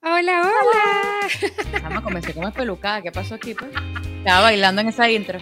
Hola, 0.00 0.42
hola. 0.42 1.82
Vamos, 1.82 2.02
comencé 2.02 2.32
como 2.32 2.52
pelucada. 2.52 3.02
¿Qué 3.02 3.10
pasó 3.10 3.34
aquí? 3.34 3.54
Pues? 3.54 3.70
Estaba 4.18 4.42
bailando 4.42 4.80
en 4.80 4.88
esa 4.88 5.10
intro. 5.10 5.40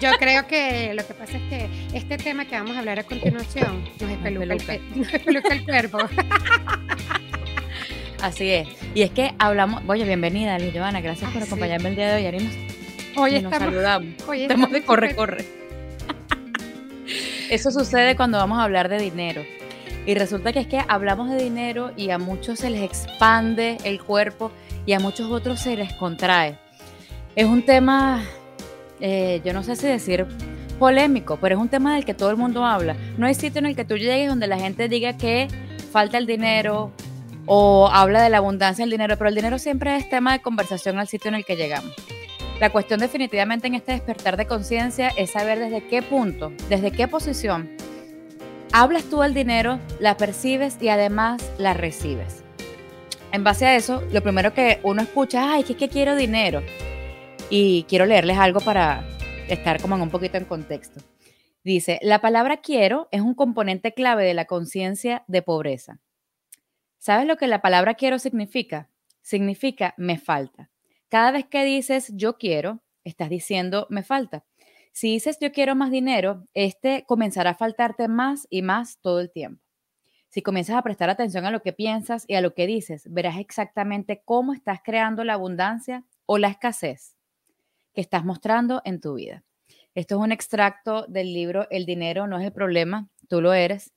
Yo 0.00 0.10
creo 0.18 0.46
que 0.46 0.92
lo 0.92 1.06
que 1.06 1.14
pasa 1.14 1.36
es 1.36 1.42
que 1.48 1.68
este 1.96 2.18
tema 2.18 2.44
que 2.44 2.56
vamos 2.56 2.76
a 2.76 2.80
hablar 2.80 2.98
a 2.98 3.04
continuación 3.04 3.84
nos 4.00 4.10
espeluca, 4.10 4.74
El, 4.74 5.64
cuerpo. 5.64 5.98
Así 8.20 8.50
es. 8.50 8.68
Y 8.94 9.02
es 9.02 9.10
que 9.12 9.34
hablamos, 9.38 9.82
oye, 9.86 10.04
bienvenida, 10.04 10.58
Liz 10.58 10.74
Giovanna, 10.74 11.00
gracias 11.00 11.30
por 11.30 11.42
acompañarme 11.42 11.90
el 11.90 11.96
día 11.96 12.08
de 12.08 12.16
hoy. 12.16 12.26
Ari 12.26 12.50
hoy 13.16 13.40
nos 13.40 13.54
saludamos. 13.54 14.14
Hoy 14.26 14.42
estamos 14.42 14.70
de 14.72 14.84
corre, 14.84 15.14
corre. 15.14 15.44
Eso 17.50 17.70
sucede 17.70 18.16
cuando 18.16 18.38
vamos 18.38 18.58
a 18.58 18.64
hablar 18.64 18.88
de 18.88 18.98
dinero. 18.98 19.42
Y 20.06 20.14
resulta 20.14 20.52
que 20.52 20.60
es 20.60 20.66
que 20.66 20.82
hablamos 20.86 21.30
de 21.30 21.42
dinero 21.42 21.92
y 21.96 22.10
a 22.10 22.18
muchos 22.18 22.58
se 22.58 22.70
les 22.70 22.82
expande 22.82 23.78
el 23.84 24.02
cuerpo 24.02 24.50
y 24.84 24.92
a 24.92 25.00
muchos 25.00 25.30
otros 25.30 25.60
se 25.60 25.76
les 25.76 25.94
contrae. 25.94 26.58
Es 27.36 27.46
un 27.46 27.64
tema, 27.64 28.22
eh, 29.00 29.40
yo 29.44 29.54
no 29.54 29.62
sé 29.62 29.76
si 29.76 29.86
decir 29.86 30.26
polémico, 30.78 31.38
pero 31.40 31.54
es 31.54 31.60
un 31.60 31.68
tema 31.68 31.94
del 31.94 32.04
que 32.04 32.12
todo 32.12 32.30
el 32.30 32.36
mundo 32.36 32.66
habla. 32.66 32.96
No 33.16 33.26
hay 33.26 33.34
sitio 33.34 33.60
en 33.60 33.66
el 33.66 33.76
que 33.76 33.84
tú 33.84 33.96
llegues 33.96 34.28
donde 34.28 34.46
la 34.46 34.58
gente 34.58 34.88
diga 34.88 35.16
que 35.16 35.48
falta 35.90 36.18
el 36.18 36.26
dinero 36.26 36.92
o 37.46 37.88
habla 37.90 38.22
de 38.22 38.28
la 38.28 38.38
abundancia 38.38 38.82
del 38.82 38.90
dinero, 38.90 39.16
pero 39.16 39.28
el 39.28 39.34
dinero 39.34 39.58
siempre 39.58 39.96
es 39.96 40.08
tema 40.10 40.32
de 40.32 40.42
conversación 40.42 40.98
al 40.98 41.08
sitio 41.08 41.28
en 41.28 41.36
el 41.36 41.44
que 41.46 41.56
llegamos. 41.56 41.92
La 42.60 42.70
cuestión 42.70 43.00
definitivamente 43.00 43.66
en 43.66 43.74
este 43.74 43.92
despertar 43.92 44.36
de 44.36 44.46
conciencia 44.46 45.08
es 45.16 45.30
saber 45.30 45.58
desde 45.58 45.86
qué 45.86 46.02
punto, 46.02 46.52
desde 46.68 46.92
qué 46.92 47.08
posición 47.08 47.70
hablas 48.76 49.04
tú 49.04 49.20
del 49.20 49.34
dinero, 49.34 49.78
la 50.00 50.16
percibes 50.16 50.82
y 50.82 50.88
además 50.88 51.48
la 51.58 51.74
recibes. 51.74 52.42
En 53.30 53.44
base 53.44 53.66
a 53.66 53.76
eso, 53.76 54.02
lo 54.12 54.20
primero 54.20 54.52
que 54.52 54.80
uno 54.82 55.00
escucha, 55.00 55.52
ay, 55.52 55.64
es 55.68 55.76
que 55.76 55.88
quiero 55.88 56.16
dinero. 56.16 56.60
Y 57.50 57.84
quiero 57.84 58.04
leerles 58.04 58.36
algo 58.36 58.58
para 58.58 59.04
estar 59.48 59.80
como 59.80 59.94
en 59.94 60.02
un 60.02 60.10
poquito 60.10 60.38
en 60.38 60.44
contexto. 60.44 61.00
Dice, 61.62 62.00
la 62.02 62.20
palabra 62.20 62.56
quiero 62.56 63.08
es 63.12 63.20
un 63.20 63.34
componente 63.34 63.94
clave 63.94 64.24
de 64.24 64.34
la 64.34 64.46
conciencia 64.46 65.22
de 65.28 65.42
pobreza. 65.42 66.00
¿Sabes 66.98 67.28
lo 67.28 67.36
que 67.36 67.46
la 67.46 67.62
palabra 67.62 67.94
quiero 67.94 68.18
significa? 68.18 68.88
Significa 69.22 69.94
me 69.96 70.18
falta. 70.18 70.68
Cada 71.08 71.30
vez 71.30 71.46
que 71.46 71.62
dices 71.64 72.10
yo 72.16 72.38
quiero, 72.38 72.82
estás 73.04 73.30
diciendo 73.30 73.86
me 73.88 74.02
falta. 74.02 74.44
Si 74.94 75.10
dices 75.10 75.38
yo 75.40 75.50
quiero 75.50 75.74
más 75.74 75.90
dinero, 75.90 76.46
este 76.54 77.04
comenzará 77.04 77.50
a 77.50 77.54
faltarte 77.54 78.06
más 78.06 78.46
y 78.48 78.62
más 78.62 79.00
todo 79.00 79.18
el 79.18 79.28
tiempo. 79.28 79.60
Si 80.28 80.40
comienzas 80.40 80.76
a 80.76 80.82
prestar 80.82 81.10
atención 81.10 81.44
a 81.44 81.50
lo 81.50 81.62
que 81.62 81.72
piensas 81.72 82.24
y 82.28 82.36
a 82.36 82.40
lo 82.40 82.54
que 82.54 82.68
dices, 82.68 83.12
verás 83.12 83.38
exactamente 83.38 84.22
cómo 84.24 84.52
estás 84.52 84.78
creando 84.84 85.24
la 85.24 85.34
abundancia 85.34 86.04
o 86.26 86.38
la 86.38 86.46
escasez 86.46 87.16
que 87.92 88.02
estás 88.02 88.24
mostrando 88.24 88.82
en 88.84 89.00
tu 89.00 89.14
vida. 89.14 89.42
Esto 89.96 90.14
es 90.14 90.20
un 90.20 90.30
extracto 90.30 91.06
del 91.08 91.34
libro 91.34 91.66
El 91.70 91.86
dinero 91.86 92.28
no 92.28 92.38
es 92.38 92.44
el 92.44 92.52
problema, 92.52 93.08
tú 93.28 93.40
lo 93.40 93.52
eres. 93.52 93.92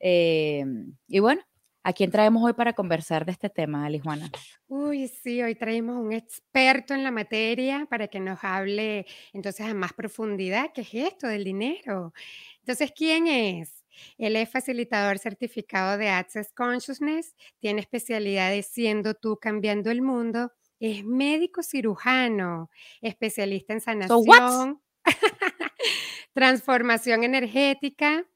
Eh, 0.00 0.64
y 1.08 1.18
bueno, 1.18 1.42
¿A 1.88 1.94
quién 1.94 2.10
traemos 2.10 2.44
hoy 2.44 2.52
para 2.52 2.74
conversar 2.74 3.24
de 3.24 3.32
este 3.32 3.48
tema, 3.48 3.86
Alijuana? 3.86 4.30
Uy, 4.66 5.08
sí, 5.08 5.42
hoy 5.42 5.54
traemos 5.54 5.96
un 5.96 6.12
experto 6.12 6.92
en 6.92 7.02
la 7.02 7.10
materia 7.10 7.86
para 7.88 8.08
que 8.08 8.20
nos 8.20 8.44
hable 8.44 9.06
entonces 9.32 9.64
a 9.64 9.72
más 9.72 9.94
profundidad 9.94 10.66
qué 10.74 10.82
es 10.82 10.92
esto 10.92 11.26
del 11.28 11.44
dinero. 11.44 12.12
Entonces, 12.58 12.92
¿quién 12.94 13.26
es? 13.26 13.86
Él 14.18 14.36
es 14.36 14.50
facilitador 14.50 15.18
certificado 15.18 15.96
de 15.96 16.10
Access 16.10 16.52
Consciousness, 16.52 17.34
tiene 17.58 17.80
especialidades 17.80 18.66
siendo 18.66 19.14
tú 19.14 19.38
cambiando 19.40 19.90
el 19.90 20.02
mundo, 20.02 20.52
es 20.80 21.02
médico 21.06 21.62
cirujano, 21.62 22.68
especialista 23.00 23.72
en 23.72 23.80
sanación, 23.80 24.82
transformación 26.34 27.24
energética, 27.24 28.26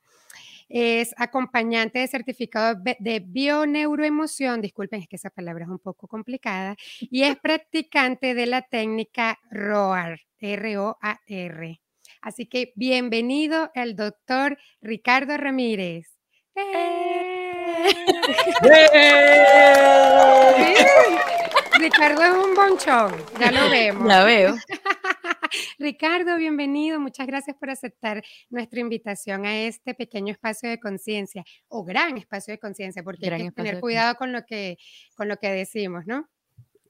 es 0.73 1.15
acompañante 1.19 1.99
de 1.99 2.09
certificado 2.09 2.81
de 2.99 3.21
bioneuroemoción, 3.21 4.63
disculpen, 4.63 5.03
es 5.03 5.09
que 5.09 5.17
esa 5.17 5.29
palabra 5.29 5.67
es 5.67 5.71
un 5.71 5.79
poco 5.79 6.09
complicada, 6.09 6.77
y 6.99 7.25
es 7.25 7.37
practicante 7.37 8.35
de 8.35 8.47
la 8.47 8.63
técnica 8.63 9.39
ROAR, 9.51 10.19
R-O-A-R. 10.39 11.81
Así 12.23 12.47
que 12.47 12.73
bienvenido 12.75 13.71
el 13.75 13.97
doctor 13.97 14.57
Ricardo 14.81 15.37
Ramírez. 15.37 16.17
¡Eh! 16.55 17.91
Ricardo 21.79 22.23
es 22.23 22.31
un 22.31 22.55
bonchón, 22.55 23.13
ya 23.39 23.51
lo 23.51 23.69
vemos. 23.71 24.07
La 24.07 24.25
veo. 24.25 24.55
Ricardo, 25.79 26.37
bienvenido. 26.37 27.01
Muchas 27.01 27.27
gracias 27.27 27.57
por 27.57 27.71
aceptar 27.71 28.23
nuestra 28.51 28.81
invitación 28.81 29.45
a 29.47 29.63
este 29.63 29.95
pequeño 29.95 30.33
espacio 30.33 30.69
de 30.71 30.81
conciencia 30.81 31.45
o 31.69 31.85
gran 31.85 32.17
espacio 32.17 32.53
de 32.53 32.59
conciencia, 32.59 33.03
porque 33.03 33.31
hay 33.31 33.45
que 33.45 33.53
tener 33.53 33.81
cuidado 33.81 34.15
con 34.17 34.33
lo 34.33 34.45
que, 34.45 34.79
con 35.15 35.29
lo 35.29 35.37
que 35.37 35.51
decimos, 35.51 36.07
¿no? 36.07 36.29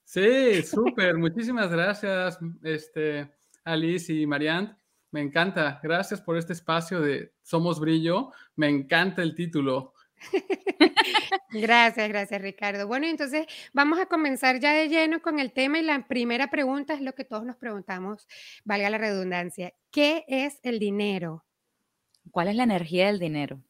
Sí, 0.04 0.62
súper. 0.62 1.16
Muchísimas 1.16 1.70
gracias, 1.70 2.38
este, 2.62 3.30
Alice 3.64 4.12
y 4.12 4.26
Marianne. 4.26 4.76
Me 5.10 5.20
encanta. 5.20 5.78
Gracias 5.82 6.20
por 6.20 6.38
este 6.38 6.54
espacio 6.54 7.00
de 7.00 7.34
Somos 7.42 7.78
Brillo. 7.78 8.32
Me 8.56 8.68
encanta 8.68 9.22
el 9.22 9.34
título. 9.34 9.92
Gracias, 11.50 12.08
gracias 12.08 12.40
Ricardo. 12.40 12.86
Bueno, 12.86 13.06
entonces 13.06 13.46
vamos 13.72 13.98
a 13.98 14.06
comenzar 14.06 14.60
ya 14.60 14.72
de 14.72 14.88
lleno 14.88 15.20
con 15.20 15.38
el 15.38 15.52
tema 15.52 15.78
y 15.78 15.82
la 15.82 16.06
primera 16.08 16.48
pregunta 16.48 16.94
es 16.94 17.00
lo 17.00 17.14
que 17.14 17.24
todos 17.24 17.44
nos 17.44 17.56
preguntamos, 17.56 18.26
valga 18.64 18.90
la 18.90 18.98
redundancia. 18.98 19.74
¿Qué 19.90 20.24
es 20.28 20.58
el 20.62 20.78
dinero? 20.78 21.44
¿Cuál 22.30 22.48
es 22.48 22.56
la 22.56 22.62
energía 22.62 23.06
del 23.06 23.18
dinero? 23.18 23.62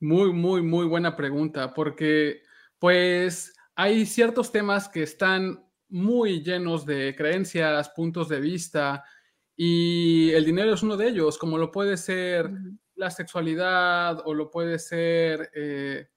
Muy, 0.00 0.32
muy, 0.32 0.62
muy 0.62 0.86
buena 0.86 1.16
pregunta, 1.16 1.74
porque 1.74 2.42
pues 2.78 3.54
hay 3.74 4.06
ciertos 4.06 4.52
temas 4.52 4.88
que 4.88 5.02
están 5.02 5.64
muy 5.88 6.42
llenos 6.42 6.86
de 6.86 7.14
creencias, 7.16 7.90
puntos 7.90 8.28
de 8.28 8.40
vista, 8.40 9.04
y 9.56 10.30
el 10.32 10.44
dinero 10.44 10.74
es 10.74 10.82
uno 10.82 10.96
de 10.96 11.08
ellos, 11.08 11.38
como 11.38 11.56
lo 11.56 11.70
puede 11.70 11.96
ser 11.96 12.50
la 12.96 13.10
sexualidad 13.10 14.22
o 14.24 14.34
lo 14.34 14.50
puede 14.50 14.78
ser 14.78 15.50
eh, 15.54 16.08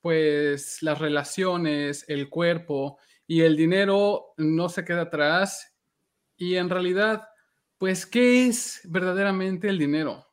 pues 0.00 0.82
las 0.82 0.98
relaciones, 0.98 2.04
el 2.08 2.28
cuerpo 2.28 2.98
y 3.26 3.42
el 3.42 3.56
dinero 3.56 4.34
no 4.36 4.68
se 4.68 4.84
queda 4.84 5.02
atrás. 5.02 5.74
Y 6.36 6.56
en 6.56 6.70
realidad, 6.70 7.28
pues, 7.78 8.06
¿qué 8.06 8.46
es 8.46 8.80
verdaderamente 8.84 9.68
el 9.68 9.78
dinero? 9.78 10.26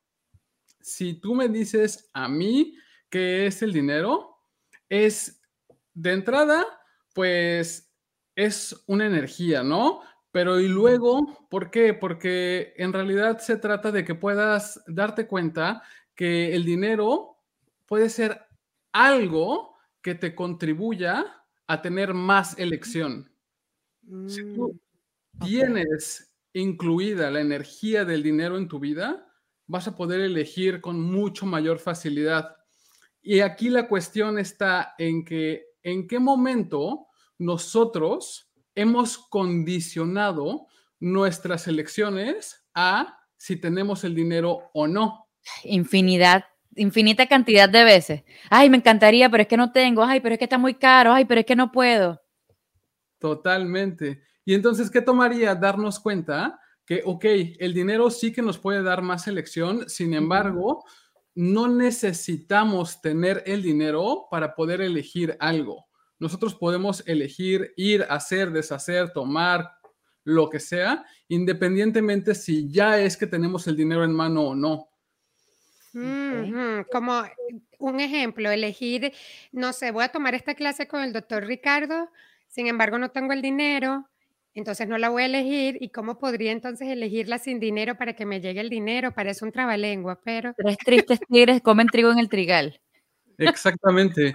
Si 0.82 1.16
tú 1.16 1.36
me 1.36 1.50
dices 1.50 2.10
a 2.14 2.30
mí 2.30 2.78
qué 3.10 3.48
es 3.48 3.62
el 3.62 3.74
dinero, 3.74 4.38
es 4.90 5.42
de 5.94 6.14
entrada, 6.14 6.66
pues, 7.14 7.94
es 8.36 8.84
una 8.88 9.06
energía, 9.06 9.64
¿no? 9.64 10.02
Pero 10.32 10.60
y 10.60 10.68
luego, 10.68 11.48
¿por 11.50 11.72
qué? 11.72 11.94
Porque 11.94 12.74
en 12.78 12.94
realidad 12.94 13.40
se 13.40 13.58
trata 13.58 13.92
de 13.92 14.04
que 14.04 14.16
puedas 14.16 14.84
darte 14.88 15.28
cuenta 15.28 15.82
que 16.16 16.54
el 16.54 16.66
dinero 16.66 17.38
puede 17.86 18.10
ser 18.10 18.46
algo 18.92 19.76
que 20.02 20.16
te 20.16 20.36
contribuya 20.36 21.26
a 21.68 21.82
tener 21.82 22.14
más 22.14 22.58
elección. 22.58 23.32
Si 24.28 24.42
tú 24.54 24.80
mm, 25.34 25.46
tienes 25.46 26.34
incluida 26.54 27.30
la 27.30 27.42
energía 27.42 28.06
del 28.06 28.24
dinero 28.24 28.58
en 28.58 28.68
tu 28.68 28.80
vida, 28.80 29.28
vas 29.68 29.88
a 29.88 29.96
poder 29.96 30.22
elegir 30.22 30.82
con 30.82 31.00
mucho 31.00 31.46
mayor 31.46 31.80
facilidad. 31.80 32.56
Y 33.22 33.42
aquí 33.42 33.70
la 33.70 33.88
cuestión 33.88 34.40
está 34.40 34.96
en 34.98 35.26
que 35.26 35.66
en 35.84 36.08
qué 36.08 36.20
momento 36.20 37.08
nosotros 37.38 38.47
hemos 38.78 39.18
condicionado 39.18 40.68
nuestras 41.00 41.68
elecciones 41.68 42.68
a 42.74 43.20
si 43.36 43.58
tenemos 43.58 44.04
el 44.04 44.16
dinero 44.16 44.70
o 44.74 44.88
no. 44.88 45.28
Infinidad, 45.64 46.46
infinita 46.76 47.28
cantidad 47.28 47.68
de 47.68 47.84
veces. 47.84 48.24
Ay, 48.50 48.70
me 48.70 48.78
encantaría, 48.78 49.30
pero 49.30 49.42
es 49.42 49.50
que 49.50 49.58
no 49.58 49.72
tengo. 49.72 50.04
Ay, 50.04 50.20
pero 50.20 50.34
es 50.34 50.40
que 50.40 50.46
está 50.46 50.58
muy 50.58 50.76
caro. 50.76 51.12
Ay, 51.12 51.26
pero 51.26 51.40
es 51.40 51.46
que 51.46 51.56
no 51.56 51.72
puedo. 51.72 52.22
Totalmente. 53.20 54.22
Y 54.46 54.54
entonces, 54.54 54.92
¿qué 54.92 55.02
tomaría 55.02 55.56
darnos 55.56 56.00
cuenta 56.00 56.60
que, 56.86 57.02
ok, 57.04 57.26
el 57.60 57.74
dinero 57.74 58.10
sí 58.10 58.32
que 58.32 58.42
nos 58.42 58.60
puede 58.60 58.84
dar 58.84 59.02
más 59.02 59.28
elección, 59.28 59.90
sin 59.90 60.14
embargo, 60.14 60.86
no 61.36 61.68
necesitamos 61.68 63.02
tener 63.02 63.44
el 63.46 63.62
dinero 63.62 64.28
para 64.32 64.56
poder 64.56 64.82
elegir 64.82 65.36
algo. 65.40 65.87
Nosotros 66.20 66.56
podemos 66.56 67.04
elegir 67.08 67.74
ir, 67.76 68.06
hacer, 68.10 68.52
deshacer, 68.52 69.12
tomar, 69.12 69.78
lo 70.28 70.50
que 70.50 70.60
sea, 70.60 71.06
independientemente 71.30 72.36
si 72.36 72.70
ya 72.70 73.00
es 73.00 73.16
que 73.16 73.28
tenemos 73.28 73.66
el 73.66 73.78
dinero 73.78 74.04
en 74.04 74.12
mano 74.12 74.42
o 74.42 74.56
no. 74.56 74.90
Como 76.92 77.24
un 77.80 78.00
ejemplo, 78.02 78.52
elegir, 78.52 79.14
no 79.54 79.72
sé, 79.72 79.92
voy 79.92 80.04
a 80.04 80.10
tomar 80.10 80.36
esta 80.36 80.54
clase 80.54 80.86
con 80.86 81.02
el 81.02 81.14
doctor 81.14 81.46
Ricardo, 81.46 82.10
sin 82.50 82.68
embargo 82.68 83.00
no 83.00 83.10
tengo 83.12 83.32
el 83.32 83.42
dinero, 83.42 84.10
entonces 84.54 84.90
no 84.90 84.98
la 84.98 85.08
voy 85.08 85.24
a 85.24 85.28
elegir. 85.28 85.78
¿Y 85.80 85.92
cómo 85.92 86.20
podría 86.20 86.52
entonces 86.52 86.90
elegirla 86.90 87.38
sin 87.38 87.62
dinero 87.62 87.98
para 87.98 88.14
que 88.14 88.26
me 88.26 88.42
llegue 88.42 88.60
el 88.60 88.70
dinero? 88.70 89.14
Parece 89.14 89.46
un 89.46 89.54
trabalengua, 89.54 90.20
pero... 90.22 90.54
Tres 90.58 90.78
tristes 90.78 91.20
tigres 91.30 91.62
comen 91.62 91.88
trigo 91.88 92.12
en 92.12 92.20
el 92.20 92.28
trigal. 92.28 92.82
Exactamente. 93.38 94.34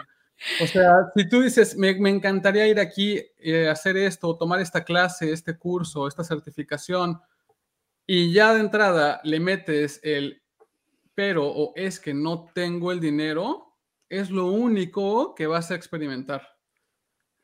O 0.61 0.67
sea, 0.67 1.11
si 1.15 1.29
tú 1.29 1.43
dices, 1.43 1.77
me, 1.77 1.91
encantaría 1.91 2.67
ir 2.67 2.81
aquí, 2.81 3.21
eh, 3.39 3.69
hacer 3.69 3.97
esto, 3.97 4.37
tomar 4.37 4.61
esta 4.61 4.85
clase, 4.85 5.33
este 5.33 5.56
curso, 5.56 6.06
esta 6.06 6.25
certificación, 6.25 7.21
y 8.06 8.33
ya 8.33 8.53
de 8.53 8.61
entrada 8.61 9.21
le 9.25 9.41
metes 9.41 10.00
el 10.03 10.43
pero 11.15 11.47
o 11.47 11.73
es 11.77 12.00
que 12.00 12.15
no 12.15 12.47
tengo 12.55 12.91
el 12.91 13.00
dinero, 13.00 13.77
es 14.09 14.31
lo 14.31 14.47
único 14.47 15.35
que 15.35 15.47
vas 15.47 15.71
a 15.71 15.75
experimentar. 15.75 16.49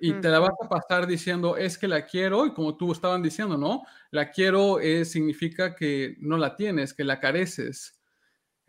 Y 0.01 0.13
te 0.15 0.29
la 0.29 0.39
vas 0.39 0.53
a 0.63 0.69
pasar 0.69 1.09
diciendo, 1.09 1.57
es 1.57 1.77
que 1.77 1.89
la 1.89 2.07
quiero, 2.07 2.47
y 2.47 2.53
como 2.53 2.77
tú 2.77 2.93
estaban 2.93 3.21
diciendo, 3.21 3.59
¿no? 3.59 3.83
La 4.13 4.31
quiero 4.31 4.79
significa 5.05 5.75
que 5.75 6.17
no 6.21 6.37
la 6.37 6.55
tienes, 6.55 6.95
que 6.95 7.03
la 7.03 7.19
careces. 7.19 7.99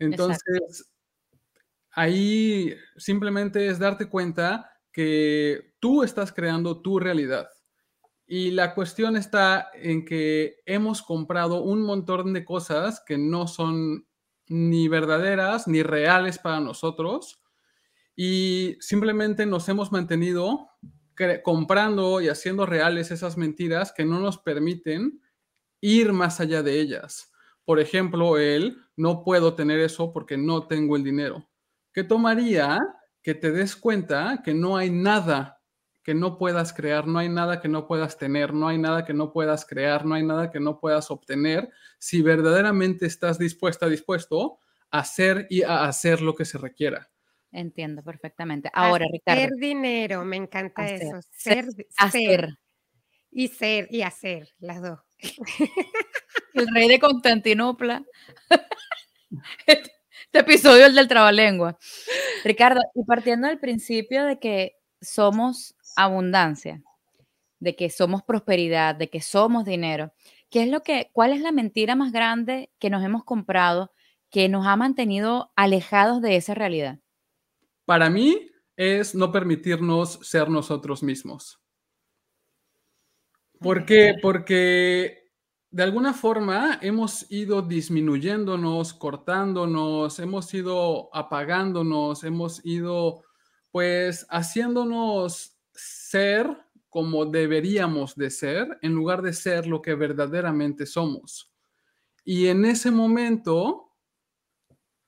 Entonces, 0.00 0.89
ahí 1.92 2.74
simplemente 2.96 3.66
es 3.66 3.78
darte 3.78 4.08
cuenta 4.08 4.70
que 4.92 5.74
tú 5.80 6.02
estás 6.02 6.32
creando 6.32 6.82
tu 6.82 6.98
realidad. 6.98 7.48
Y 8.26 8.52
la 8.52 8.74
cuestión 8.74 9.16
está 9.16 9.70
en 9.74 10.04
que 10.04 10.56
hemos 10.64 11.02
comprado 11.02 11.62
un 11.62 11.82
montón 11.82 12.32
de 12.32 12.44
cosas 12.44 13.02
que 13.04 13.18
no 13.18 13.48
son 13.48 14.06
ni 14.46 14.88
verdaderas 14.88 15.66
ni 15.66 15.82
reales 15.82 16.38
para 16.38 16.60
nosotros 16.60 17.42
y 18.16 18.76
simplemente 18.80 19.46
nos 19.46 19.68
hemos 19.68 19.92
mantenido 19.92 20.68
comprando 21.42 22.20
y 22.20 22.28
haciendo 22.28 22.66
reales 22.66 23.10
esas 23.10 23.36
mentiras 23.36 23.92
que 23.92 24.04
no 24.04 24.20
nos 24.20 24.38
permiten 24.38 25.20
ir 25.80 26.12
más 26.12 26.40
allá 26.40 26.62
de 26.62 26.80
ellas. 26.80 27.32
Por 27.64 27.78
ejemplo, 27.78 28.38
el 28.38 28.78
no 28.96 29.22
puedo 29.22 29.54
tener 29.54 29.80
eso 29.80 30.12
porque 30.12 30.36
no 30.36 30.66
tengo 30.66 30.96
el 30.96 31.04
dinero. 31.04 31.49
¿Qué 31.92 32.04
tomaría 32.04 32.78
que 33.22 33.34
te 33.34 33.50
des 33.50 33.76
cuenta 33.76 34.42
que 34.44 34.54
no 34.54 34.76
hay 34.76 34.90
nada 34.90 35.60
que 36.02 36.14
no 36.14 36.38
puedas 36.38 36.72
crear, 36.72 37.06
no 37.06 37.18
hay 37.18 37.28
nada 37.28 37.60
que 37.60 37.68
no 37.68 37.86
puedas 37.86 38.16
tener, 38.16 38.54
no 38.54 38.68
hay 38.68 38.78
nada 38.78 39.04
que 39.04 39.12
no 39.12 39.32
puedas 39.32 39.66
crear, 39.66 40.04
no 40.06 40.14
hay 40.14 40.24
nada 40.24 40.50
que 40.50 40.60
no 40.60 40.78
puedas 40.80 41.10
obtener 41.10 41.70
si 41.98 42.22
verdaderamente 42.22 43.06
estás 43.06 43.38
dispuesta, 43.38 43.86
dispuesto 43.86 44.58
a 44.90 45.00
hacer 45.00 45.46
y 45.50 45.62
a 45.62 45.84
hacer 45.84 46.22
lo 46.22 46.34
que 46.34 46.44
se 46.44 46.58
requiera. 46.58 47.10
Entiendo 47.52 48.02
perfectamente. 48.02 48.70
Ahora, 48.72 49.06
Ricardo. 49.10 49.42
Hacer 49.42 49.56
dinero, 49.56 50.24
me 50.24 50.36
encanta 50.36 50.86
eso. 50.86 51.20
Ser, 51.30 51.66
hacer. 51.98 52.58
Y 53.32 53.48
ser 53.48 53.86
y 53.90 54.02
hacer, 54.02 54.48
las 54.58 54.80
dos. 54.82 55.00
El 56.54 56.66
rey 56.74 56.88
de 56.88 56.98
Constantinopla. 56.98 58.04
Este 60.32 60.48
episodio 60.48 60.86
es 60.86 60.94
del 60.94 61.08
trabalengua. 61.08 61.76
Ricardo, 62.44 62.80
y 62.94 63.02
partiendo 63.02 63.48
del 63.48 63.58
principio 63.58 64.24
de 64.24 64.38
que 64.38 64.76
somos 65.00 65.74
abundancia, 65.96 66.84
de 67.58 67.74
que 67.74 67.90
somos 67.90 68.22
prosperidad, 68.22 68.94
de 68.94 69.10
que 69.10 69.22
somos 69.22 69.64
dinero, 69.64 70.12
¿qué 70.48 70.62
es 70.62 70.68
lo 70.68 70.84
que, 70.84 71.10
cuál 71.12 71.32
es 71.32 71.40
la 71.40 71.50
mentira 71.50 71.96
más 71.96 72.12
grande 72.12 72.70
que 72.78 72.90
nos 72.90 73.02
hemos 73.02 73.24
comprado 73.24 73.90
que 74.30 74.48
nos 74.48 74.68
ha 74.68 74.76
mantenido 74.76 75.50
alejados 75.56 76.22
de 76.22 76.36
esa 76.36 76.54
realidad? 76.54 77.00
Para 77.84 78.08
mí 78.08 78.52
es 78.76 79.16
no 79.16 79.32
permitirnos 79.32 80.20
ser 80.22 80.48
nosotros 80.48 81.02
mismos. 81.02 81.60
¿Por 83.58 83.84
qué? 83.84 84.14
Porque 84.22 85.19
de 85.70 85.82
alguna 85.84 86.12
forma 86.12 86.78
hemos 86.82 87.30
ido 87.30 87.62
disminuyéndonos, 87.62 88.92
cortándonos, 88.92 90.18
hemos 90.18 90.52
ido 90.52 91.14
apagándonos, 91.14 92.24
hemos 92.24 92.64
ido 92.64 93.22
pues 93.70 94.26
haciéndonos 94.30 95.56
ser 95.72 96.56
como 96.88 97.24
deberíamos 97.24 98.16
de 98.16 98.30
ser 98.30 98.78
en 98.82 98.94
lugar 98.94 99.22
de 99.22 99.32
ser 99.32 99.68
lo 99.68 99.80
que 99.80 99.94
verdaderamente 99.94 100.86
somos. 100.86 101.52
Y 102.24 102.48
en 102.48 102.64
ese 102.64 102.90
momento 102.90 103.92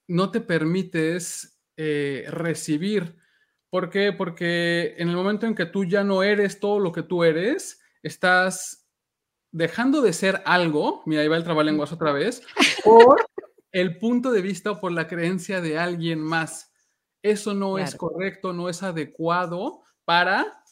no 0.06 0.30
te 0.30 0.40
permites 0.40 1.60
eh, 1.76 2.24
recibir. 2.28 3.16
¿Por 3.68 3.90
qué? 3.90 4.12
Porque 4.12 4.94
en 4.96 5.08
el 5.08 5.16
momento 5.16 5.46
en 5.46 5.56
que 5.56 5.66
tú 5.66 5.84
ya 5.84 6.04
no 6.04 6.22
eres 6.22 6.60
todo 6.60 6.78
lo 6.78 6.92
que 6.92 7.02
tú 7.02 7.24
eres, 7.24 7.80
estás 8.02 8.81
dejando 9.52 10.00
de 10.00 10.12
ser 10.12 10.42
algo, 10.46 11.02
mira, 11.06 11.22
ahí 11.22 11.28
va 11.28 11.36
el 11.36 11.44
trabalenguas 11.44 11.92
otra 11.92 12.12
vez, 12.12 12.42
por 12.84 13.24
el 13.70 13.98
punto 13.98 14.32
de 14.32 14.42
vista 14.42 14.72
o 14.72 14.80
por 14.80 14.92
la 14.92 15.06
creencia 15.06 15.60
de 15.60 15.78
alguien 15.78 16.20
más. 16.20 16.72
Eso 17.22 17.54
no 17.54 17.78
es 17.78 17.94
correcto, 17.94 18.52
no 18.52 18.68
es 18.68 18.82
adecuado 18.82 19.82
para 20.04 20.64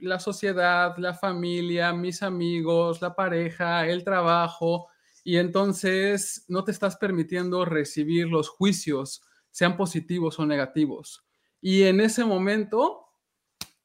la 0.00 0.18
sociedad, 0.18 0.96
la 0.96 1.14
familia, 1.14 1.92
mis 1.92 2.22
amigos, 2.22 3.02
la 3.02 3.14
pareja, 3.14 3.86
el 3.86 4.02
trabajo, 4.02 4.88
y 5.22 5.36
entonces 5.36 6.44
no 6.48 6.64
te 6.64 6.72
estás 6.72 6.96
permitiendo 6.96 7.64
recibir 7.64 8.26
los 8.26 8.48
juicios, 8.48 9.22
sean 9.50 9.76
positivos 9.76 10.38
o 10.38 10.46
negativos. 10.46 11.24
Y 11.60 11.84
en 11.84 12.00
ese 12.00 12.24
momento 12.24 13.01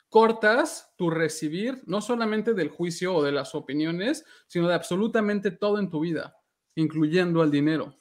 cortas 0.10 0.94
tu 0.98 1.10
recibir, 1.10 1.82
no 1.86 2.02
solamente 2.02 2.54
del 2.54 2.70
juicio 2.70 3.16
o 3.16 3.24
de 3.24 3.32
las 3.32 3.56
opiniones, 3.56 4.26
sino 4.48 4.68
de 4.68 4.76
absolutamente 4.76 5.52
todo 5.52 5.80
en 5.80 5.90
tu 5.90 6.00
vida, 6.00 6.38
incluyendo 6.76 7.44
el 7.44 7.52
dinero. 7.52 7.96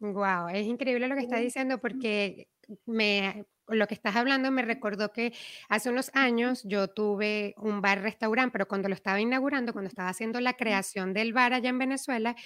Wow, 0.00 0.48
es 0.52 0.66
increíble 0.66 1.08
lo 1.08 1.16
que 1.16 1.22
estás 1.22 1.40
diciendo 1.40 1.78
porque 1.78 2.48
me, 2.86 3.46
lo 3.66 3.86
que 3.86 3.94
estás 3.94 4.16
hablando 4.16 4.50
me 4.50 4.62
recordó 4.62 5.12
que 5.12 5.32
hace 5.68 5.90
unos 5.90 6.10
años 6.14 6.62
yo 6.64 6.88
tuve 6.88 7.54
un 7.58 7.80
bar-restaurante, 7.80 8.52
pero 8.52 8.68
cuando 8.68 8.88
lo 8.88 8.94
estaba 8.94 9.20
inaugurando, 9.20 9.72
cuando 9.72 9.88
estaba 9.88 10.08
haciendo 10.08 10.40
la 10.40 10.54
creación 10.54 11.12
del 11.14 11.32
bar 11.32 11.52
allá 11.52 11.70
en 11.70 11.78
Venezuela, 11.78 12.36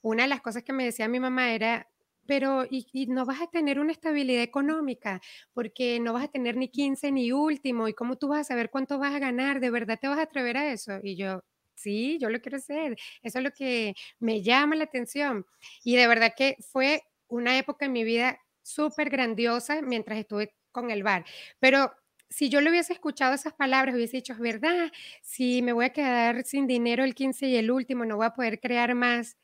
una 0.00 0.24
de 0.24 0.28
las 0.28 0.40
cosas 0.40 0.62
que 0.62 0.72
me 0.72 0.84
decía 0.84 1.08
mi 1.08 1.20
mamá 1.20 1.52
era, 1.52 1.88
pero 2.32 2.66
y, 2.70 2.86
no 3.08 3.26
vas 3.26 3.42
a 3.42 3.46
tener 3.46 3.78
una 3.78 3.92
estabilidad 3.92 4.42
económica 4.42 5.20
porque 5.52 6.00
no 6.00 6.14
vas 6.14 6.24
a 6.24 6.28
tener 6.28 6.56
ni 6.56 6.68
15 6.68 7.12
ni 7.12 7.30
último 7.30 7.88
y 7.88 7.92
cómo 7.92 8.16
tú 8.16 8.28
vas 8.28 8.40
a 8.40 8.44
saber 8.44 8.70
cuánto 8.70 8.98
vas 8.98 9.14
a 9.14 9.18
ganar, 9.18 9.60
de 9.60 9.68
verdad 9.68 9.98
te 10.00 10.08
vas 10.08 10.18
a 10.18 10.22
atrever 10.22 10.56
a 10.56 10.72
eso. 10.72 10.98
Y 11.02 11.16
yo, 11.16 11.44
sí, 11.74 12.16
yo 12.18 12.30
lo 12.30 12.40
quiero 12.40 12.56
hacer, 12.56 12.96
eso 13.22 13.38
es 13.38 13.44
lo 13.44 13.50
que 13.50 13.94
me 14.18 14.42
llama 14.42 14.76
la 14.76 14.84
atención. 14.84 15.44
Y 15.84 15.96
de 15.96 16.06
verdad 16.06 16.32
que 16.34 16.56
fue 16.72 17.02
una 17.28 17.58
época 17.58 17.84
en 17.84 17.92
mi 17.92 18.02
vida 18.02 18.40
súper 18.62 19.10
grandiosa 19.10 19.82
mientras 19.82 20.18
estuve 20.18 20.54
con 20.70 20.90
el 20.90 21.02
bar, 21.02 21.26
pero 21.60 21.92
si 22.30 22.48
yo 22.48 22.62
le 22.62 22.70
hubiese 22.70 22.94
escuchado 22.94 23.34
esas 23.34 23.52
palabras, 23.52 23.94
hubiese 23.94 24.16
dicho, 24.16 24.32
es 24.32 24.38
verdad, 24.38 24.90
si 25.20 25.60
me 25.60 25.74
voy 25.74 25.84
a 25.84 25.92
quedar 25.92 26.44
sin 26.44 26.66
dinero 26.66 27.04
el 27.04 27.14
15 27.14 27.46
y 27.48 27.56
el 27.56 27.70
último, 27.70 28.06
no 28.06 28.16
voy 28.16 28.24
a 28.24 28.30
poder 28.32 28.58
crear 28.58 28.94
más, 28.94 29.36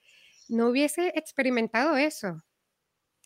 no 0.48 0.68
hubiese 0.68 1.12
experimentado 1.14 1.98
eso. 1.98 2.42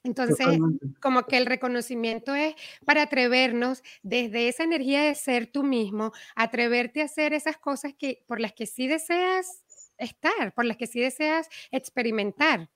Entonces, 0.04 0.58
como 1.00 1.26
que 1.26 1.38
el 1.38 1.46
reconocimiento 1.46 2.34
es 2.34 2.54
para 2.84 3.02
atrevernos 3.02 3.82
desde 4.02 4.48
esa 4.48 4.64
energía 4.64 5.02
de 5.02 5.14
ser 5.14 5.46
tú 5.46 5.62
mismo, 5.62 6.12
atreverte 6.34 7.02
a 7.02 7.04
hacer 7.04 7.32
esas 7.32 7.56
cosas 7.56 7.94
que 7.96 8.24
por 8.26 8.40
las 8.40 8.52
que 8.52 8.66
sí 8.66 8.88
deseas 8.88 9.62
estar, 9.98 10.52
por 10.54 10.64
las 10.64 10.76
que 10.76 10.88
sí 10.88 11.00
deseas 11.00 11.48
experimentar. 11.70 12.68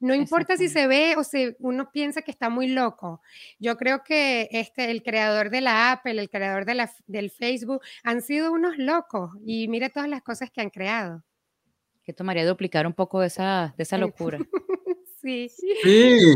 No 0.00 0.16
importa 0.16 0.56
si 0.56 0.68
se 0.68 0.88
ve 0.88 1.14
o 1.16 1.22
si 1.22 1.54
uno 1.60 1.92
piensa 1.92 2.22
que 2.22 2.32
está 2.32 2.48
muy 2.48 2.66
loco. 2.66 3.22
Yo 3.60 3.76
creo 3.76 4.02
que 4.02 4.48
este, 4.50 4.90
el 4.90 5.04
creador 5.04 5.48
de 5.48 5.60
la 5.60 5.92
Apple, 5.92 6.20
el 6.20 6.28
creador 6.28 6.64
de 6.64 6.74
la, 6.74 6.92
del 7.06 7.30
Facebook, 7.30 7.82
han 8.02 8.20
sido 8.20 8.50
unos 8.50 8.78
locos 8.78 9.30
y 9.46 9.68
mira 9.68 9.90
todas 9.90 10.08
las 10.08 10.22
cosas 10.22 10.50
que 10.50 10.60
han 10.60 10.70
creado. 10.70 11.22
Que 12.02 12.12
tomaría 12.12 12.44
duplicar 12.44 12.84
un 12.84 12.94
poco 12.94 13.20
de 13.20 13.28
esa, 13.28 13.74
de 13.76 13.84
esa 13.84 13.96
locura. 13.96 14.38
sí. 15.22 15.48
Sí, 15.48 16.34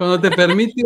cuando 0.00 0.18
te 0.18 0.30
permites 0.30 0.82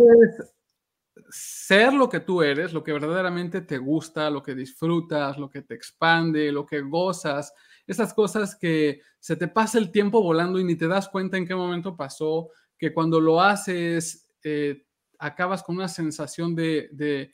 ser 1.30 1.94
lo 1.94 2.08
que 2.08 2.18
tú 2.18 2.42
eres, 2.42 2.72
lo 2.72 2.82
que 2.82 2.92
verdaderamente 2.92 3.60
te 3.60 3.78
gusta, 3.78 4.28
lo 4.28 4.42
que 4.42 4.56
disfrutas, 4.56 5.38
lo 5.38 5.48
que 5.48 5.62
te 5.62 5.76
expande, 5.76 6.50
lo 6.50 6.66
que 6.66 6.80
gozas, 6.80 7.54
esas 7.86 8.12
cosas 8.12 8.56
que 8.56 9.02
se 9.20 9.36
te 9.36 9.46
pasa 9.46 9.78
el 9.78 9.92
tiempo 9.92 10.20
volando 10.20 10.58
y 10.58 10.64
ni 10.64 10.74
te 10.74 10.88
das 10.88 11.08
cuenta 11.08 11.36
en 11.36 11.46
qué 11.46 11.54
momento 11.54 11.96
pasó, 11.96 12.48
que 12.76 12.92
cuando 12.92 13.20
lo 13.20 13.40
haces 13.40 14.28
eh, 14.42 14.84
acabas 15.20 15.62
con 15.62 15.76
una 15.76 15.86
sensación 15.86 16.56
de, 16.56 17.30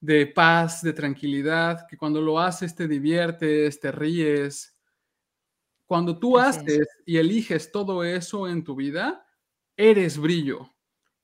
de, 0.00 0.26
paz, 0.28 0.80
de 0.80 0.94
tranquilidad, 0.94 1.86
que 1.86 1.98
cuando 1.98 2.22
lo 2.22 2.40
haces 2.40 2.74
te 2.74 2.88
diviertes, 2.88 3.78
te 3.78 3.92
ríes. 3.92 4.74
Cuando 5.84 6.18
tú 6.18 6.38
haces 6.38 6.88
y 7.04 7.18
eliges 7.18 7.70
todo 7.70 8.04
eso 8.04 8.48
en 8.48 8.64
tu 8.64 8.74
vida, 8.74 9.26
eres 9.76 10.16
brillo. 10.16 10.70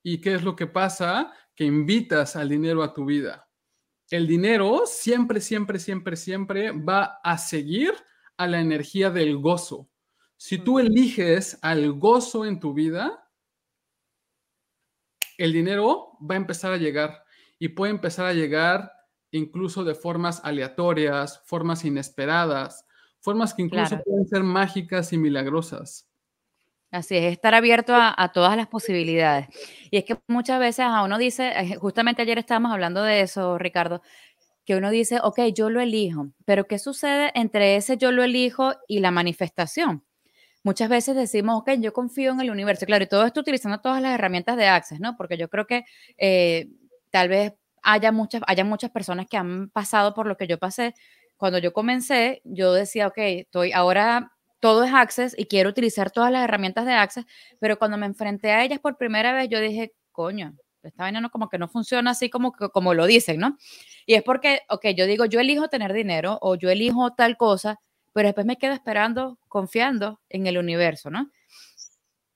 ¿Y 0.08 0.20
qué 0.20 0.34
es 0.34 0.44
lo 0.44 0.54
que 0.54 0.68
pasa? 0.68 1.32
Que 1.56 1.64
invitas 1.64 2.36
al 2.36 2.48
dinero 2.48 2.84
a 2.84 2.94
tu 2.94 3.04
vida. 3.04 3.48
El 4.08 4.28
dinero 4.28 4.84
siempre, 4.86 5.40
siempre, 5.40 5.80
siempre, 5.80 6.14
siempre 6.14 6.70
va 6.70 7.18
a 7.24 7.36
seguir 7.38 7.92
a 8.36 8.46
la 8.46 8.60
energía 8.60 9.10
del 9.10 9.36
gozo. 9.36 9.90
Si 10.36 10.58
tú 10.58 10.78
eliges 10.78 11.58
al 11.60 11.92
gozo 11.94 12.46
en 12.46 12.60
tu 12.60 12.72
vida, 12.72 13.28
el 15.38 15.52
dinero 15.52 16.12
va 16.20 16.36
a 16.36 16.38
empezar 16.38 16.72
a 16.72 16.76
llegar 16.76 17.24
y 17.58 17.70
puede 17.70 17.90
empezar 17.90 18.26
a 18.26 18.32
llegar 18.32 18.92
incluso 19.32 19.82
de 19.82 19.96
formas 19.96 20.40
aleatorias, 20.44 21.42
formas 21.46 21.84
inesperadas, 21.84 22.86
formas 23.18 23.54
que 23.54 23.62
incluso 23.62 24.00
pueden 24.04 24.28
ser 24.28 24.44
mágicas 24.44 25.12
y 25.12 25.18
milagrosas. 25.18 26.05
Así 26.92 27.16
es, 27.16 27.32
estar 27.32 27.54
abierto 27.54 27.94
a, 27.96 28.30
todas 28.32 28.56
las 28.56 28.68
posibilidades. 28.68 29.48
Y 29.90 29.98
es 29.98 30.04
que 30.04 30.18
muchas 30.28 30.60
veces 30.60 30.86
a 30.86 31.02
uno 31.02 31.18
dice, 31.18 31.52
eh, 31.54 31.76
justamente 31.76 32.22
ayer 32.22 32.38
estábamos 32.38 32.72
hablando 32.72 33.02
de 33.02 33.20
eso, 33.22 33.58
Ricardo, 33.58 34.02
que 34.64 34.76
uno 34.76 34.90
dice, 34.90 35.18
ok, 35.22 35.40
yo 35.54 35.70
lo 35.70 35.80
elijo, 35.80 36.28
pero 36.44 36.66
¿qué 36.66 36.78
sucede 36.78 37.32
entre 37.34 37.76
ese 37.76 37.96
yo 37.98 38.12
lo 38.12 38.22
elijo 38.24 38.72
y 38.88 39.00
la 39.00 39.10
manifestación? 39.10 40.04
Muchas 40.64 40.88
veces 40.88 41.14
decimos, 41.16 41.60
ok, 41.60 41.72
yo 41.78 41.92
confío 41.92 42.32
en 42.32 42.40
el 42.40 42.50
universo. 42.50 42.86
Claro, 42.86 43.04
y 43.04 43.06
todo 43.08 43.24
esto 43.24 43.40
utilizando 43.40 43.80
todas 43.80 44.02
las 44.02 44.14
herramientas 44.14 44.56
de 44.56 44.66
Access, 44.66 44.98
¿no? 45.00 45.16
Porque 45.16 45.36
yo 45.36 45.48
creo 45.48 45.66
que 45.66 45.84
eh, 46.18 46.68
tal 47.10 47.28
vez 47.28 47.52
haya 47.84 48.10
muchas, 48.10 48.42
haya 48.48 48.64
muchas 48.64 48.90
personas 48.90 49.26
que 49.28 49.36
han 49.36 49.70
pasado 49.70 50.14
por 50.14 50.26
lo 50.26 50.36
que 50.36 50.48
yo 50.48 50.58
pasé. 50.58 50.94
Cuando 51.36 51.58
yo 51.58 51.72
comencé, 51.72 52.42
yo 52.44 52.72
decía, 52.72 53.06
ok, 53.06 53.18
estoy 53.18 53.72
ahora 53.72 54.35
todo 54.66 54.82
es 54.82 54.92
Access 54.92 55.36
y 55.38 55.46
quiero 55.46 55.70
utilizar 55.70 56.10
todas 56.10 56.32
las 56.32 56.42
herramientas 56.42 56.86
de 56.86 56.92
Access, 56.92 57.24
pero 57.60 57.78
cuando 57.78 57.96
me 57.98 58.06
enfrenté 58.06 58.50
a 58.50 58.64
ellas 58.64 58.80
por 58.80 58.96
primera 58.96 59.32
vez, 59.32 59.48
yo 59.48 59.60
dije, 59.60 59.94
coño, 60.10 60.56
esta 60.82 61.04
vaina 61.04 61.20
no, 61.20 61.30
como 61.30 61.48
que 61.48 61.56
no 61.56 61.68
funciona 61.68 62.10
así 62.10 62.30
como, 62.30 62.50
como 62.50 62.92
lo 62.92 63.06
dicen, 63.06 63.38
¿no? 63.38 63.56
Y 64.06 64.14
es 64.14 64.24
porque, 64.24 64.62
ok, 64.68 64.86
yo 64.96 65.06
digo, 65.06 65.24
yo 65.24 65.38
elijo 65.38 65.68
tener 65.68 65.92
dinero 65.92 66.40
o 66.42 66.56
yo 66.56 66.68
elijo 66.68 67.12
tal 67.12 67.36
cosa, 67.36 67.78
pero 68.12 68.26
después 68.26 68.44
me 68.44 68.58
quedo 68.58 68.72
esperando, 68.72 69.38
confiando 69.46 70.20
en 70.30 70.48
el 70.48 70.58
universo, 70.58 71.10
¿no? 71.10 71.30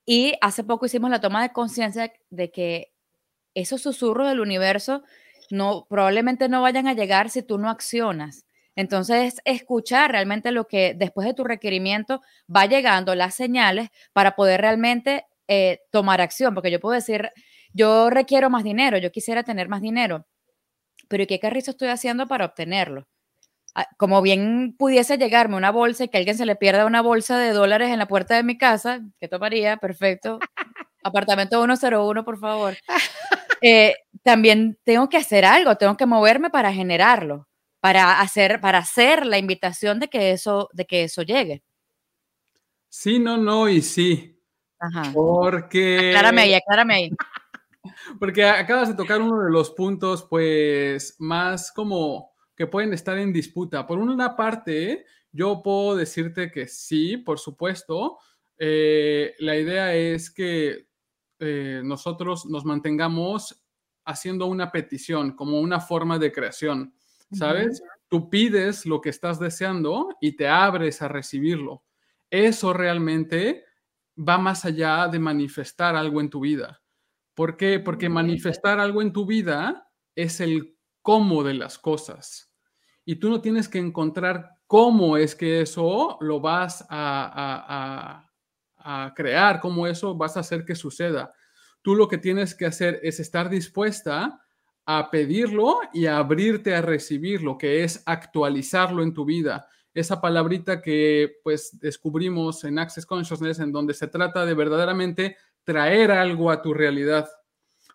Y 0.06 0.34
hace 0.40 0.62
poco 0.62 0.86
hicimos 0.86 1.10
la 1.10 1.20
toma 1.20 1.42
de 1.42 1.50
conciencia 1.50 2.12
de 2.30 2.52
que 2.52 2.92
esos 3.54 3.82
susurros 3.82 4.28
del 4.28 4.38
universo 4.38 5.02
no, 5.50 5.84
probablemente 5.90 6.48
no 6.48 6.62
vayan 6.62 6.86
a 6.86 6.94
llegar 6.94 7.28
si 7.28 7.42
tú 7.42 7.58
no 7.58 7.68
accionas. 7.68 8.46
Entonces, 8.80 9.40
escuchar 9.44 10.12
realmente 10.12 10.52
lo 10.52 10.66
que 10.66 10.94
después 10.94 11.26
de 11.26 11.34
tu 11.34 11.44
requerimiento 11.44 12.22
va 12.54 12.66
llegando, 12.66 13.14
las 13.14 13.34
señales, 13.34 13.90
para 14.12 14.34
poder 14.36 14.60
realmente 14.62 15.26
eh, 15.48 15.80
tomar 15.90 16.20
acción, 16.20 16.54
porque 16.54 16.70
yo 16.70 16.80
puedo 16.80 16.94
decir, 16.94 17.30
yo 17.72 18.10
requiero 18.10 18.50
más 18.50 18.64
dinero, 18.64 18.98
yo 18.98 19.12
quisiera 19.12 19.42
tener 19.42 19.68
más 19.68 19.82
dinero, 19.82 20.26
pero 21.08 21.26
¿qué 21.26 21.40
carrizo 21.40 21.72
estoy 21.72 21.88
haciendo 21.88 22.26
para 22.28 22.46
obtenerlo? 22.46 23.08
Ah, 23.74 23.86
como 23.98 24.22
bien 24.22 24.74
pudiese 24.78 25.18
llegarme 25.18 25.56
una 25.56 25.70
bolsa 25.70 26.04
y 26.04 26.08
que 26.08 26.18
alguien 26.18 26.36
se 26.36 26.46
le 26.46 26.56
pierda 26.56 26.86
una 26.86 27.02
bolsa 27.02 27.38
de 27.38 27.52
dólares 27.52 27.90
en 27.90 27.98
la 28.00 28.08
puerta 28.08 28.36
de 28.36 28.42
mi 28.44 28.58
casa, 28.58 29.00
¿qué 29.20 29.28
tomaría? 29.28 29.76
Perfecto. 29.78 30.40
Apartamento 31.04 31.64
101, 31.64 32.24
por 32.24 32.38
favor. 32.38 32.76
Eh, 33.62 33.94
también 34.22 34.78
tengo 34.84 35.10
que 35.10 35.18
hacer 35.18 35.44
algo, 35.44 35.76
tengo 35.76 35.94
que 35.96 36.06
moverme 36.06 36.48
para 36.48 36.72
generarlo, 36.72 37.46
para 37.80 38.20
hacer, 38.20 38.60
para 38.60 38.78
hacer 38.78 39.26
la 39.26 39.38
invitación 39.38 39.98
de 40.00 40.08
que 40.08 40.32
eso, 40.32 40.68
de 40.72 40.84
que 40.84 41.04
eso 41.04 41.22
llegue. 41.22 41.62
Sí, 42.88 43.18
no, 43.18 43.36
no 43.36 43.68
y 43.68 43.82
sí. 43.82 44.38
Ajá. 44.78 45.10
Porque. 45.12 46.08
Aclárame 46.08 46.42
ahí, 46.42 46.54
aclárame 46.54 46.94
ahí. 46.94 47.10
Porque 48.18 48.44
acabas 48.44 48.88
de 48.88 48.94
tocar 48.94 49.20
uno 49.20 49.42
de 49.42 49.50
los 49.50 49.70
puntos, 49.70 50.26
pues, 50.28 51.16
más 51.18 51.72
como 51.72 52.32
que 52.54 52.66
pueden 52.66 52.92
estar 52.92 53.16
en 53.16 53.32
disputa. 53.32 53.86
Por 53.86 53.98
una 53.98 54.36
parte, 54.36 55.06
yo 55.32 55.62
puedo 55.62 55.96
decirte 55.96 56.50
que 56.50 56.66
sí, 56.66 57.16
por 57.16 57.38
supuesto. 57.38 58.18
Eh, 58.58 59.34
la 59.38 59.56
idea 59.56 59.94
es 59.94 60.30
que 60.30 60.86
eh, 61.38 61.80
nosotros 61.82 62.44
nos 62.44 62.66
mantengamos 62.66 63.64
haciendo 64.04 64.46
una 64.46 64.70
petición 64.70 65.32
como 65.32 65.60
una 65.60 65.80
forma 65.80 66.18
de 66.18 66.32
creación, 66.32 66.94
¿sabes? 67.32 67.82
Tú 68.08 68.28
pides 68.28 68.86
lo 68.86 69.00
que 69.00 69.10
estás 69.10 69.38
deseando 69.38 70.08
y 70.20 70.36
te 70.36 70.48
abres 70.48 71.02
a 71.02 71.08
recibirlo. 71.08 71.84
Eso 72.28 72.72
realmente 72.72 73.64
va 74.16 74.38
más 74.38 74.64
allá 74.64 75.08
de 75.08 75.18
manifestar 75.18 75.96
algo 75.96 76.20
en 76.20 76.30
tu 76.30 76.40
vida. 76.40 76.80
¿Por 77.34 77.56
qué? 77.56 77.80
Porque 77.80 78.08
manifestar 78.08 78.80
algo 78.80 79.02
en 79.02 79.12
tu 79.12 79.26
vida 79.26 79.90
es 80.14 80.40
el 80.40 80.76
cómo 81.02 81.42
de 81.42 81.54
las 81.54 81.78
cosas. 81.78 82.52
Y 83.04 83.16
tú 83.16 83.30
no 83.30 83.40
tienes 83.40 83.68
que 83.68 83.78
encontrar 83.78 84.50
cómo 84.66 85.16
es 85.16 85.34
que 85.34 85.62
eso 85.62 86.18
lo 86.20 86.40
vas 86.40 86.84
a, 86.90 88.26
crear, 89.14 89.60
cómo 89.60 89.86
eso 89.86 90.14
vas 90.14 90.36
a 90.36 90.40
hacer 90.40 90.64
que 90.64 90.74
suceda. 90.74 91.32
Tú 91.82 91.94
lo 91.94 92.08
que 92.08 92.18
tienes 92.18 92.54
que 92.54 92.66
hacer 92.66 93.00
es 93.02 93.20
estar 93.20 93.48
dispuesta 93.48 94.40
a 94.98 95.10
pedirlo 95.10 95.80
y 95.92 96.06
a 96.06 96.18
abrirte 96.18 96.74
a 96.74 96.82
recibirlo, 96.82 97.56
que 97.56 97.84
es 97.84 98.02
actualizarlo 98.06 99.02
en 99.02 99.14
tu 99.14 99.24
vida. 99.24 99.68
Esa 99.94 100.20
palabrita 100.20 100.82
que 100.82 101.38
pues 101.44 101.78
descubrimos 101.78 102.64
en 102.64 102.78
Access 102.78 103.06
Consciousness, 103.06 103.60
en 103.60 103.70
donde 103.70 103.94
se 103.94 104.08
trata 104.08 104.44
de 104.44 104.54
verdaderamente 104.54 105.36
traer 105.62 106.10
algo 106.10 106.50
a 106.50 106.60
tu 106.60 106.74
realidad. 106.74 107.28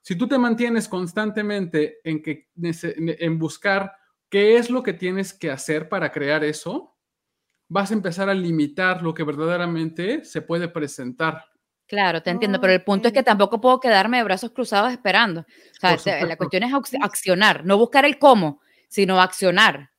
Si 0.01 0.15
tú 0.15 0.27
te 0.27 0.37
mantienes 0.37 0.87
constantemente 0.87 1.99
en, 2.03 2.21
que, 2.21 2.47
en 2.55 3.39
buscar 3.39 3.91
qué 4.29 4.55
es 4.55 4.69
lo 4.69 4.83
que 4.83 4.93
tienes 4.93 5.33
que 5.33 5.51
hacer 5.51 5.89
para 5.89 6.11
crear 6.11 6.43
eso, 6.43 6.95
vas 7.67 7.91
a 7.91 7.95
empezar 7.95 8.29
a 8.29 8.33
limitar 8.33 9.01
lo 9.01 9.13
que 9.13 9.23
verdaderamente 9.23 10.23
se 10.23 10.41
puede 10.41 10.69
presentar. 10.69 11.43
Claro, 11.87 12.23
te 12.23 12.31
entiendo, 12.31 12.59
pero 12.59 12.73
el 12.73 12.83
punto 12.83 13.07
es 13.07 13.13
que 13.13 13.21
tampoco 13.21 13.61
puedo 13.61 13.79
quedarme 13.79 14.17
de 14.17 14.23
brazos 14.23 14.51
cruzados 14.51 14.91
esperando. 14.91 15.41
O 15.41 15.97
sea, 15.97 16.25
la 16.25 16.35
cuestión 16.35 16.63
es 16.63 16.73
accionar, 17.01 17.63
no 17.63 17.77
buscar 17.77 18.05
el 18.05 18.17
cómo, 18.17 18.61
sino 18.87 19.21
accionar. 19.21 19.91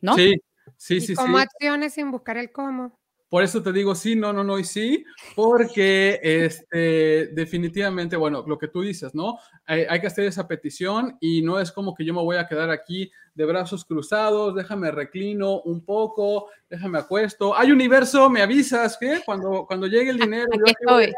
¿No? 0.00 0.14
Sí, 0.14 0.34
sí, 0.76 1.00
sí. 1.00 1.14
¿Cómo 1.14 1.38
acciones 1.38 1.94
sin 1.94 2.10
buscar 2.10 2.36
el 2.36 2.52
cómo? 2.52 2.97
Por 3.28 3.42
eso 3.42 3.62
te 3.62 3.72
digo 3.72 3.94
sí, 3.94 4.16
no, 4.16 4.32
no, 4.32 4.42
no 4.42 4.58
y 4.58 4.64
sí, 4.64 5.04
porque 5.34 6.18
este, 6.22 7.28
definitivamente, 7.28 8.16
bueno, 8.16 8.42
lo 8.46 8.56
que 8.56 8.68
tú 8.68 8.80
dices, 8.80 9.14
¿no? 9.14 9.38
Hay, 9.66 10.00
que 10.00 10.06
hacer 10.06 10.24
esa 10.24 10.48
petición 10.48 11.18
y 11.20 11.42
no 11.42 11.60
es 11.60 11.70
como 11.70 11.94
que 11.94 12.04
yo 12.04 12.14
me 12.14 12.22
voy 12.22 12.36
a 12.36 12.46
quedar 12.46 12.70
aquí 12.70 13.10
de 13.34 13.44
brazos 13.44 13.84
cruzados, 13.84 14.54
déjame 14.54 14.90
reclino 14.90 15.60
un 15.60 15.84
poco, 15.84 16.46
déjame 16.70 16.98
acuesto. 16.98 17.56
Hay 17.56 17.70
universo, 17.70 18.30
me 18.30 18.40
avisas 18.40 18.96
que 18.98 19.20
cuando, 19.26 19.66
cuando 19.66 19.86
llegue 19.86 20.10
el 20.10 20.18
dinero, 20.18 20.48
yo 20.54 21.12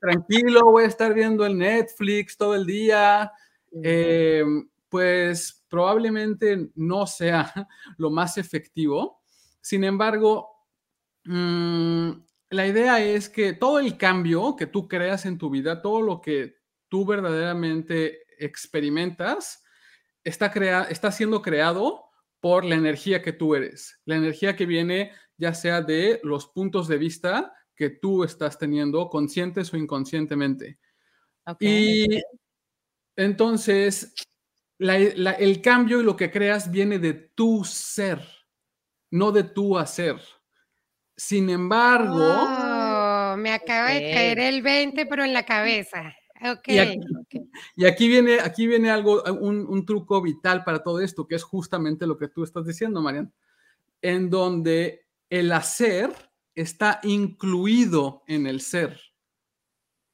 tranquilo, 0.00 0.70
voy 0.70 0.84
a 0.84 0.88
estar 0.88 1.12
viendo 1.12 1.44
el 1.44 1.58
Netflix 1.58 2.36
todo 2.36 2.54
el 2.54 2.64
día. 2.64 3.32
Eh, 3.82 4.44
pues 4.88 5.64
probablemente 5.68 6.70
no 6.74 7.06
sea 7.06 7.52
lo 7.96 8.10
más 8.10 8.36
efectivo. 8.36 9.20
Sin 9.60 9.84
embargo, 9.84 10.49
Mm, 11.24 12.10
la 12.50 12.66
idea 12.66 13.02
es 13.02 13.28
que 13.28 13.52
todo 13.52 13.78
el 13.78 13.96
cambio 13.96 14.56
que 14.56 14.66
tú 14.66 14.88
creas 14.88 15.26
en 15.26 15.38
tu 15.38 15.50
vida, 15.50 15.82
todo 15.82 16.02
lo 16.02 16.20
que 16.20 16.56
tú 16.88 17.04
verdaderamente 17.06 18.24
experimentas, 18.38 19.62
está, 20.24 20.50
crea 20.50 20.84
está 20.84 21.12
siendo 21.12 21.42
creado 21.42 22.04
por 22.40 22.64
la 22.64 22.74
energía 22.74 23.22
que 23.22 23.32
tú 23.32 23.54
eres, 23.54 24.00
la 24.04 24.16
energía 24.16 24.56
que 24.56 24.66
viene 24.66 25.12
ya 25.36 25.54
sea 25.54 25.80
de 25.80 26.20
los 26.22 26.46
puntos 26.48 26.88
de 26.88 26.98
vista 26.98 27.54
que 27.74 27.88
tú 27.90 28.24
estás 28.24 28.58
teniendo, 28.58 29.08
conscientes 29.08 29.72
o 29.72 29.76
inconscientemente. 29.76 30.78
Y 31.60 32.06
entonces, 33.16 34.14
el 34.78 35.62
cambio 35.62 36.00
y 36.00 36.04
lo 36.04 36.16
que 36.16 36.30
creas 36.30 36.70
viene 36.70 36.98
de 36.98 37.14
tu 37.14 37.64
ser, 37.64 38.22
no 39.10 39.32
de 39.32 39.44
tu 39.44 39.78
hacer. 39.78 40.20
Sin 41.20 41.50
embargo. 41.50 42.16
me 43.36 43.52
acaba 43.52 43.90
de 43.90 44.10
caer 44.10 44.38
el 44.38 44.62
20, 44.62 45.04
pero 45.04 45.22
en 45.22 45.34
la 45.34 45.44
cabeza. 45.44 46.16
Y, 47.76 47.84
aquí, 47.84 48.08
viene, 48.08 48.40
aquí 48.40 48.66
viene 48.66 48.90
algo, 48.90 49.22
un, 49.24 49.66
un, 49.68 49.84
truco 49.84 50.22
vital 50.22 50.64
para 50.64 50.82
todo 50.82 50.98
esto, 50.98 51.28
que 51.28 51.34
es 51.34 51.42
justamente 51.42 52.06
lo 52.06 52.16
que 52.16 52.28
tú 52.28 52.42
estás 52.42 52.64
diciendo, 52.64 53.02
Marian, 53.02 53.30
en 54.00 54.30
donde 54.30 55.04
el 55.28 55.52
hacer 55.52 56.10
está 56.54 57.00
incluido 57.02 58.22
en 58.26 58.46
el 58.46 58.62
ser. 58.62 58.98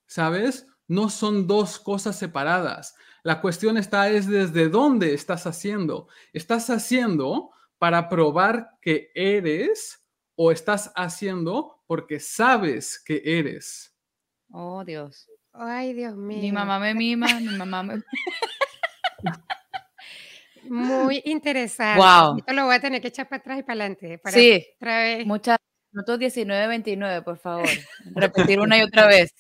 ¿Sabes? 0.07 0.67
No 0.89 1.09
son 1.09 1.47
dos 1.47 1.79
cosas 1.79 2.19
separadas. 2.19 2.97
La 3.23 3.41
cuestión 3.41 3.79
está 3.79 4.09
es 4.11 4.27
desde 4.27 4.69
dónde 4.69 5.15
estás 5.15 5.47
haciendo. 5.47 6.09
¿Estás 6.33 6.69
haciendo 6.69 7.51
para 7.79 8.09
probar 8.09 8.71
que 8.83 9.13
eres 9.15 10.03
o 10.37 10.53
estás 10.53 10.93
haciendo 10.95 11.83
porque 11.87 12.21
sabes 12.21 13.03
que 13.03 13.23
eres? 13.25 13.95
Oh, 14.53 14.85
Dios. 14.85 15.29
Ay, 15.53 15.95
Dios 15.95 16.15
mío. 16.17 16.39
Mi 16.39 16.53
mamá 16.53 16.79
me 16.79 16.95
mima, 16.95 17.41
mi 17.41 17.57
mamá 17.57 17.83
me... 17.83 18.03
Muy 20.69 21.23
interesante. 21.25 22.01
Wow. 22.01 22.39
Esto 22.39 22.53
lo 22.53 22.65
voy 22.67 22.75
a 22.75 22.81
tener 22.81 23.01
que 23.01 23.09
echar 23.09 23.29
para 23.29 23.41
atrás 23.41 23.59
y 23.61 23.63
para 23.63 23.75
adelante. 23.75 24.19
Para 24.19 24.37
sí. 24.37 24.67
Otra 24.77 24.99
vez. 24.99 25.27
Muchas. 25.27 25.59
Notos 25.93 26.19
19, 26.19 26.67
29, 26.67 27.23
por 27.23 27.39
favor. 27.39 27.67
Repetir 28.15 28.61
una 28.61 28.77
y 28.79 28.83
otra 28.83 29.07
vez. 29.07 29.33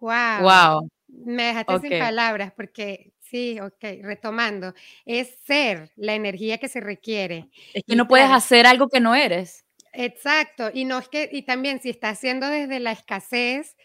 wow. 0.00 0.42
Wow. 0.42 0.90
Me 1.08 1.44
dejaste 1.44 1.80
sin 1.80 1.98
palabras 1.98 2.52
porque 2.54 3.11
sí, 3.32 3.58
ok, 3.58 4.02
retomando, 4.02 4.74
es 5.06 5.34
ser 5.46 5.90
la 5.96 6.14
energía 6.14 6.58
que 6.58 6.68
se 6.68 6.80
requiere. 6.80 7.48
Es 7.72 7.82
que 7.84 7.96
no 7.96 8.06
puedes 8.06 8.30
hacer 8.30 8.66
algo 8.66 8.88
que 8.88 9.00
no 9.00 9.14
eres. 9.14 9.64
Exacto, 9.94 10.70
y 10.72 10.84
no 10.84 10.98
es 10.98 11.08
que, 11.08 11.28
y 11.32 11.42
también 11.42 11.80
si 11.80 11.90
estás 11.90 12.18
haciendo 12.18 12.46
desde 12.46 12.78
la 12.78 12.92
escasez, 12.92 13.76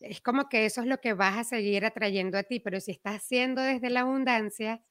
es 0.00 0.20
como 0.20 0.48
que 0.48 0.64
eso 0.64 0.80
es 0.80 0.86
lo 0.86 1.00
que 1.00 1.12
vas 1.12 1.36
a 1.36 1.44
seguir 1.44 1.84
atrayendo 1.84 2.38
a 2.38 2.42
ti, 2.42 2.60
pero 2.60 2.80
si 2.80 2.92
estás 2.92 3.16
haciendo 3.16 3.60
desde 3.62 3.90
la 3.90 4.00
abundancia, 4.00 4.82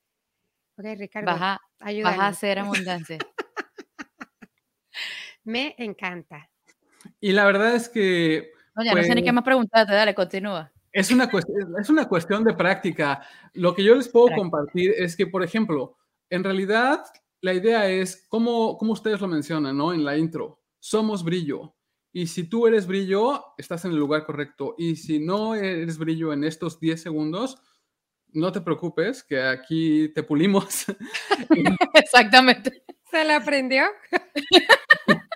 ok, 0.77 0.86
Ricardo, 0.98 1.32
vas 1.32 1.41
a, 1.41 1.60
vas 1.79 2.20
a 2.20 2.27
hacer 2.27 2.60
abundancia. 2.60 3.17
Me 5.43 5.75
encanta. 5.79 6.50
Y 7.20 7.34
la 7.34 7.46
verdad 7.46 7.75
es 7.75 7.89
que... 7.89 8.51
No, 8.75 8.84
ya 8.84 8.93
no 8.93 9.03
sé 9.03 9.10
ni 9.10 9.22
qué 9.22 9.25
pues 9.25 9.34
más 9.34 9.43
preguntarte, 9.43 9.93
dale, 9.93 10.15
continúa. 10.15 10.73
Es 10.94 11.10
una, 11.10 11.30
es 11.82 11.90
una 11.90 12.08
cuestión 12.08 12.44
de 12.44 12.54
práctica. 12.54 13.28
Lo 13.54 13.74
que 13.74 13.84
yo 13.84 13.96
les 13.96 14.08
puedo 14.08 14.34
compartir 14.36 14.94
es 14.96 15.18
que, 15.18 15.26
por 15.26 15.44
ejemplo, 15.44 15.98
en 16.30 16.44
realidad 16.44 17.04
la 17.42 17.54
idea 17.54 17.90
es, 17.90 18.26
como, 18.30 18.78
como 18.78 18.94
ustedes 18.94 19.20
lo 19.20 19.28
mencionan, 19.28 19.76
¿no? 19.76 19.92
En 19.92 20.06
la 20.06 20.18
intro, 20.18 20.62
somos 20.80 21.24
brillo. 21.24 21.76
Y 22.14 22.28
si 22.28 22.48
tú 22.48 22.68
eres 22.68 22.86
brillo, 22.86 23.44
estás 23.58 23.86
en 23.86 23.92
el 23.92 23.98
lugar 23.98 24.24
correcto. 24.24 24.76
Y 24.78 24.96
si 24.96 25.20
no 25.20 25.56
eres 25.56 25.98
brillo 25.98 26.32
en 26.32 26.44
estos 26.44 26.80
10 26.80 27.02
segundos, 27.02 27.58
no 28.32 28.52
te 28.52 28.62
preocupes, 28.62 29.24
que 29.24 29.42
aquí 29.42 30.10
te 30.14 30.22
pulimos. 30.22 30.86
Exactamente. 31.96 32.84
¿Se 33.10 33.24
la 33.24 33.38
aprendió? 33.38 33.84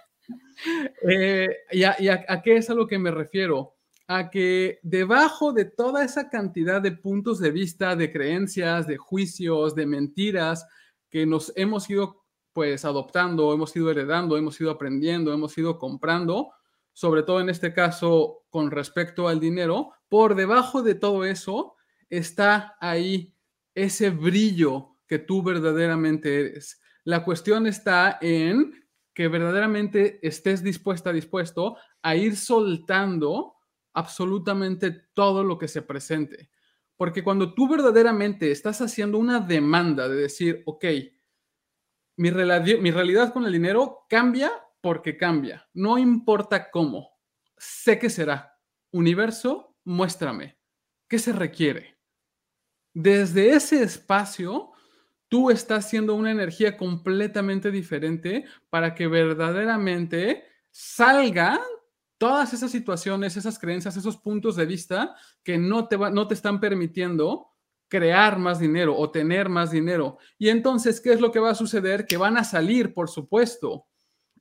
Eh, 1.08 1.48
y, 1.72 1.84
a, 1.84 1.96
a, 2.28 2.42
qué 2.42 2.58
es 2.58 2.70
a 2.70 2.74
lo 2.74 2.88
que 2.88 2.98
me 2.98 3.12
refiero? 3.12 3.77
A 4.08 4.30
que 4.30 4.80
debajo 4.84 5.52
de 5.52 5.66
toda 5.66 6.04
esa 6.04 6.30
cantidad 6.30 6.82
de 6.82 6.94
puntos 6.94 7.40
de 7.40 7.52
vista, 7.52 7.96
de 7.96 8.12
creencias, 8.12 8.88
de 8.88 8.98
juicios, 8.98 9.76
de 9.76 9.86
mentiras 9.86 10.66
que 11.10 11.26
nos 11.26 11.52
hemos 11.56 11.90
ido 11.90 12.24
pues 12.54 12.86
adoptando, 12.86 13.54
hemos 13.54 13.76
ido 13.76 13.92
heredando, 13.92 14.36
hemos 14.36 14.60
ido 14.60 14.72
aprendiendo, 14.72 15.32
hemos 15.32 15.56
ido 15.58 15.78
comprando, 15.78 16.54
sobre 16.92 17.22
todo 17.22 17.40
en 17.40 17.50
este 17.50 17.72
caso 17.72 18.46
con 18.50 18.72
respecto 18.72 19.28
al 19.28 19.40
dinero, 19.40 19.92
por 20.10 20.34
debajo 20.34 20.82
de 20.82 20.96
todo 20.96 21.24
eso 21.26 21.76
está 22.10 22.76
ahí 22.80 23.36
ese 23.76 24.10
brillo 24.10 24.96
que 25.06 25.20
tú 25.20 25.44
verdaderamente 25.44 26.40
eres. 26.40 26.82
La 27.04 27.24
cuestión 27.24 27.68
está 27.68 28.18
en 28.22 28.74
que 29.14 29.28
verdaderamente 29.28 30.20
estés 30.28 30.64
dispuesta, 30.64 31.14
dispuesto 31.14 31.78
a 32.02 32.16
ir 32.16 32.36
soltando 32.36 33.57
absolutamente 33.98 34.92
todo 34.92 35.44
lo 35.44 35.58
que 35.58 35.68
se 35.68 35.82
presente. 35.82 36.52
Porque 36.96 37.24
cuando 37.24 37.56
tú 37.56 37.68
verdaderamente 37.68 38.52
estás 38.52 38.80
haciendo 38.80 39.18
una 39.18 39.40
demanda 39.40 40.08
de 40.08 40.16
decir, 40.16 40.62
ok, 40.68 40.86
mi, 42.18 42.32
mi 42.32 42.92
realidad 42.92 43.34
con 43.34 43.46
el 43.46 43.52
dinero 43.52 44.06
cambia 44.08 44.52
porque 44.82 45.18
cambia, 45.18 45.68
no 45.74 45.98
importa 45.98 46.70
cómo, 46.70 47.10
sé 47.58 47.98
que 47.98 48.12
será. 48.12 48.60
Universo, 48.92 49.76
muéstrame, 49.84 50.60
¿qué 51.08 51.18
se 51.18 51.34
requiere? 51.34 51.98
Desde 52.94 53.50
ese 53.50 53.82
espacio, 53.82 54.74
tú 55.28 55.50
estás 55.50 55.86
haciendo 55.86 56.14
una 56.14 56.32
energía 56.32 56.78
completamente 56.78 57.72
diferente 57.72 58.46
para 58.70 58.94
que 58.94 59.08
verdaderamente 59.08 60.46
salgan 60.70 61.60
todas 62.18 62.54
esas 62.54 62.72
situaciones, 62.72 63.38
esas 63.38 63.60
creencias, 63.60 63.98
esos 63.98 64.18
puntos 64.18 64.56
de 64.56 64.66
vista 64.66 65.16
que 65.44 65.58
no 65.58 65.88
te, 65.88 65.98
no 65.98 66.28
te 66.28 66.34
están 66.34 66.60
permitiendo 66.60 67.48
crear 67.88 68.38
más 68.38 68.60
dinero 68.60 68.98
o 68.98 69.12
tener 69.12 69.50
más 69.50 69.72
dinero. 69.72 70.18
Y 70.38 70.50
entonces, 70.50 71.00
¿qué 71.00 71.14
es 71.14 71.22
lo 71.22 71.32
que 71.32 71.40
va 71.40 71.52
a 71.52 71.56
suceder? 71.56 72.06
Que 72.06 72.18
van 72.18 72.38
a 72.38 72.44
salir, 72.44 72.94
por 72.94 73.10
supuesto. 73.10 73.88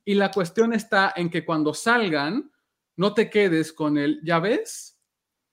Y 0.03 0.15
la 0.15 0.31
cuestión 0.31 0.73
está 0.73 1.13
en 1.15 1.29
que 1.29 1.45
cuando 1.45 1.73
salgan, 1.73 2.51
no 2.95 3.13
te 3.13 3.29
quedes 3.29 3.71
con 3.73 3.97
el, 3.97 4.21
ya 4.23 4.39
ves, 4.39 4.99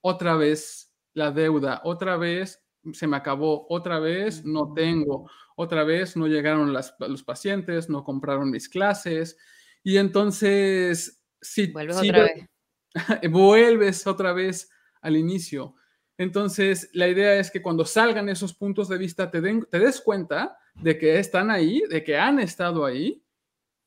otra 0.01 0.35
vez 0.35 0.93
la 1.13 1.31
deuda, 1.31 1.81
otra 1.83 2.17
vez 2.17 2.63
se 2.93 3.07
me 3.07 3.17
acabó, 3.17 3.65
otra 3.69 3.99
vez 3.99 4.45
no 4.45 4.73
tengo, 4.73 5.29
otra 5.55 5.83
vez 5.83 6.15
no 6.15 6.27
llegaron 6.27 6.73
los 6.73 7.23
pacientes, 7.23 7.89
no 7.89 8.03
compraron 8.03 8.51
mis 8.51 8.69
clases. 8.69 9.37
Y 9.83 9.97
entonces, 9.97 11.14
si, 11.41 11.67
vuelves 11.67 11.97
otra 11.97 12.23
vez. 12.23 12.45
vuelves 13.31 14.07
otra 14.07 14.33
vez 14.33 14.69
al 15.01 15.15
inicio. 15.15 15.75
Entonces, 16.17 16.89
la 16.93 17.07
idea 17.07 17.37
es 17.39 17.51
que 17.51 17.61
cuando 17.61 17.85
salgan 17.85 18.29
esos 18.29 18.53
puntos 18.53 18.87
de 18.87 18.97
vista, 18.97 19.29
te, 19.29 19.41
te 19.41 19.79
des 19.79 20.01
cuenta 20.01 20.57
de 20.75 20.97
que 20.97 21.19
están 21.19 21.51
ahí, 21.51 21.83
de 21.89 22.03
que 22.03 22.17
han 22.17 22.39
estado 22.39 22.85
ahí, 22.85 23.23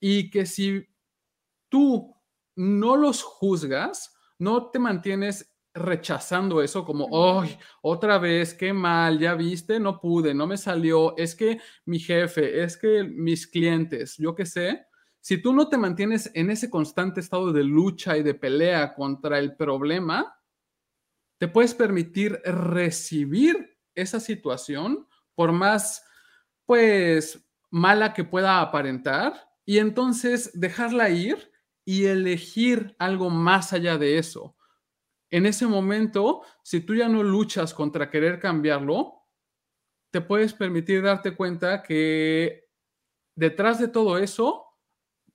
y 0.00 0.30
que 0.30 0.46
si 0.46 0.86
tú 1.68 2.14
no 2.54 2.96
los 2.96 3.22
juzgas, 3.22 4.14
no 4.38 4.70
te 4.70 4.78
mantienes 4.78 5.54
rechazando 5.74 6.62
eso 6.62 6.84
como, 6.84 7.40
¡ay, 7.40 7.56
otra 7.82 8.18
vez, 8.18 8.54
qué 8.54 8.72
mal, 8.72 9.18
ya 9.18 9.34
viste, 9.34 9.78
no 9.78 10.00
pude, 10.00 10.34
no 10.34 10.46
me 10.46 10.56
salió, 10.56 11.16
es 11.16 11.34
que 11.34 11.60
mi 11.84 11.98
jefe, 11.98 12.62
es 12.62 12.76
que 12.76 13.04
mis 13.04 13.46
clientes, 13.46 14.16
yo 14.18 14.34
qué 14.34 14.44
sé, 14.44 14.86
si 15.28 15.36
tú 15.36 15.52
no 15.52 15.68
te 15.68 15.76
mantienes 15.76 16.30
en 16.32 16.48
ese 16.48 16.70
constante 16.70 17.20
estado 17.20 17.52
de 17.52 17.62
lucha 17.62 18.16
y 18.16 18.22
de 18.22 18.32
pelea 18.32 18.94
contra 18.94 19.38
el 19.38 19.56
problema, 19.56 20.40
te 21.36 21.48
puedes 21.48 21.74
permitir 21.74 22.40
recibir 22.46 23.78
esa 23.94 24.20
situación 24.20 25.06
por 25.34 25.52
más, 25.52 26.02
pues, 26.64 27.46
mala 27.68 28.14
que 28.14 28.24
pueda 28.24 28.62
aparentar 28.62 29.34
y 29.66 29.76
entonces 29.76 30.50
dejarla 30.58 31.10
ir 31.10 31.52
y 31.84 32.06
elegir 32.06 32.96
algo 32.98 33.28
más 33.28 33.74
allá 33.74 33.98
de 33.98 34.16
eso. 34.16 34.56
En 35.28 35.44
ese 35.44 35.66
momento, 35.66 36.40
si 36.62 36.80
tú 36.80 36.94
ya 36.94 37.10
no 37.10 37.22
luchas 37.22 37.74
contra 37.74 38.10
querer 38.10 38.40
cambiarlo, 38.40 39.26
te 40.10 40.22
puedes 40.22 40.54
permitir 40.54 41.02
darte 41.02 41.36
cuenta 41.36 41.82
que 41.82 42.64
detrás 43.36 43.78
de 43.78 43.88
todo 43.88 44.16
eso 44.16 44.64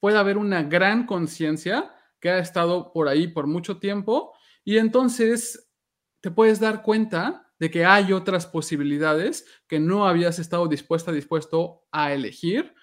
puede 0.03 0.17
haber 0.17 0.37
una 0.37 0.63
gran 0.63 1.05
conciencia 1.05 1.95
que 2.19 2.29
ha 2.29 2.39
estado 2.39 2.91
por 2.91 3.07
ahí 3.07 3.29
por 3.29 3.47
mucho 3.47 3.77
tiempo 3.77 4.33
y 4.65 4.75
entonces 4.77 5.71
te 6.19 6.29
puedes 6.29 6.59
dar 6.59 6.83
cuenta 6.83 7.53
de 7.57 7.71
que 7.71 7.85
hay 7.85 8.11
otras 8.11 8.45
posibilidades 8.45 9.45
que 9.65 9.79
no 9.79 10.05
habías 10.05 10.39
estado 10.39 10.67
dispuesta, 10.67 11.13
dispuesto 11.13 11.85
a 11.89 12.11
elegir 12.11 12.73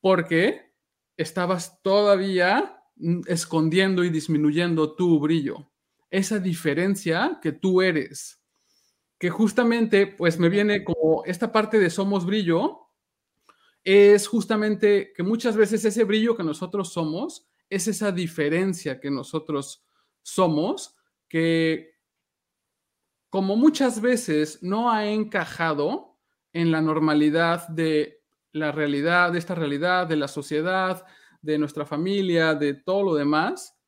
porque 0.00 0.72
estabas 1.16 1.80
todavía 1.82 2.82
mm, 2.96 3.20
escondiendo 3.28 4.02
y 4.02 4.10
disminuyendo 4.10 4.96
tu 4.96 5.20
brillo 5.20 5.70
esa 6.10 6.40
diferencia 6.40 7.38
que 7.40 7.52
tú 7.52 7.80
eres. 7.80 8.42
Que 9.20 9.30
justamente, 9.30 10.08
pues 10.08 10.40
me 10.40 10.48
viene 10.48 10.82
como 10.82 11.22
esta 11.26 11.52
parte 11.52 11.78
de 11.78 11.90
somos 11.90 12.26
brillo, 12.26 12.85
es 13.86 14.26
justamente 14.26 15.12
que 15.14 15.22
muchas 15.22 15.56
veces 15.56 15.84
ese 15.84 16.02
brillo 16.02 16.36
que 16.36 16.42
nosotros 16.42 16.92
somos 16.92 17.46
es 17.70 17.86
esa 17.86 18.10
diferencia 18.10 18.98
que 18.98 19.12
nosotros 19.12 19.86
somos, 20.22 20.96
que 21.28 21.94
como 23.30 23.54
muchas 23.54 24.00
veces 24.00 24.60
no 24.60 24.90
ha 24.90 25.06
encajado 25.06 26.18
en 26.52 26.72
la 26.72 26.80
normalidad 26.80 27.68
de 27.68 28.24
la 28.50 28.72
realidad, 28.72 29.30
de 29.30 29.38
esta 29.38 29.54
realidad, 29.54 30.08
de 30.08 30.16
la 30.16 30.26
sociedad, 30.26 31.06
de 31.40 31.56
nuestra 31.56 31.86
familia, 31.86 32.54
de 32.54 32.74
todo 32.74 33.04
lo 33.04 33.14
demás, 33.14 33.78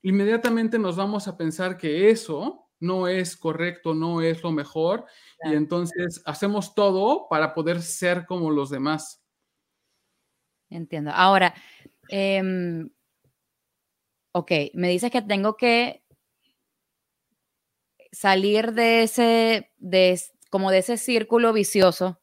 inmediatamente 0.00 0.78
nos 0.78 0.96
vamos 0.96 1.28
a 1.28 1.36
pensar 1.36 1.76
que 1.76 2.08
eso 2.08 2.70
no 2.80 3.06
es 3.06 3.36
correcto, 3.36 3.92
no 3.92 4.22
es 4.22 4.42
lo 4.42 4.50
mejor, 4.50 5.04
y 5.44 5.54
entonces 5.54 6.22
hacemos 6.24 6.74
todo 6.74 7.26
para 7.28 7.54
poder 7.54 7.82
ser 7.82 8.26
como 8.26 8.50
los 8.50 8.70
demás. 8.70 9.22
Entiendo. 10.70 11.10
Ahora, 11.14 11.54
em, 12.08 12.90
ok, 14.32 14.50
me 14.74 14.88
dices 14.88 15.10
que 15.10 15.22
tengo 15.22 15.56
que 15.56 16.04
salir 18.12 18.72
de 18.72 19.02
ese, 19.02 19.72
de, 19.76 20.20
como 20.50 20.70
de 20.70 20.78
ese 20.78 20.96
círculo 20.96 21.52
vicioso 21.52 22.20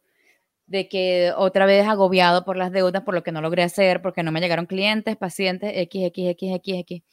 de 0.72 0.88
que 0.88 1.34
otra 1.36 1.66
vez 1.66 1.86
agobiado 1.86 2.46
por 2.46 2.56
las 2.56 2.72
deudas, 2.72 3.04
por 3.04 3.14
lo 3.14 3.24
que 3.24 3.34
no 3.34 3.42
logré 3.42 3.64
hacer, 3.64 4.02
porque 4.02 4.24
no 4.24 4.32
me 4.32 4.40
llegaron 4.40 4.66
clientes, 4.68 5.18
pacientes, 5.18 5.74
X, 5.76 6.06
X, 6.06 6.30
X, 6.30 6.56
X, 6.56 6.76
X. 6.80 7.04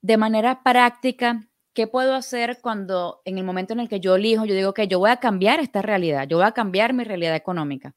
De 0.00 0.16
manera 0.16 0.62
práctica, 0.62 1.47
¿qué 1.78 1.86
puedo 1.86 2.16
hacer 2.16 2.58
cuando 2.60 3.22
en 3.24 3.38
el 3.38 3.44
momento 3.44 3.72
en 3.72 3.78
el 3.78 3.88
que 3.88 4.00
yo 4.00 4.16
elijo, 4.16 4.44
yo 4.44 4.56
digo 4.56 4.74
que 4.74 4.88
yo 4.88 4.98
voy 4.98 5.10
a 5.10 5.18
cambiar 5.18 5.60
esta 5.60 5.80
realidad, 5.80 6.26
yo 6.26 6.38
voy 6.38 6.46
a 6.46 6.50
cambiar 6.50 6.92
mi 6.92 7.04
realidad 7.04 7.36
económica? 7.36 7.94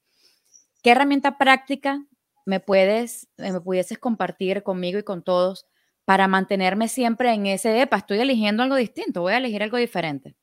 ¿Qué 0.83 0.91
herramienta 0.91 1.39
práctica 1.39 2.05
me 2.45 2.59
puedes, 2.59 3.27
me 3.37 3.59
pudieses 3.59 3.97
compartir 3.97 4.61
conmigo 4.61 4.99
y 4.99 5.03
con 5.03 5.23
todos 5.23 5.65
para 6.05 6.27
mantenerme 6.27 6.89
siempre 6.89 7.33
en 7.33 7.47
ese, 7.47 7.81
epa, 7.81 7.97
estoy 7.97 8.19
eligiendo 8.19 8.61
algo 8.61 8.75
distinto, 8.75 9.21
voy 9.21 9.33
a 9.33 9.37
elegir 9.37 9.63
algo 9.63 9.77
diferente? 9.77 10.35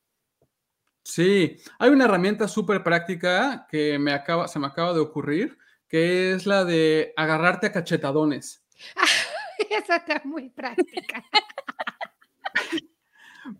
Sí, 1.01 1.55
hay 1.79 1.91
una 1.91 2.03
herramienta 2.03 2.45
súper 2.45 2.83
práctica 2.83 3.67
que 3.71 3.97
me 3.99 4.11
acaba, 4.11 4.49
se 4.49 4.59
me 4.59 4.67
acaba 4.67 4.93
de 4.93 4.99
ocurrir, 4.99 5.57
que 5.87 6.33
es 6.33 6.45
la 6.45 6.65
de 6.65 7.13
agarrarte 7.15 7.67
a 7.67 7.71
cachetadones. 7.71 8.65
Esa 9.69 9.95
está 9.95 10.21
muy 10.25 10.49
práctica. 10.49 11.23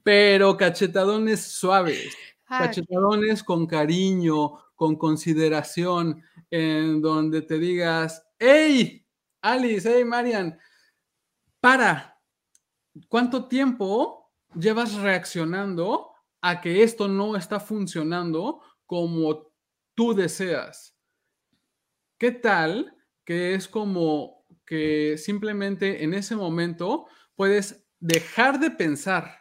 Pero 0.03 0.57
cachetadones 0.57 1.41
suaves, 1.41 2.15
ah, 2.47 2.59
cachetadones 2.65 3.43
con 3.43 3.65
cariño, 3.65 4.53
con 4.75 4.95
consideración, 4.95 6.23
en 6.49 7.01
donde 7.01 7.41
te 7.41 7.59
digas, 7.59 8.25
hey, 8.37 9.05
Alice, 9.41 9.89
hey, 9.91 10.05
Marian, 10.05 10.57
para, 11.59 12.19
¿cuánto 13.07 13.47
tiempo 13.47 14.31
llevas 14.55 14.95
reaccionando 14.95 16.11
a 16.41 16.61
que 16.61 16.83
esto 16.83 17.07
no 17.07 17.35
está 17.35 17.59
funcionando 17.59 18.61
como 18.85 19.51
tú 19.95 20.13
deseas. 20.13 20.95
¿Qué 22.17 22.31
tal 22.31 22.95
que 23.25 23.53
es 23.53 23.67
como 23.67 24.45
que 24.65 25.17
simplemente 25.17 26.03
en 26.03 26.13
ese 26.13 26.35
momento 26.35 27.07
puedes 27.35 27.85
dejar 27.99 28.59
de 28.59 28.71
pensar? 28.71 29.38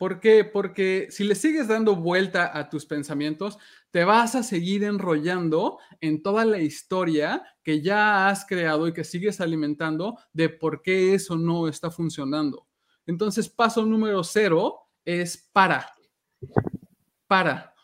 ¿Por 0.00 0.18
qué? 0.18 0.46
Porque 0.46 1.08
si 1.10 1.24
le 1.24 1.34
sigues 1.34 1.68
dando 1.68 1.94
vuelta 1.94 2.56
a 2.58 2.70
tus 2.70 2.86
pensamientos, 2.86 3.58
te 3.90 4.02
vas 4.02 4.34
a 4.34 4.42
seguir 4.42 4.82
enrollando 4.82 5.76
en 6.00 6.22
toda 6.22 6.46
la 6.46 6.56
historia 6.56 7.44
que 7.62 7.82
ya 7.82 8.30
has 8.30 8.46
creado 8.46 8.88
y 8.88 8.94
que 8.94 9.04
sigues 9.04 9.42
alimentando 9.42 10.16
de 10.32 10.48
por 10.48 10.80
qué 10.80 11.12
eso 11.12 11.36
no 11.36 11.68
está 11.68 11.90
funcionando. 11.90 12.66
Entonces, 13.04 13.50
paso 13.50 13.84
número 13.84 14.24
cero 14.24 14.88
es 15.04 15.50
para. 15.52 15.92
Para. 17.26 17.74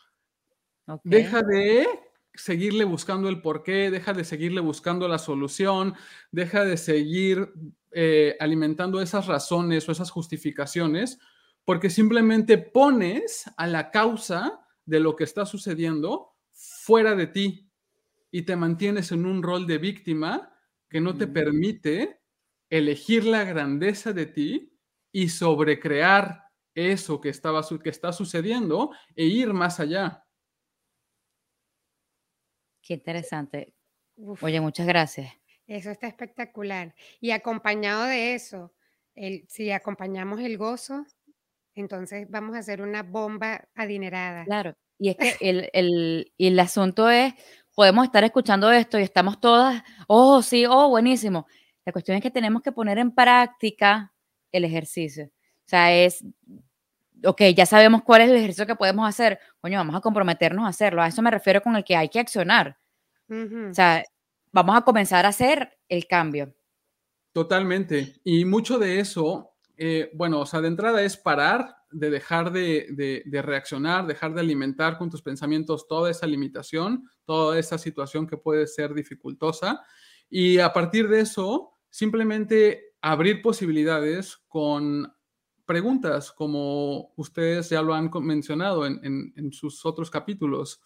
Deja 1.03 1.43
de 1.43 1.87
seguirle 2.33 2.83
buscando 2.83 3.29
el 3.29 3.43
porqué, 3.43 3.91
deja 3.91 4.13
de 4.13 4.23
seguirle 4.23 4.61
buscando 4.61 5.07
la 5.07 5.19
solución, 5.19 5.93
deja 6.31 6.65
de 6.65 6.77
seguir 6.77 7.53
eh, 7.91 8.35
alimentando 8.39 9.01
esas 9.01 9.27
razones 9.27 9.87
o 9.87 9.91
esas 9.91 10.09
justificaciones, 10.09 11.19
porque 11.67 11.89
simplemente 11.89 12.57
pones 12.57 13.43
a 13.57 13.67
la 13.67 13.91
causa 13.91 14.65
de 14.85 15.01
lo 15.01 15.17
que 15.17 15.25
está 15.25 15.45
sucediendo 15.45 16.33
fuera 16.53 17.13
de 17.13 17.27
ti 17.27 17.69
y 18.31 18.43
te 18.43 18.55
mantienes 18.55 19.11
en 19.11 19.25
un 19.25 19.43
rol 19.43 19.67
de 19.67 19.77
víctima 19.77 20.57
que 20.89 21.01
no 21.01 21.17
te 21.17 21.27
mm. 21.27 21.33
permite 21.33 22.21
elegir 22.69 23.25
la 23.25 23.43
grandeza 23.43 24.13
de 24.13 24.27
ti 24.27 24.79
y 25.11 25.27
sobrecrear 25.27 26.45
eso 26.73 27.19
que, 27.19 27.27
estaba, 27.27 27.61
que 27.83 27.89
está 27.89 28.13
sucediendo 28.13 28.91
e 29.13 29.25
ir 29.25 29.51
más 29.51 29.81
allá. 29.81 30.25
Qué 32.81 32.93
interesante. 32.93 33.75
Oye, 34.39 34.61
muchas 34.61 34.87
gracias. 34.87 35.33
Eso 35.65 35.91
está 35.91 36.07
espectacular. 36.07 36.95
Y 37.19 37.31
acompañado 37.31 38.05
de 38.05 38.35
eso, 38.35 38.73
el, 39.15 39.43
si 39.49 39.69
acompañamos 39.71 40.39
el 40.39 40.57
gozo, 40.57 41.05
entonces 41.81 42.27
vamos 42.29 42.55
a 42.55 42.59
hacer 42.59 42.81
una 42.81 43.03
bomba 43.03 43.67
adinerada. 43.75 44.45
Claro. 44.45 44.75
Y 44.99 45.09
es 45.09 45.17
que 45.17 45.35
el, 45.41 45.69
el, 45.73 46.31
el 46.37 46.59
asunto 46.59 47.09
es, 47.09 47.33
podemos 47.75 48.05
estar 48.05 48.23
escuchando 48.23 48.71
esto 48.71 48.99
y 48.99 49.03
estamos 49.03 49.39
todas, 49.39 49.83
oh, 50.07 50.41
sí, 50.41 50.65
oh, 50.65 50.89
buenísimo. 50.89 51.47
La 51.85 51.91
cuestión 51.91 52.17
es 52.17 52.23
que 52.23 52.31
tenemos 52.31 52.61
que 52.61 52.71
poner 52.71 52.97
en 52.97 53.11
práctica 53.11 54.13
el 54.51 54.65
ejercicio. 54.65 55.25
O 55.25 55.69
sea, 55.69 55.93
es 55.93 56.23
ok, 57.23 57.41
ya 57.55 57.65
sabemos 57.65 58.03
cuál 58.03 58.21
es 58.21 58.29
el 58.29 58.35
ejercicio 58.35 58.65
que 58.65 58.75
podemos 58.75 59.07
hacer, 59.07 59.39
coño, 59.59 59.77
vamos 59.77 59.95
a 59.95 60.01
comprometernos 60.01 60.65
a 60.65 60.69
hacerlo. 60.69 61.01
A 61.01 61.07
eso 61.07 61.21
me 61.21 61.31
refiero 61.31 61.61
con 61.61 61.75
el 61.75 61.83
que 61.83 61.95
hay 61.95 62.09
que 62.09 62.19
accionar. 62.19 62.77
O 63.29 63.73
sea, 63.73 64.03
vamos 64.51 64.77
a 64.77 64.81
comenzar 64.81 65.25
a 65.25 65.29
hacer 65.29 65.77
el 65.89 66.07
cambio. 66.07 66.53
Totalmente. 67.33 68.15
Y 68.23 68.45
mucho 68.45 68.79
de 68.79 68.99
eso, 68.99 69.53
eh, 69.77 70.11
bueno, 70.13 70.41
o 70.41 70.45
sea, 70.45 70.61
de 70.61 70.67
entrada 70.67 71.01
es 71.03 71.17
parar 71.17 71.77
de 71.91 72.09
dejar 72.09 72.51
de, 72.51 73.23
de, 73.25 73.41
reaccionar, 73.41 74.05
dejar 74.05 74.33
de 74.33 74.41
alimentar 74.41 74.97
con 74.97 75.09
tus 75.09 75.21
pensamientos 75.21 75.87
toda 75.87 76.11
esa 76.11 76.27
limitación, 76.27 77.09
toda 77.25 77.57
esa 77.57 77.77
situación 77.77 78.27
que 78.27 78.37
puede 78.37 78.67
ser 78.67 78.93
dificultosa. 78.93 79.81
Y 80.29 80.59
a 80.59 80.73
partir 80.73 81.07
de 81.07 81.21
eso, 81.21 81.71
simplemente 81.89 82.95
abrir 83.01 83.41
posibilidades 83.41 84.37
con 84.47 85.13
preguntas, 85.65 86.31
como 86.31 87.13
ustedes 87.15 87.69
ya 87.69 87.81
lo 87.81 87.93
han 87.93 88.09
mencionado 88.21 88.85
en, 88.85 89.51
sus 89.51 89.85
otros 89.85 90.09
capítulos. 90.09 90.81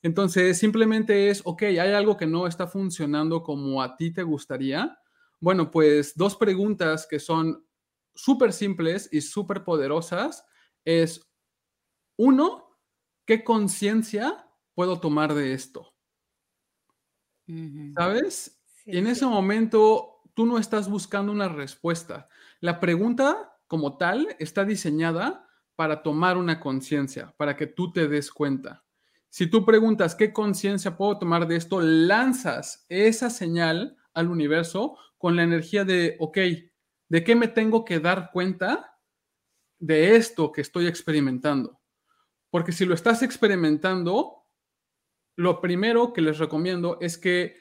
Entonces, 0.00 0.58
simplemente 0.58 1.28
es, 1.28 1.42
ok, 1.44 1.62
hay 1.62 1.78
algo 1.78 2.16
que 2.16 2.26
no 2.26 2.46
está 2.46 2.66
funcionando 2.66 3.42
como 3.42 3.82
a 3.82 3.96
ti 3.96 4.12
te 4.12 4.22
gustaría. 4.22 4.96
Bueno, 5.40 5.70
pues 5.70 6.14
dos 6.16 6.36
preguntas 6.36 7.06
que 7.08 7.18
son 7.18 7.64
súper 8.18 8.52
simples 8.52 9.08
y 9.12 9.20
súper 9.20 9.62
poderosas 9.62 10.44
es, 10.84 11.30
uno, 12.16 12.76
¿qué 13.24 13.44
conciencia 13.44 14.50
puedo 14.74 14.98
tomar 14.98 15.34
de 15.34 15.52
esto? 15.54 15.94
¿Sabes? 17.96 18.60
en 18.84 19.06
ese 19.06 19.24
momento 19.24 20.22
tú 20.34 20.46
no 20.46 20.58
estás 20.58 20.90
buscando 20.90 21.30
una 21.30 21.48
respuesta. 21.48 22.28
La 22.60 22.80
pregunta 22.80 23.56
como 23.66 23.96
tal 23.96 24.34
está 24.38 24.64
diseñada 24.64 25.48
para 25.76 26.02
tomar 26.02 26.36
una 26.36 26.58
conciencia, 26.58 27.34
para 27.36 27.56
que 27.56 27.68
tú 27.68 27.92
te 27.92 28.08
des 28.08 28.32
cuenta. 28.32 28.84
Si 29.28 29.46
tú 29.46 29.64
preguntas 29.64 30.16
qué 30.16 30.32
conciencia 30.32 30.96
puedo 30.96 31.18
tomar 31.18 31.46
de 31.46 31.56
esto, 31.56 31.80
lanzas 31.80 32.84
esa 32.88 33.30
señal 33.30 33.96
al 34.12 34.28
universo 34.28 34.96
con 35.18 35.36
la 35.36 35.44
energía 35.44 35.84
de, 35.84 36.16
ok, 36.18 36.38
¿de 37.08 37.24
qué 37.24 37.34
me 37.34 37.48
tengo 37.48 37.84
que 37.84 38.00
dar 38.00 38.30
cuenta 38.32 38.98
de 39.78 40.16
esto 40.16 40.52
que 40.52 40.60
estoy 40.60 40.86
experimentando? 40.86 41.80
Porque 42.50 42.72
si 42.72 42.84
lo 42.84 42.94
estás 42.94 43.22
experimentando, 43.22 44.46
lo 45.36 45.60
primero 45.60 46.12
que 46.12 46.20
les 46.20 46.38
recomiendo 46.38 46.98
es 47.00 47.18
que 47.18 47.56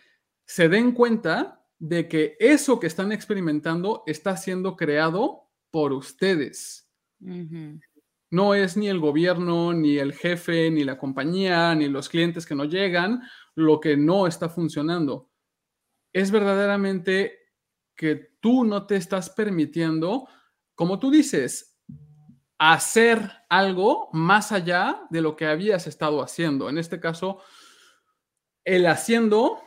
se 0.45 0.69
den 0.69 0.93
cuenta 0.93 1.65
de 1.79 2.07
que 2.07 2.36
eso 2.39 2.79
que 2.79 2.88
están 2.88 3.12
experimentando 3.12 4.03
está 4.07 4.36
siendo 4.38 4.75
creado 4.75 5.49
por 5.69 5.93
ustedes. 5.93 6.89
No 8.29 8.55
es 8.55 8.77
ni 8.77 8.88
el 8.89 8.99
gobierno, 8.99 9.73
ni 9.73 9.97
el 9.97 10.13
jefe, 10.13 10.69
ni 10.71 10.83
la 10.83 10.97
compañía, 10.97 11.73
ni 11.75 11.88
los 11.88 12.10
clientes 12.10 12.45
que 12.45 12.55
no 12.55 12.65
llegan 12.65 13.21
lo 13.55 13.79
que 13.79 13.97
no 13.97 14.27
está 14.27 14.49
funcionando. 14.49 15.31
Es 16.13 16.31
verdaderamente 16.31 17.46
que 17.97 18.38
tú 18.39 18.63
no 18.63 18.86
te 18.86 18.95
estás 18.95 19.29
permitiendo, 19.29 20.29
como 20.75 20.99
tú 20.99 21.12
dices, 21.12 21.77
hacer 22.60 23.29
algo 23.49 24.10
más 24.13 24.51
allá 24.51 25.01
de 25.10 25.21
lo 25.21 25.36
que 25.36 25.47
habías 25.47 25.88
estado 25.88 26.21
haciendo. 26.21 26.69
En 26.69 26.77
este 26.77 26.99
caso, 26.99 27.41
el 28.63 28.86
haciendo 28.86 29.62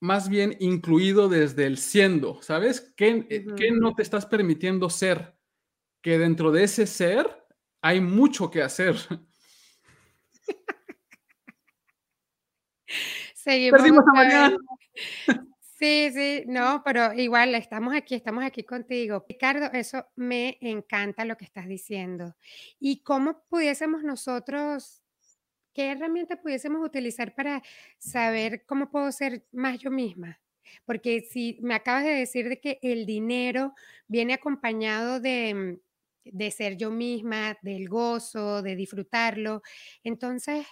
más 0.00 0.28
bien 0.28 0.56
incluido 0.58 1.28
desde 1.28 1.64
el 1.66 1.78
siendo, 1.78 2.42
¿sabes? 2.42 2.92
¿Qué, 2.96 3.24
eh, 3.30 3.46
¿Qué, 3.56 3.70
no 3.70 3.94
te 3.94 4.02
estás 4.02 4.26
permitiendo 4.26 4.90
ser? 4.90 5.36
Que 6.02 6.18
dentro 6.18 6.50
de 6.50 6.64
ese 6.64 6.88
ser 6.88 7.46
hay 7.80 8.00
mucho 8.00 8.50
que 8.50 8.62
hacer. 8.62 8.96
Seguimos 13.34 13.80
Perdimos 13.80 14.04
a 14.12 14.56
Sí, 15.82 16.10
sí, 16.14 16.44
no, 16.46 16.80
pero 16.84 17.12
igual 17.14 17.56
estamos 17.56 17.92
aquí, 17.92 18.14
estamos 18.14 18.44
aquí 18.44 18.62
contigo. 18.62 19.24
Ricardo, 19.28 19.66
eso 19.72 20.06
me 20.14 20.56
encanta 20.60 21.24
lo 21.24 21.36
que 21.36 21.44
estás 21.44 21.66
diciendo. 21.66 22.36
¿Y 22.78 23.02
cómo 23.02 23.42
pudiésemos 23.48 24.04
nosotros, 24.04 25.02
qué 25.74 25.90
herramienta 25.90 26.40
pudiésemos 26.40 26.86
utilizar 26.86 27.34
para 27.34 27.62
saber 27.98 28.64
cómo 28.66 28.90
puedo 28.92 29.10
ser 29.10 29.44
más 29.52 29.80
yo 29.80 29.90
misma? 29.90 30.40
Porque 30.84 31.22
si 31.22 31.58
me 31.62 31.74
acabas 31.74 32.04
de 32.04 32.10
decir 32.10 32.48
de 32.48 32.60
que 32.60 32.78
el 32.82 33.04
dinero 33.04 33.74
viene 34.06 34.34
acompañado 34.34 35.18
de, 35.20 35.80
de 36.24 36.50
ser 36.52 36.76
yo 36.76 36.92
misma, 36.92 37.58
del 37.62 37.88
gozo, 37.88 38.62
de 38.62 38.76
disfrutarlo, 38.76 39.62
entonces, 40.04 40.64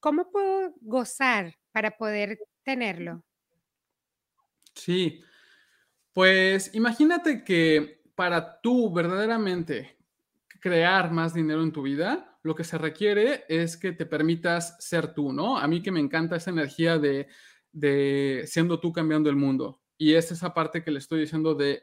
¿cómo 0.00 0.30
puedo 0.32 0.74
gozar 0.80 1.54
para 1.72 1.92
poder 1.96 2.40
tenerlo? 2.64 3.24
Sí, 4.78 5.22
pues 6.12 6.74
imagínate 6.74 7.42
que 7.42 8.02
para 8.14 8.60
tú 8.60 8.92
verdaderamente 8.92 9.98
crear 10.60 11.10
más 11.10 11.34
dinero 11.34 11.62
en 11.62 11.72
tu 11.72 11.82
vida, 11.82 12.38
lo 12.42 12.54
que 12.54 12.64
se 12.64 12.78
requiere 12.78 13.44
es 13.48 13.76
que 13.76 13.92
te 13.92 14.06
permitas 14.06 14.76
ser 14.78 15.12
tú, 15.14 15.32
¿no? 15.32 15.58
A 15.58 15.66
mí 15.66 15.82
que 15.82 15.90
me 15.90 16.00
encanta 16.00 16.36
esa 16.36 16.50
energía 16.50 16.98
de, 16.98 17.28
de 17.72 18.44
siendo 18.46 18.78
tú 18.78 18.92
cambiando 18.92 19.28
el 19.28 19.36
mundo. 19.36 19.82
Y 19.96 20.14
es 20.14 20.30
esa 20.30 20.54
parte 20.54 20.82
que 20.84 20.92
le 20.92 21.00
estoy 21.00 21.20
diciendo 21.20 21.54
de 21.54 21.82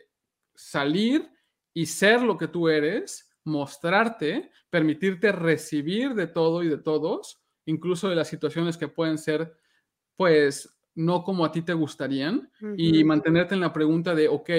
salir 0.55 1.29
y 1.73 1.85
ser 1.85 2.21
lo 2.21 2.37
que 2.37 2.47
tú 2.47 2.69
eres, 2.69 3.29
mostrarte, 3.43 4.51
permitirte 4.69 5.33
recibir 5.33 6.13
de 6.13 6.27
todo 6.27 6.63
y 6.63 6.69
de 6.69 6.77
todos, 6.77 7.41
incluso 7.65 8.09
de 8.09 8.15
las 8.15 8.29
situaciones 8.29 8.77
que 8.77 8.87
pueden 8.87 9.17
ser, 9.17 9.57
pues, 10.15 10.74
no 10.95 11.23
como 11.23 11.45
a 11.45 11.51
ti 11.51 11.61
te 11.61 11.73
gustarían 11.73 12.49
y 12.77 13.03
mantenerte 13.03 13.53
en 13.53 13.61
la 13.61 13.73
pregunta 13.73 14.15
de, 14.15 14.27
ok, 14.27 14.49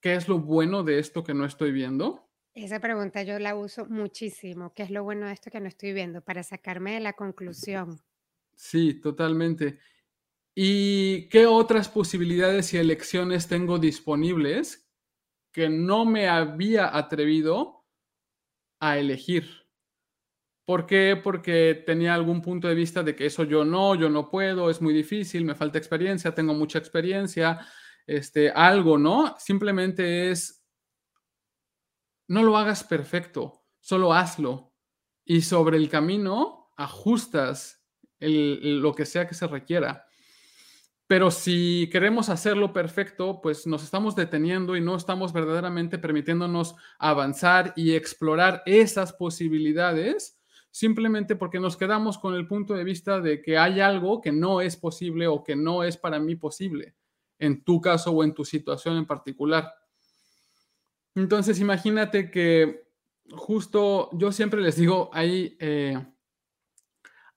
¿qué 0.00 0.14
es 0.14 0.28
lo 0.28 0.40
bueno 0.40 0.82
de 0.82 0.98
esto 0.98 1.24
que 1.24 1.34
no 1.34 1.44
estoy 1.44 1.72
viendo? 1.72 2.28
Esa 2.54 2.80
pregunta 2.80 3.22
yo 3.22 3.38
la 3.38 3.54
uso 3.54 3.86
muchísimo. 3.86 4.72
¿Qué 4.72 4.82
es 4.82 4.90
lo 4.90 5.04
bueno 5.04 5.26
de 5.26 5.32
esto 5.32 5.50
que 5.50 5.60
no 5.60 5.68
estoy 5.68 5.92
viendo? 5.92 6.22
Para 6.22 6.42
sacarme 6.42 6.94
de 6.94 7.00
la 7.00 7.12
conclusión. 7.12 8.00
Sí, 8.54 8.94
totalmente. 8.94 9.78
¿Y 10.54 11.28
qué 11.28 11.46
otras 11.46 11.90
posibilidades 11.90 12.72
y 12.72 12.78
elecciones 12.78 13.46
tengo 13.46 13.78
disponibles 13.78 14.90
que 15.52 15.68
no 15.68 16.06
me 16.06 16.28
había 16.28 16.96
atrevido 16.96 17.84
a 18.80 18.98
elegir? 18.98 19.65
¿Por 20.66 20.84
qué? 20.84 21.18
Porque 21.22 21.80
tenía 21.86 22.12
algún 22.12 22.42
punto 22.42 22.66
de 22.66 22.74
vista 22.74 23.04
de 23.04 23.14
que 23.14 23.26
eso 23.26 23.44
yo 23.44 23.64
no, 23.64 23.94
yo 23.94 24.10
no 24.10 24.28
puedo, 24.28 24.68
es 24.68 24.82
muy 24.82 24.92
difícil, 24.92 25.44
me 25.44 25.54
falta 25.54 25.78
experiencia, 25.78 26.34
tengo 26.34 26.54
mucha 26.54 26.80
experiencia, 26.80 27.64
este, 28.04 28.50
algo, 28.50 28.98
¿no? 28.98 29.36
Simplemente 29.38 30.32
es, 30.32 30.66
no 32.26 32.42
lo 32.42 32.58
hagas 32.58 32.82
perfecto, 32.82 33.62
solo 33.78 34.12
hazlo. 34.12 34.74
Y 35.24 35.42
sobre 35.42 35.76
el 35.76 35.88
camino 35.88 36.72
ajustas 36.76 37.84
lo 38.18 38.92
que 38.92 39.06
sea 39.06 39.28
que 39.28 39.34
se 39.34 39.46
requiera. 39.46 40.06
Pero 41.06 41.30
si 41.30 41.88
queremos 41.92 42.28
hacerlo 42.28 42.72
perfecto, 42.72 43.40
pues 43.40 43.68
nos 43.68 43.84
estamos 43.84 44.16
deteniendo 44.16 44.76
y 44.76 44.80
no 44.80 44.96
estamos 44.96 45.32
verdaderamente 45.32 45.98
permitiéndonos 45.98 46.74
avanzar 46.98 47.72
y 47.76 47.94
explorar 47.94 48.64
esas 48.66 49.12
posibilidades 49.12 50.35
simplemente 50.76 51.36
porque 51.36 51.58
nos 51.58 51.74
quedamos 51.74 52.18
con 52.18 52.34
el 52.34 52.46
punto 52.46 52.74
de 52.74 52.84
vista 52.84 53.18
de 53.18 53.40
que 53.40 53.56
hay 53.56 53.80
algo 53.80 54.20
que 54.20 54.30
no 54.30 54.60
es 54.60 54.76
posible 54.76 55.26
o 55.26 55.42
que 55.42 55.56
no 55.56 55.82
es 55.82 55.96
para 55.96 56.20
mí 56.20 56.36
posible, 56.36 56.94
en 57.38 57.64
tu 57.64 57.80
caso 57.80 58.10
o 58.10 58.22
en 58.22 58.34
tu 58.34 58.44
situación 58.44 58.98
en 58.98 59.06
particular. 59.06 59.72
Entonces, 61.14 61.60
imagínate 61.60 62.30
que 62.30 62.90
justo 63.30 64.10
yo 64.12 64.32
siempre 64.32 64.60
les 64.60 64.76
digo, 64.76 65.08
hay, 65.14 65.56
eh, 65.60 65.96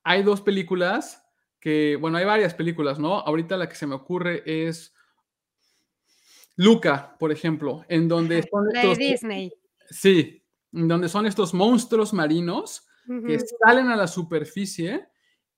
hay 0.02 0.22
dos 0.22 0.42
películas 0.42 1.26
que, 1.58 1.96
bueno, 1.96 2.18
hay 2.18 2.26
varias 2.26 2.52
películas, 2.52 2.98
¿no? 2.98 3.20
Ahorita 3.20 3.56
la 3.56 3.70
que 3.70 3.74
se 3.74 3.86
me 3.86 3.94
ocurre 3.94 4.42
es 4.44 4.94
Luca, 6.56 7.16
por 7.18 7.32
ejemplo, 7.32 7.86
en 7.88 8.06
donde... 8.06 8.42
Son 8.50 8.68
de 8.68 8.94
Disney. 8.96 9.50
Sí, 9.88 10.44
en 10.74 10.88
donde 10.88 11.08
son 11.08 11.24
estos 11.24 11.54
monstruos 11.54 12.12
marinos 12.12 12.86
que 13.06 13.38
salen 13.64 13.88
a 13.88 13.96
la 13.96 14.06
superficie 14.06 15.08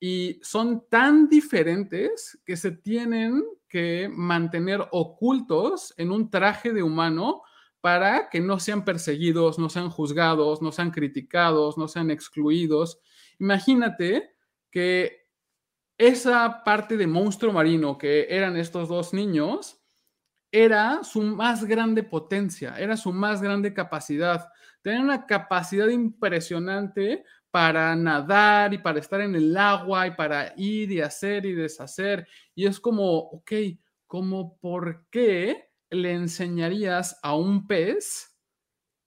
y 0.00 0.40
son 0.42 0.88
tan 0.88 1.28
diferentes 1.28 2.40
que 2.44 2.56
se 2.56 2.72
tienen 2.72 3.44
que 3.68 4.10
mantener 4.12 4.86
ocultos 4.90 5.94
en 5.96 6.10
un 6.10 6.30
traje 6.30 6.72
de 6.72 6.82
humano 6.82 7.42
para 7.80 8.28
que 8.30 8.40
no 8.40 8.58
sean 8.60 8.84
perseguidos, 8.84 9.58
no 9.58 9.68
sean 9.68 9.90
juzgados, 9.90 10.62
no 10.62 10.72
sean 10.72 10.90
criticados, 10.90 11.76
no 11.76 11.88
sean 11.88 12.10
excluidos. 12.10 13.00
Imagínate 13.38 14.34
que 14.70 15.28
esa 15.98 16.62
parte 16.64 16.96
de 16.96 17.06
monstruo 17.06 17.52
marino 17.52 17.98
que 17.98 18.26
eran 18.30 18.56
estos 18.56 18.88
dos 18.88 19.12
niños 19.12 19.80
era 20.50 21.02
su 21.02 21.22
más 21.22 21.64
grande 21.64 22.02
potencia, 22.02 22.78
era 22.78 22.96
su 22.96 23.12
más 23.12 23.40
grande 23.40 23.72
capacidad. 23.72 24.48
Tenían 24.82 25.04
una 25.04 25.26
capacidad 25.26 25.88
impresionante 25.88 27.24
para 27.50 27.94
nadar 27.94 28.72
y 28.74 28.78
para 28.78 28.98
estar 28.98 29.20
en 29.20 29.34
el 29.34 29.56
agua 29.56 30.06
y 30.06 30.12
para 30.12 30.54
ir 30.56 30.90
y 30.90 31.00
hacer 31.00 31.46
y 31.46 31.52
deshacer. 31.52 32.26
Y 32.54 32.66
es 32.66 32.80
como, 32.80 33.18
ok, 33.18 33.52
como 34.06 34.58
por 34.58 35.06
qué 35.10 35.68
le 35.90 36.12
enseñarías 36.12 37.18
a 37.22 37.36
un 37.36 37.66
pez 37.66 38.38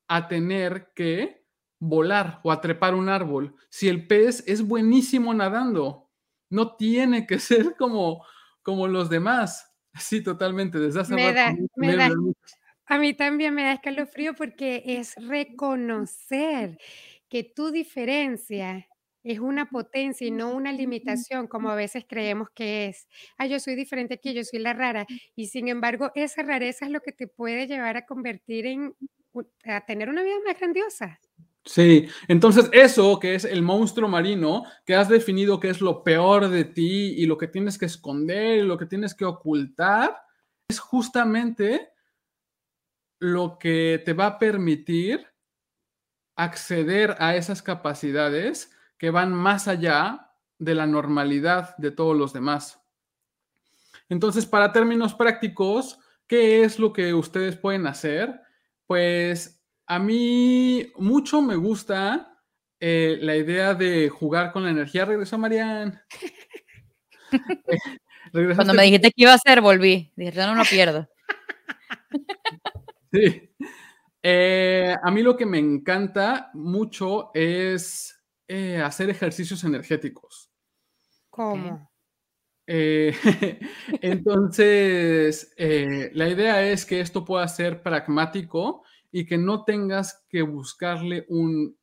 a 0.07 0.27
tener 0.27 0.91
que 0.95 1.43
volar 1.79 2.39
o 2.43 2.51
a 2.51 2.61
trepar 2.61 2.93
un 2.95 3.09
árbol 3.09 3.55
si 3.69 3.87
el 3.87 4.07
pez 4.07 4.43
es 4.47 4.61
buenísimo 4.61 5.33
nadando? 5.33 6.09
No 6.49 6.75
tiene 6.75 7.25
que 7.25 7.39
ser 7.39 7.75
como, 7.77 8.23
como 8.61 8.87
los 8.87 9.09
demás. 9.09 9.71
Sí, 9.97 10.21
totalmente. 10.21 10.77
Desde 10.77 11.01
hace 11.01 11.15
me 11.15 11.33
a 12.85 12.99
mí 12.99 13.13
también 13.13 13.53
me 13.53 13.63
da 13.63 13.73
escalofrío 13.73 14.33
porque 14.37 14.83
es 14.85 15.15
reconocer 15.15 16.77
que 17.29 17.43
tu 17.43 17.71
diferencia 17.71 18.87
es 19.23 19.39
una 19.39 19.67
potencia 19.69 20.27
y 20.27 20.31
no 20.31 20.53
una 20.53 20.71
limitación, 20.71 21.47
como 21.47 21.69
a 21.69 21.75
veces 21.75 22.05
creemos 22.07 22.49
que 22.53 22.85
es. 22.85 23.07
Ah, 23.37 23.47
yo 23.47 23.59
soy 23.59 23.75
diferente 23.75 24.13
aquí, 24.13 24.35
yo 24.35 24.43
soy 24.43 24.59
la 24.59 24.73
rara. 24.73 25.07
Y 25.35 25.47
sin 25.47 25.67
embargo, 25.67 26.11
esa 26.13 26.43
rareza 26.43 26.85
es 26.85 26.91
lo 26.91 27.01
que 27.01 27.11
te 27.11 27.25
puede 27.27 27.65
llevar 27.65 27.97
a 27.97 28.05
convertir 28.05 28.67
en, 28.67 28.95
a 29.63 29.83
tener 29.83 30.09
una 30.09 30.21
vida 30.21 30.35
más 30.45 30.59
grandiosa. 30.59 31.19
Sí, 31.65 32.07
entonces 32.27 32.69
eso 32.71 33.19
que 33.19 33.33
es 33.33 33.43
el 33.45 33.63
monstruo 33.63 34.07
marino, 34.07 34.63
que 34.85 34.93
has 34.93 35.09
definido 35.09 35.59
que 35.59 35.71
es 35.71 35.81
lo 35.81 36.03
peor 36.03 36.49
de 36.49 36.63
ti 36.63 37.15
y 37.17 37.25
lo 37.25 37.39
que 37.39 37.47
tienes 37.47 37.79
que 37.79 37.87
esconder 37.87 38.59
y 38.59 38.67
lo 38.67 38.77
que 38.77 38.85
tienes 38.85 39.15
que 39.15 39.25
ocultar, 39.25 40.15
es 40.67 40.79
justamente 40.79 41.89
lo 43.19 43.57
que 43.59 44.01
te 44.03 44.13
va 44.13 44.25
a 44.27 44.39
permitir 44.39 45.27
acceder 46.35 47.15
a 47.19 47.35
esas 47.35 47.61
capacidades 47.61 48.71
que 48.97 49.09
van 49.09 49.33
más 49.33 49.67
allá 49.67 50.31
de 50.57 50.75
la 50.75 50.85
normalidad 50.85 51.75
de 51.77 51.91
todos 51.91 52.15
los 52.15 52.33
demás. 52.33 52.81
Entonces, 54.09 54.45
para 54.45 54.71
términos 54.71 55.13
prácticos, 55.13 55.99
¿qué 56.27 56.63
es 56.63 56.79
lo 56.79 56.93
que 56.93 57.13
ustedes 57.13 57.57
pueden 57.57 57.87
hacer? 57.87 58.41
Pues 58.85 59.63
a 59.87 59.99
mí 59.99 60.91
mucho 60.97 61.41
me 61.41 61.55
gusta 61.55 62.41
eh, 62.79 63.17
la 63.21 63.35
idea 63.35 63.73
de 63.73 64.09
jugar 64.09 64.51
con 64.51 64.63
la 64.63 64.69
energía. 64.71 65.05
Regresó 65.05 65.37
Marian. 65.37 66.01
Cuando 68.55 68.73
me 68.73 68.83
dijiste 68.83 69.11
que 69.11 69.23
iba 69.23 69.31
a 69.31 69.35
hacer, 69.35 69.61
volví. 69.61 70.11
Dije, 70.15 70.37
no, 70.37 70.55
no 70.55 70.63
pierdo. 70.63 71.07
sí. 73.15 73.49
Eh, 74.27 74.95
a 75.03 75.11
mí 75.11 75.21
lo 75.21 75.37
que 75.37 75.45
me 75.45 75.59
encanta 75.59 76.49
mucho 76.55 77.29
es 77.33 78.19
eh, 78.47 78.77
hacer 78.77 79.09
ejercicios 79.11 79.63
energéticos. 79.63 80.51
¿Cómo? 81.29 81.91
Eh, 82.65 83.13
entonces, 84.01 85.53
la 85.57 86.27
idea 86.27 86.63
es 86.63 86.87
que 86.87 87.01
esto 87.01 87.23
pueda 87.23 87.47
ser 87.47 87.83
pragmático 87.83 88.83
y 89.11 89.27
que 89.27 89.37
no 89.37 89.63
tengas 89.63 90.25
que 90.27 90.41
buscarle 90.41 91.25
un 91.29 91.77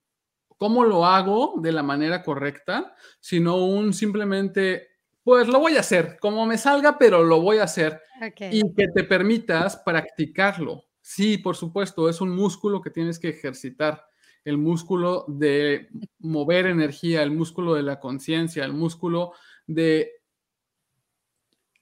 cómo 0.63 0.85
lo 0.85 1.07
hago 1.07 1.55
de 1.61 1.73
la 1.73 1.83
manera 1.83 2.23
correcta, 2.23 2.95
sino 3.21 3.65
un 3.65 3.93
simplemente, 3.93 4.91
pues 5.25 5.49
lo 5.49 5.59
voy 5.61 5.77
a 5.77 5.81
hacer, 5.81 6.19
como 6.21 6.45
me 6.47 6.59
salga, 6.59 6.99
pero 6.99 7.23
lo 7.23 7.41
voy 7.41 7.59
a 7.59 7.65
hacer. 7.65 8.01
Y 8.39 8.63
que 8.75 8.87
te 8.95 9.05
permitas 9.05 9.77
practicarlo. 9.77 10.85
Sí, 11.15 11.37
por 11.37 11.57
supuesto, 11.57 12.09
es 12.09 12.23
un 12.23 12.31
músculo 12.31 12.81
que 12.81 12.89
tienes 12.89 13.19
que 13.19 13.29
ejercitar. 13.29 14.09
El 14.47 14.57
músculo 14.57 15.27
de 15.29 15.91
mover 16.21 16.65
energía, 16.65 17.23
el 17.23 17.33
músculo 17.33 17.75
de 17.75 17.83
la 17.83 18.01
conciencia, 18.01 18.65
el 18.65 18.73
músculo 18.73 19.35
de 19.67 20.11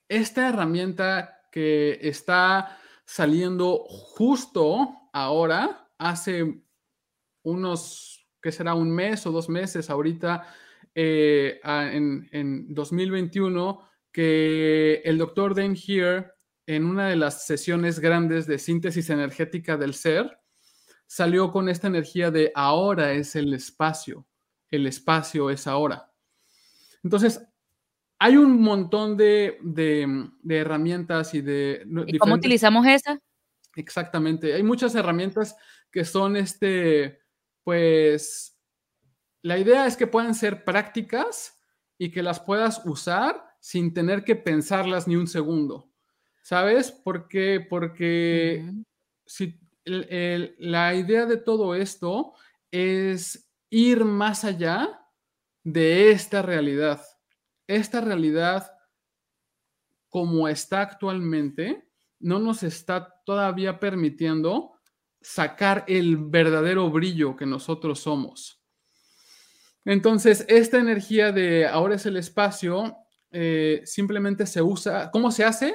esta 0.09 0.49
herramienta 0.49 1.47
que 1.49 1.97
está 2.01 2.77
saliendo 3.05 3.85
justo 3.85 4.89
ahora, 5.13 5.89
hace 5.97 6.65
unos, 7.43 8.27
¿qué 8.41 8.51
será? 8.51 8.75
Un 8.75 8.91
mes 8.91 9.25
o 9.25 9.31
dos 9.31 9.47
meses 9.47 9.89
ahorita, 9.89 10.45
eh, 10.93 11.61
en, 11.63 12.27
en 12.33 12.73
2021, 12.73 13.81
que 14.11 15.01
el 15.05 15.17
doctor 15.17 15.55
Dan 15.55 15.77
Here, 15.77 16.33
en 16.65 16.85
una 16.85 17.07
de 17.07 17.15
las 17.15 17.45
sesiones 17.45 17.99
grandes 17.99 18.47
de 18.47 18.59
síntesis 18.59 19.09
energética 19.09 19.77
del 19.77 19.93
ser, 19.93 20.39
salió 21.07 21.51
con 21.51 21.67
esta 21.69 21.87
energía 21.87 22.31
de 22.31 22.51
ahora 22.55 23.11
es 23.11 23.35
el 23.35 23.53
espacio, 23.53 24.25
el 24.69 24.87
espacio 24.87 25.49
es 25.49 25.67
ahora. 25.67 26.11
Entonces, 27.03 27.41
hay 28.19 28.37
un 28.37 28.61
montón 28.61 29.17
de, 29.17 29.57
herramientas 30.47 31.33
y 31.33 31.41
de... 31.41 31.85
¿Y 32.07 32.17
cómo 32.17 32.35
utilizamos 32.35 32.85
esa? 32.85 33.19
Exactamente. 33.75 34.53
Hay 34.53 34.63
muchas 34.63 34.93
herramientas 34.95 35.55
que 35.91 36.05
son 36.05 36.37
este, 36.37 37.19
pues, 37.63 38.57
la 39.41 39.57
idea 39.57 39.87
es 39.87 39.97
que 39.97 40.07
puedan 40.07 40.35
ser 40.35 40.63
prácticas 40.63 41.59
y 41.97 42.11
que 42.11 42.23
las 42.23 42.39
puedas 42.39 42.85
usar 42.85 43.43
sin 43.59 43.93
tener 43.93 44.23
que 44.23 44.35
pensarlas 44.35 45.07
ni 45.07 45.15
un 45.15 45.27
segundo. 45.27 45.90
¿Sabes? 46.41 46.91
¿Por 46.91 47.27
qué? 47.27 47.65
Porque 47.67 48.71
si, 49.25 49.59
la 49.85 50.95
idea 50.95 51.25
de 51.25 51.37
todo 51.37 51.75
esto 51.75 52.33
es 52.71 53.49
ir 53.69 54.05
más 54.05 54.43
allá 54.43 54.99
de 55.63 56.11
esta 56.11 56.41
realidad 56.41 57.01
esta 57.75 58.01
realidad 58.01 58.71
como 60.09 60.47
está 60.47 60.81
actualmente 60.81 61.87
no 62.19 62.39
nos 62.39 62.63
está 62.63 63.15
todavía 63.25 63.79
permitiendo 63.79 64.73
sacar 65.21 65.85
el 65.87 66.17
verdadero 66.17 66.89
brillo 66.89 67.35
que 67.35 67.45
nosotros 67.45 67.99
somos. 67.99 68.61
Entonces, 69.85 70.45
esta 70.47 70.77
energía 70.77 71.31
de 71.31 71.65
ahora 71.65 71.95
es 71.95 72.05
el 72.05 72.17
espacio, 72.17 72.95
eh, 73.31 73.81
simplemente 73.85 74.45
se 74.45 74.61
usa, 74.61 75.09
¿cómo 75.09 75.31
se 75.31 75.43
hace? 75.43 75.73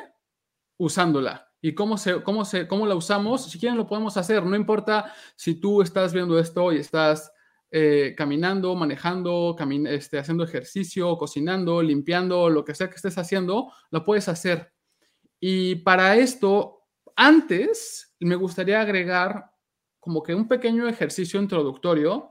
Usándola. 0.78 1.50
¿Y 1.60 1.74
cómo, 1.74 1.98
se, 1.98 2.22
cómo, 2.22 2.44
se, 2.44 2.68
cómo 2.68 2.86
la 2.86 2.94
usamos? 2.94 3.50
Si 3.50 3.58
quieren, 3.58 3.78
lo 3.78 3.86
podemos 3.86 4.16
hacer. 4.16 4.44
No 4.44 4.54
importa 4.54 5.12
si 5.34 5.54
tú 5.54 5.82
estás 5.82 6.12
viendo 6.12 6.38
esto 6.38 6.72
y 6.72 6.78
estás 6.78 7.32
eh, 7.70 8.14
caminando, 8.16 8.74
manejando, 8.76 9.56
este, 9.88 10.18
haciendo 10.18 10.44
ejercicio, 10.44 11.18
cocinando, 11.18 11.82
limpiando, 11.82 12.48
lo 12.48 12.64
que 12.64 12.74
sea 12.74 12.88
que 12.88 12.96
estés 12.96 13.18
haciendo, 13.18 13.72
lo 13.90 14.04
puedes 14.04 14.28
hacer. 14.28 14.72
Y 15.40 15.76
para 15.76 16.16
esto, 16.16 16.84
antes 17.16 18.14
me 18.20 18.36
gustaría 18.36 18.80
agregar 18.80 19.50
como 19.98 20.22
que 20.22 20.34
un 20.34 20.46
pequeño 20.46 20.86
ejercicio 20.86 21.40
introductorio 21.40 22.30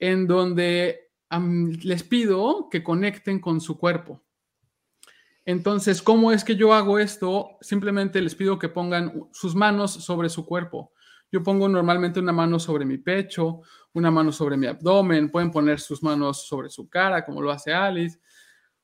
en 0.00 0.26
donde 0.26 1.12
les 1.82 2.02
pido 2.02 2.68
que 2.68 2.82
conecten 2.82 3.40
con 3.40 3.60
su 3.60 3.78
cuerpo. 3.78 4.23
Entonces, 5.46 6.00
¿cómo 6.00 6.32
es 6.32 6.42
que 6.42 6.56
yo 6.56 6.72
hago 6.72 6.98
esto? 6.98 7.58
Simplemente 7.60 8.20
les 8.22 8.34
pido 8.34 8.58
que 8.58 8.68
pongan 8.68 9.28
sus 9.32 9.54
manos 9.54 9.92
sobre 9.92 10.30
su 10.30 10.46
cuerpo. 10.46 10.92
Yo 11.30 11.42
pongo 11.42 11.68
normalmente 11.68 12.20
una 12.20 12.32
mano 12.32 12.58
sobre 12.58 12.84
mi 12.84 12.96
pecho, 12.96 13.60
una 13.92 14.10
mano 14.10 14.32
sobre 14.32 14.56
mi 14.56 14.66
abdomen, 14.66 15.30
pueden 15.30 15.50
poner 15.50 15.80
sus 15.80 16.02
manos 16.02 16.46
sobre 16.46 16.70
su 16.70 16.88
cara, 16.88 17.24
como 17.24 17.42
lo 17.42 17.50
hace 17.50 17.74
Alice, 17.74 18.18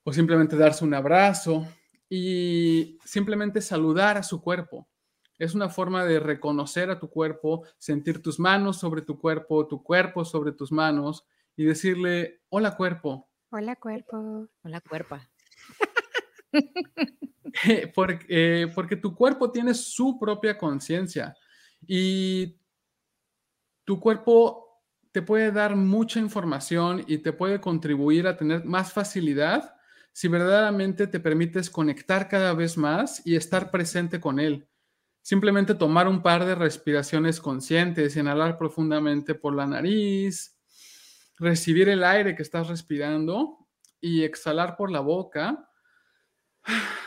o 0.03 0.12
simplemente 0.12 0.57
darse 0.57 0.85
un 0.85 0.92
abrazo 0.92 1.66
y 2.09 2.99
simplemente 3.05 3.61
saludar 3.62 4.18
a 4.18 4.23
su 4.23 4.42
cuerpo. 4.42 4.88
Es 5.38 5.55
una 5.55 5.70
forma 5.70 6.05
de 6.05 6.20
reconocer 6.20 6.90
a 6.90 6.99
tu 6.99 7.09
cuerpo, 7.09 7.64
sentir 7.79 8.20
tus 8.20 8.38
manos 8.38 8.79
sobre 8.79 9.01
tu 9.01 9.18
cuerpo, 9.18 9.66
tu 9.66 9.83
cuerpo 9.83 10.25
sobre 10.25 10.53
tus 10.53 10.73
manos 10.73 11.27
y 11.57 11.64
decirle, 11.64 12.42
hola 12.51 12.77
cuerpo. 12.77 13.31
Hola 13.51 13.77
cuerpo. 13.77 14.49
Hola 14.62 14.81
cuerpo. 14.83 15.18
porque, 17.95 18.27
eh, 18.29 18.73
porque 18.75 18.97
tu 18.97 19.15
cuerpo 19.15 19.51
tiene 19.51 19.75
su 19.75 20.19
propia 20.19 20.57
conciencia 20.57 21.35
y 21.87 22.57
tu 23.85 23.99
cuerpo 23.99 24.83
te 25.13 25.23
puede 25.23 25.51
dar 25.51 25.75
mucha 25.75 26.21
información 26.21 27.05
y 27.07 27.19
te 27.19 27.33
puede 27.33 27.61
contribuir 27.61 28.27
a 28.27 28.37
tener 28.37 28.65
más 28.65 28.93
facilidad 28.93 29.75
si 30.13 30.29
verdaderamente 30.29 31.07
te 31.07 31.21
permites 31.21 31.71
conectar 31.71 32.29
cada 32.29 32.55
vez 32.55 32.77
más 32.77 33.25
y 33.25 33.37
estar 33.37 33.71
presente 33.71 34.21
con 34.21 34.39
él. 34.39 34.69
Simplemente 35.23 35.75
tomar 35.75 36.09
un 36.09 36.23
par 36.23 36.45
de 36.45 36.55
respiraciones 36.55 37.41
conscientes, 37.41 38.17
inhalar 38.17 38.57
profundamente 38.59 39.35
por 39.35 39.55
la 39.55 39.67
nariz, 39.67 40.59
recibir 41.39 41.89
el 41.89 42.05
aire 42.05 42.35
que 42.35 42.43
estás 42.43 42.69
respirando 42.69 43.67
y 44.01 44.23
exhalar 44.23 44.77
por 44.77 44.91
la 44.91 45.01
boca 45.01 45.69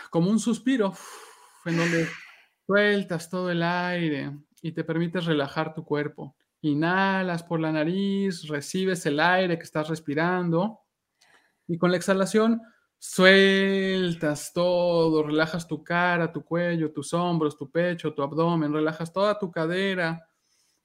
como 0.09 0.29
un 0.29 0.39
suspiro 0.39 0.93
en 1.65 1.77
donde 1.77 2.07
sueltas 2.65 3.29
todo 3.29 3.49
el 3.49 3.63
aire 3.63 4.31
y 4.61 4.71
te 4.71 4.83
permites 4.83 5.25
relajar 5.25 5.73
tu 5.73 5.83
cuerpo. 5.83 6.35
Inhalas 6.61 7.43
por 7.43 7.59
la 7.59 7.71
nariz, 7.71 8.47
recibes 8.47 9.05
el 9.05 9.19
aire 9.19 9.57
que 9.57 9.63
estás 9.63 9.89
respirando 9.89 10.79
y 11.67 11.77
con 11.77 11.91
la 11.91 11.97
exhalación 11.97 12.61
sueltas 12.97 14.53
todo, 14.53 15.23
relajas 15.23 15.67
tu 15.67 15.83
cara, 15.83 16.31
tu 16.31 16.45
cuello, 16.45 16.93
tus 16.93 17.13
hombros, 17.13 17.57
tu 17.57 17.69
pecho, 17.69 18.13
tu 18.13 18.21
abdomen, 18.21 18.71
relajas 18.71 19.11
toda 19.11 19.37
tu 19.37 19.51
cadera, 19.51 20.25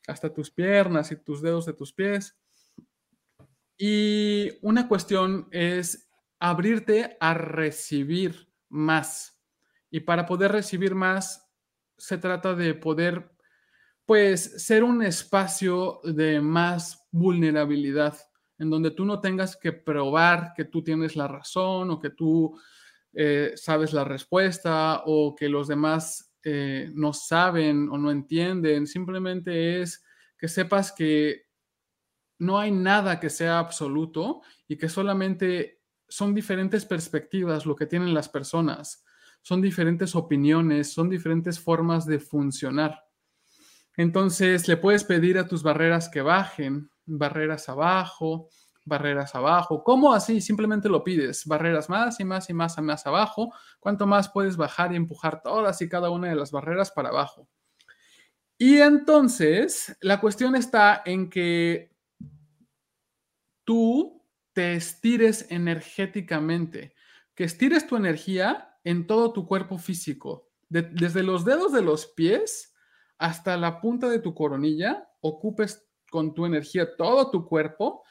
hasta 0.09 0.33
tus 0.33 0.51
piernas 0.51 1.13
y 1.13 1.17
tus 1.17 1.41
dedos 1.41 1.67
de 1.67 1.75
tus 1.75 1.93
pies. 1.93 2.37
Y 3.77 4.51
una 4.63 4.89
cuestión 4.89 5.47
es 5.53 6.11
abrirte 6.41 7.17
a 7.21 7.35
recibir 7.35 8.48
más. 8.69 9.41
Y 9.91 10.01
para 10.01 10.27
poder 10.27 10.53
recibir 10.53 10.95
más, 10.95 11.51
se 11.97 12.19
trata 12.19 12.55
de 12.55 12.75
poder 12.75 13.31
pues 14.07 14.65
ser 14.65 14.85
un 14.85 15.03
espacio 15.03 16.01
de 16.03 16.41
más 16.41 17.07
vulnerabilidad, 17.11 18.17
en 18.59 18.71
donde 18.71 18.91
tú 18.91 19.05
no 19.05 19.21
tengas 19.21 19.57
que 19.57 19.73
probar 19.73 20.55
que 20.57 20.65
tú 20.65 20.83
tienes 20.83 21.15
la 21.15 21.29
razón 21.29 21.91
o 21.91 21.99
que 21.99 22.11
tú 22.11 22.59
eh, 23.13 23.53
sabes 23.57 23.93
la 23.93 24.05
respuesta 24.05 25.03
o 25.05 25.35
que 25.35 25.49
los 25.49 25.69
demás 25.69 26.33
eh, 26.43 26.91
no 26.95 27.13
saben 27.13 27.89
o 27.91 27.99
no 27.99 28.11
entienden. 28.11 28.87
Simplemente 28.87 29.83
es 29.83 30.03
que 30.39 30.49
sepas 30.49 30.93
que 30.93 31.49
no 32.39 32.59
hay 32.59 32.71
nada 32.71 33.21
que 33.21 33.29
sea 33.29 33.59
absoluto 33.59 34.41
y 34.67 34.79
que 34.79 34.89
solamente 34.89 35.78
son 36.09 36.35
diferentes 36.35 36.85
perspectivas 36.85 37.67
lo 37.67 37.77
que 37.77 37.87
tienen 37.87 38.15
las 38.15 38.29
personas, 38.29 39.05
son 39.43 39.61
diferentes 39.61 40.15
opiniones, 40.15 40.93
son 40.93 41.09
diferentes 41.09 41.61
formas 41.61 42.07
de 42.07 42.19
funcionar. 42.19 43.05
Entonces 43.97 44.69
le 44.69 44.77
puedes 44.77 45.05
pedir 45.05 45.39
a 45.39 45.47
tus 45.47 45.63
barreras 45.63 46.09
que 46.09 46.23
bajen, 46.23 46.91
barreras 47.05 47.69
abajo, 47.69 48.49
barreras 48.85 49.35
abajo. 49.35 49.85
¿Cómo 49.85 50.13
así? 50.13 50.41
Simplemente 50.41 50.89
lo 50.89 51.05
pides, 51.05 51.45
barreras 51.47 51.89
más 51.89 52.19
y 52.21 52.25
más 52.25 52.49
y 52.51 52.55
más 52.55 52.79
y 52.79 52.83
más 52.83 53.07
abajo. 53.07 53.53
¿Cuánto 53.79 54.07
más 54.07 54.29
puedes 54.29 54.57
bajar 54.57 54.93
y 54.93 54.97
empujar 54.97 55.43
todas 55.43 55.81
y 55.83 55.89
cada 55.89 56.11
una 56.11 56.29
de 56.29 56.37
las 56.37 56.51
barreras 56.51 56.91
para 56.91 57.11
abajo? 57.11 57.49
Y 58.57 58.79
entonces 58.79 59.97
la 60.01 60.21
cuestión 60.21 60.57
está 60.57 61.03
en 61.05 61.31
que 61.31 61.93
tú 63.65 64.18
te 64.59 64.75
estires 64.75 65.47
energéticamente, 65.51 66.93
que 67.37 67.45
estires 67.45 67.87
tu 67.87 67.95
energía 67.95 68.77
en 68.83 69.07
todo 69.07 69.33
tu 69.33 69.47
cuerpo 69.47 69.79
físico, 69.79 70.51
desde 70.69 71.23
los 71.23 71.45
dedos 71.45 71.73
de 71.73 71.81
los 71.81 72.07
pies 72.07 72.75
hasta 73.19 73.57
la 73.57 73.81
punta 73.81 74.09
de 74.09 74.19
tu 74.19 74.35
coronilla, 74.35 75.09
ocupes 75.21 75.89
con 76.11 76.35
tu 76.35 76.45
energía 76.45 76.97
todo 76.97 77.31
tu 77.31 77.47
cuerpo 77.47 78.03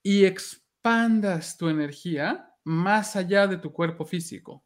y 0.00 0.26
expandas 0.26 1.56
tu 1.56 1.68
energía 1.68 2.54
más 2.62 3.16
allá 3.16 3.48
de 3.48 3.56
tu 3.56 3.72
cuerpo 3.72 4.04
físico. 4.04 4.64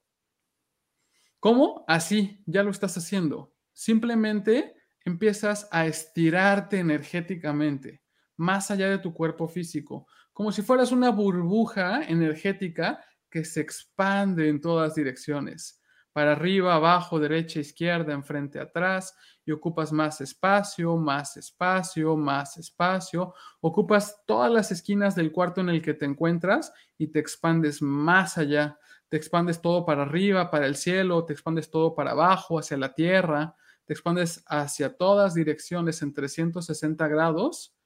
¿Cómo? 1.39 1.87
Así, 1.89 2.43
ya 2.45 2.63
lo 2.63 2.71
estás 2.71 2.99
haciendo. 2.99 3.55
Simplemente 3.73 4.75
empiezas 5.07 5.67
a 5.71 5.87
estirarte 5.87 6.81
energéticamente 6.81 8.03
más 8.37 8.71
allá 8.71 8.91
de 8.91 8.99
tu 8.99 9.15
cuerpo 9.15 9.49
físico, 9.49 10.07
como 10.41 10.53
si 10.53 10.63
fueras 10.63 10.91
una 10.91 11.11
burbuja 11.11 12.03
energética 12.05 13.05
que 13.29 13.45
se 13.45 13.61
expande 13.61 14.49
en 14.49 14.59
todas 14.59 14.95
direcciones 14.95 15.83
para 16.15 16.33
arriba, 16.33 16.77
abajo, 16.77 17.21
derecha, 17.21 17.61
izquierda, 17.61 18.15
enfrente, 18.15 18.59
atrás, 18.59 19.15
y 19.45 19.53
ocupas 19.53 19.93
más 19.93 20.23
espacio, 20.23 20.97
más 20.97 21.37
espacio, 21.37 22.17
más 22.17 22.57
espacio. 22.57 23.35
Ocupas 23.61 24.23
todas 24.27 24.51
las 24.51 24.73
esquinas 24.73 25.15
del 25.15 25.31
cuarto 25.31 25.61
en 25.61 25.69
el 25.69 25.83
que 25.83 25.93
te 25.93 26.07
encuentras 26.07 26.73
y 26.97 27.09
te 27.09 27.19
expandes 27.19 27.83
más 27.83 28.39
allá. 28.39 28.79
te 29.11 29.19
expandes 29.19 29.61
todo 29.61 29.85
para 29.85 30.05
arriba, 30.05 30.51
para 30.51 30.67
el 30.67 30.77
cielo, 30.77 31.27
te 31.27 31.35
expandes 31.35 31.71
todo 31.71 31.95
para 31.95 32.13
abajo, 32.13 32.59
hacia 32.59 32.79
la 32.79 32.95
tierra, 32.95 33.57
te 33.85 33.93
expandes 33.93 34.43
hacia 34.47 34.97
todas 34.97 35.35
direcciones 35.35 36.01
en 36.01 36.15
360 36.15 37.09
grados 37.09 37.77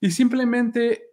y 0.00 0.10
simplemente 0.12 1.09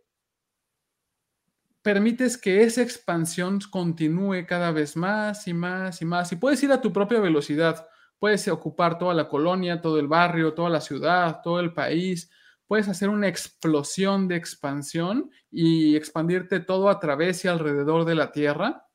permites 1.88 2.38
que 2.38 2.64
esa 2.64 2.82
expansión 2.82 3.62
continúe 3.72 4.46
cada 4.46 4.74
vez 4.74 4.98
más 4.98 5.48
y 5.48 5.54
más 5.54 6.02
y 6.02 6.06
más. 6.06 6.30
Y 6.34 6.36
puedes 6.36 6.62
ir 6.62 6.74
a 6.74 6.82
tu 6.82 6.92
propia 6.92 7.22
velocidad. 7.22 7.88
Puedes 8.20 8.46
ocupar 8.50 8.98
toda 8.98 9.14
la 9.14 9.30
colonia, 9.30 9.80
todo 9.80 9.98
el 9.98 10.10
barrio, 10.10 10.54
toda 10.54 10.70
la 10.70 10.82
ciudad, 10.82 11.40
todo 11.42 11.62
el 11.62 11.72
país. 11.72 12.30
Puedes 12.68 12.90
hacer 12.90 13.08
una 13.08 13.30
explosión 13.30 14.28
de 14.28 14.36
expansión 14.36 15.32
y 15.50 15.96
expandirte 15.96 16.60
todo 16.60 16.90
a 16.90 17.00
través 17.00 17.46
y 17.46 17.48
alrededor 17.48 18.04
de 18.04 18.16
la 18.16 18.34
Tierra 18.34 18.86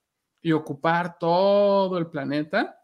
y 0.43 0.53
ocupar 0.53 1.16
todo 1.18 1.97
el 1.97 2.09
planeta 2.09 2.78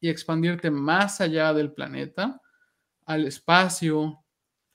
y 0.00 0.08
expandirte 0.08 0.72
más 0.72 1.20
allá 1.20 1.54
del 1.54 1.72
planeta, 1.72 2.42
al 3.06 3.24
espacio, 3.24 4.24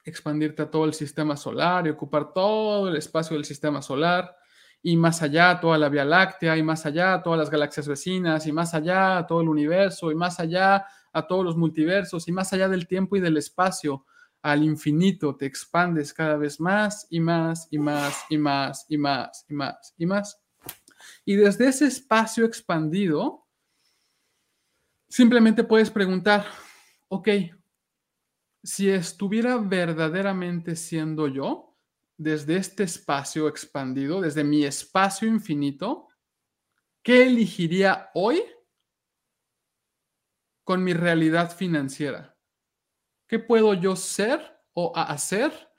expandirte 0.05 0.61
a 0.61 0.71
todo 0.71 0.85
el 0.85 0.93
sistema 0.93 1.35
solar 1.35 1.85
y 1.85 1.89
ocupar 1.89 2.31
todo 2.31 2.87
el 2.87 2.95
espacio 2.95 3.35
del 3.35 3.43
sistema 3.43 3.81
solar 3.81 4.38
y 4.81 4.95
más 4.95 5.21
allá 5.21 5.59
toda 5.59 5.77
la 5.77 5.89
Vía 5.89 6.05
Láctea, 6.05 6.57
y 6.57 6.63
más 6.63 6.85
allá 6.85 7.21
todas 7.21 7.39
las 7.39 7.49
galaxias 7.49 7.87
vecinas, 7.87 8.47
y 8.47 8.51
más 8.51 8.73
allá 8.73 9.25
todo 9.27 9.41
el 9.41 9.49
universo, 9.49 10.11
y 10.11 10.15
más 10.15 10.39
allá 10.39 10.85
a 11.11 11.27
todos 11.27 11.43
los 11.43 11.57
multiversos, 11.57 12.27
y 12.27 12.31
más 12.31 12.53
allá 12.53 12.69
del 12.69 12.87
tiempo 12.87 13.15
y 13.15 13.19
del 13.19 13.37
espacio, 13.37 14.05
al 14.41 14.63
infinito, 14.63 15.35
te 15.35 15.45
expandes 15.45 16.13
cada 16.13 16.37
vez 16.37 16.59
más 16.59 17.07
y 17.09 17.19
más 17.19 17.67
y 17.71 17.77
más 17.77 18.25
y 18.29 18.37
más 18.37 18.85
y 18.87 18.97
más 18.97 19.45
y 19.49 19.53
más 19.53 19.93
y 19.97 20.05
más. 20.05 20.41
Y 21.25 21.35
desde 21.35 21.67
ese 21.67 21.87
espacio 21.87 22.45
expandido, 22.45 23.45
simplemente 25.09 25.63
puedes 25.63 25.91
preguntar, 25.91 26.45
ok, 27.09 27.27
si 28.63 28.89
estuviera 28.89 29.57
verdaderamente 29.57 30.75
siendo 30.75 31.27
yo, 31.27 31.68
desde 32.19 32.57
este 32.57 32.83
espacio 32.83 33.47
expandido, 33.47 34.19
desde 34.19 34.43
mi 34.43 34.65
espacio 34.65 35.25
infinito, 35.25 36.09
¿qué 37.01 37.23
elegiría 37.23 38.11
hoy 38.13 38.43
con 40.65 40.83
mi 40.83 40.91
realidad 40.93 41.55
financiera? 41.55 42.37
¿Qué 43.25 43.39
puedo 43.39 43.73
yo 43.73 43.95
ser 43.95 44.61
o 44.73 44.91
hacer 44.97 45.71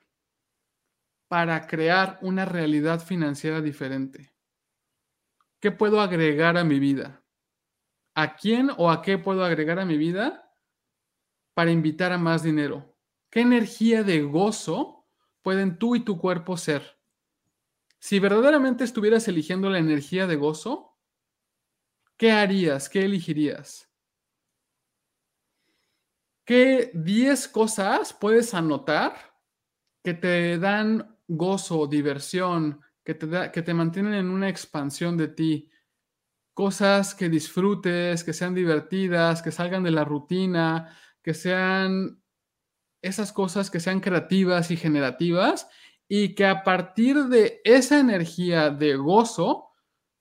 para 1.28 1.66
crear 1.66 2.18
una 2.22 2.46
realidad 2.46 3.04
financiera 3.04 3.60
diferente? 3.60 4.34
¿Qué 5.60 5.70
puedo 5.70 6.00
agregar 6.00 6.56
a 6.56 6.64
mi 6.64 6.80
vida? 6.80 7.22
¿A 8.14 8.34
quién 8.34 8.70
o 8.78 8.90
a 8.90 9.02
qué 9.02 9.18
puedo 9.18 9.44
agregar 9.44 9.78
a 9.78 9.84
mi 9.84 9.98
vida 9.98 10.50
para 11.52 11.70
invitar 11.70 12.12
a 12.12 12.18
más 12.18 12.42
dinero? 12.42 12.96
¿Qué 13.28 13.40
energía 13.40 14.02
de 14.02 14.22
gozo 14.22 14.99
pueden 15.42 15.78
tú 15.78 15.96
y 15.96 16.00
tu 16.00 16.18
cuerpo 16.18 16.56
ser. 16.56 16.98
Si 17.98 18.18
verdaderamente 18.18 18.84
estuvieras 18.84 19.28
eligiendo 19.28 19.68
la 19.68 19.78
energía 19.78 20.26
de 20.26 20.36
gozo, 20.36 20.96
¿qué 22.16 22.32
harías? 22.32 22.88
¿Qué 22.88 23.04
elegirías? 23.04 23.90
¿Qué 26.44 26.90
10 26.94 27.48
cosas 27.48 28.12
puedes 28.12 28.54
anotar 28.54 29.14
que 30.02 30.14
te 30.14 30.58
dan 30.58 31.16
gozo, 31.28 31.86
diversión, 31.86 32.80
que 33.04 33.14
te, 33.14 33.52
que 33.52 33.62
te 33.62 33.74
mantienen 33.74 34.14
en 34.14 34.30
una 34.30 34.48
expansión 34.48 35.16
de 35.16 35.28
ti? 35.28 35.70
Cosas 36.54 37.14
que 37.14 37.28
disfrutes, 37.28 38.24
que 38.24 38.32
sean 38.32 38.54
divertidas, 38.54 39.42
que 39.42 39.52
salgan 39.52 39.82
de 39.82 39.90
la 39.90 40.04
rutina, 40.04 40.96
que 41.22 41.34
sean 41.34 42.20
esas 43.02 43.32
cosas 43.32 43.70
que 43.70 43.80
sean 43.80 44.00
creativas 44.00 44.70
y 44.70 44.76
generativas 44.76 45.68
y 46.08 46.34
que 46.34 46.46
a 46.46 46.64
partir 46.64 47.24
de 47.26 47.60
esa 47.64 48.00
energía 48.00 48.70
de 48.70 48.96
gozo 48.96 49.68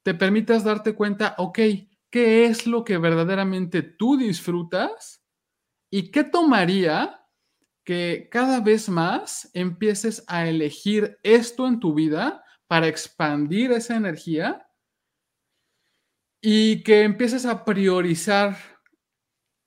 te 0.04 0.14
permitas 0.14 0.64
darte 0.64 0.94
cuenta, 0.94 1.36
ok, 1.38 1.60
¿qué 2.10 2.46
es 2.46 2.68
lo 2.68 2.84
que 2.84 2.98
verdaderamente 2.98 3.82
tú 3.82 4.18
disfrutas? 4.18 5.24
¿Y 5.92 6.12
qué 6.12 6.24
tomaría 6.24 7.26
que 7.84 8.30
cada 8.32 8.60
vez 8.60 8.88
más 8.88 9.50
empieces 9.54 10.24
a 10.28 10.48
elegir 10.48 11.18
esto 11.24 11.68
en 11.68 11.80
tu 11.80 11.94
vida 11.94 12.44
para 12.68 12.88
expandir 12.88 13.72
esa 13.72 13.96
energía? 13.96 14.70
Y 16.42 16.84
que 16.84 17.02
empieces 17.02 17.46
a 17.46 17.66
priorizar 17.66 18.56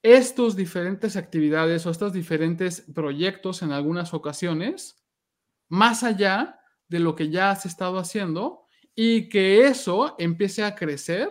estos 0.03 0.57
diferentes 0.57 1.17
actividades 1.17 1.87
o 1.87 1.91
estos 1.91 2.13
diferentes 2.13 2.81
proyectos 2.81 3.63
en 3.63 3.71
algunas 3.71 4.15
ocasiones, 4.15 5.05
más 5.69 6.03
allá 6.03 6.61
de 6.89 6.99
lo 6.99 7.15
que 7.15 7.31
ya 7.31 7.51
has 7.51 7.67
estado 7.67 7.99
haciendo 7.99 8.67
y 8.95 9.29
que 9.29 9.65
eso 9.67 10.17
empiece 10.19 10.65
a 10.65 10.75
crecer 10.75 11.31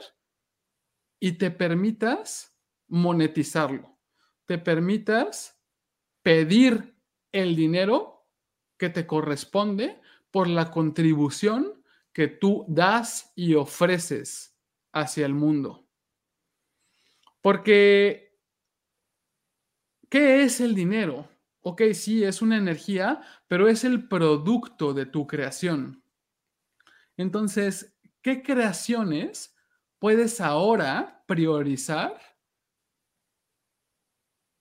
y 1.19 1.34
te 1.34 1.51
permitas 1.51 2.57
monetizarlo, 2.88 3.99
te 4.45 4.57
permitas 4.57 5.61
pedir 6.24 6.95
el 7.32 7.55
dinero 7.55 8.26
que 8.78 8.89
te 8.89 9.05
corresponde 9.05 10.01
por 10.32 10.47
la 10.47 10.72
contribución 10.72 11.84
que 12.13 12.28
tú 12.28 12.65
das 12.67 13.32
y 13.36 13.53
ofreces 13.53 14.57
hacia 14.91 15.26
el 15.26 15.34
mundo. 15.34 15.88
Porque 17.41 18.31
¿Qué 20.12 20.43
es 20.43 20.59
el 20.59 20.76
dinero? 20.76 21.28
Ok, 21.62 21.82
sí, 21.93 22.24
es 22.24 22.43
una 22.43 22.57
energía, 22.57 23.22
pero 23.47 23.68
es 23.68 23.84
el 23.84 24.07
producto 24.07 24.93
de 24.93 25.07
tu 25.07 25.26
creación. 25.26 26.03
Entonces, 27.18 27.97
¿qué 28.22 28.43
creaciones 28.43 29.55
puedes 29.99 30.41
ahora 30.41 31.24
priorizar 31.28 32.20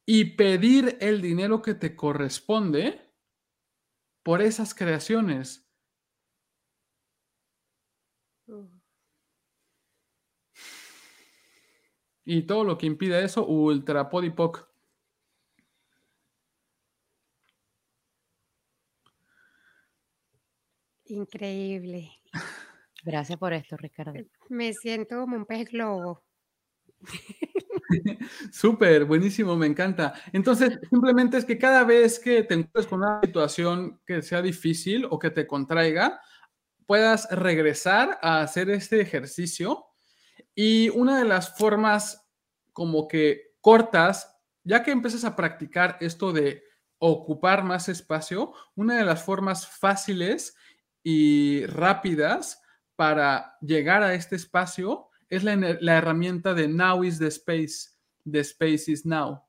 y 0.06 0.36
pedir 0.36 0.98
el 1.00 1.22
dinero 1.22 1.62
que 1.62 1.74
te 1.74 1.96
corresponde 1.96 3.00
por 4.22 4.40
esas 4.40 4.74
creaciones? 4.74 5.70
Y 12.24 12.44
todo 12.46 12.64
lo 12.64 12.78
que 12.78 12.86
impide 12.86 13.22
eso, 13.22 13.46
ultra 13.46 14.08
podipoc. 14.08 14.69
Increíble. 21.10 22.12
Gracias 23.04 23.38
por 23.38 23.52
esto, 23.52 23.76
Ricardo. 23.76 24.14
Eh, 24.14 24.28
me 24.48 24.72
siento 24.72 25.20
como 25.20 25.36
un 25.36 25.44
pez 25.44 25.68
globo. 25.68 26.22
Súper, 28.52 29.04
buenísimo, 29.04 29.56
me 29.56 29.66
encanta. 29.66 30.14
Entonces, 30.32 30.78
simplemente 30.88 31.36
es 31.36 31.44
que 31.44 31.58
cada 31.58 31.82
vez 31.82 32.20
que 32.20 32.44
te 32.44 32.54
encuentres 32.54 32.86
con 32.86 33.00
una 33.00 33.20
situación 33.22 34.00
que 34.06 34.22
sea 34.22 34.40
difícil 34.40 35.06
o 35.10 35.18
que 35.18 35.30
te 35.30 35.46
contraiga, 35.46 36.20
puedas 36.86 37.28
regresar 37.30 38.18
a 38.22 38.42
hacer 38.42 38.70
este 38.70 39.00
ejercicio. 39.00 39.86
Y 40.54 40.90
una 40.90 41.18
de 41.18 41.24
las 41.24 41.56
formas 41.56 42.28
como 42.72 43.08
que 43.08 43.56
cortas, 43.60 44.40
ya 44.62 44.84
que 44.84 44.92
empiezas 44.92 45.24
a 45.24 45.34
practicar 45.34 45.96
esto 46.00 46.32
de 46.32 46.62
ocupar 46.98 47.64
más 47.64 47.88
espacio, 47.88 48.52
una 48.76 48.96
de 48.96 49.04
las 49.04 49.24
formas 49.24 49.66
fáciles 49.66 50.54
y 51.02 51.66
rápidas 51.66 52.62
para 52.96 53.56
llegar 53.60 54.02
a 54.02 54.14
este 54.14 54.36
espacio 54.36 55.08
es 55.28 55.44
la, 55.44 55.52
herramienta 55.96 56.54
de 56.54 56.68
Now 56.68 57.04
is 57.04 57.18
the 57.18 57.28
Space, 57.28 57.90
the 58.30 58.40
Space 58.40 58.90
is 58.90 59.06
Now. 59.06 59.42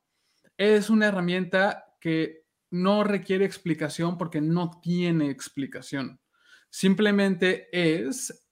Es 0.56 0.90
una 0.90 1.06
herramienta 1.08 1.84
que 2.00 2.46
no 2.70 3.04
requiere 3.04 3.44
explicación 3.44 4.16
porque 4.16 4.40
no 4.40 4.80
tiene 4.80 5.28
explicación. 5.28 6.20
Simplemente 6.70 7.68
es 7.72 8.48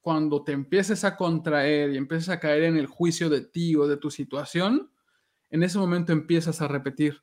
cuando 0.00 0.44
te 0.44 0.52
empieces 0.52 1.02
a 1.02 1.16
contraer 1.16 1.90
y 1.90 1.96
empieces 1.96 2.28
a 2.28 2.38
caer 2.38 2.64
en 2.64 2.76
el 2.76 2.86
juicio 2.86 3.28
de 3.28 3.40
ti 3.40 3.74
o 3.74 3.88
de 3.88 3.96
tu 3.96 4.10
situación, 4.10 4.92
en 5.50 5.62
ese 5.62 5.78
momento 5.78 6.12
empiezas 6.12 6.60
a 6.60 6.68
repetir, 6.68 7.22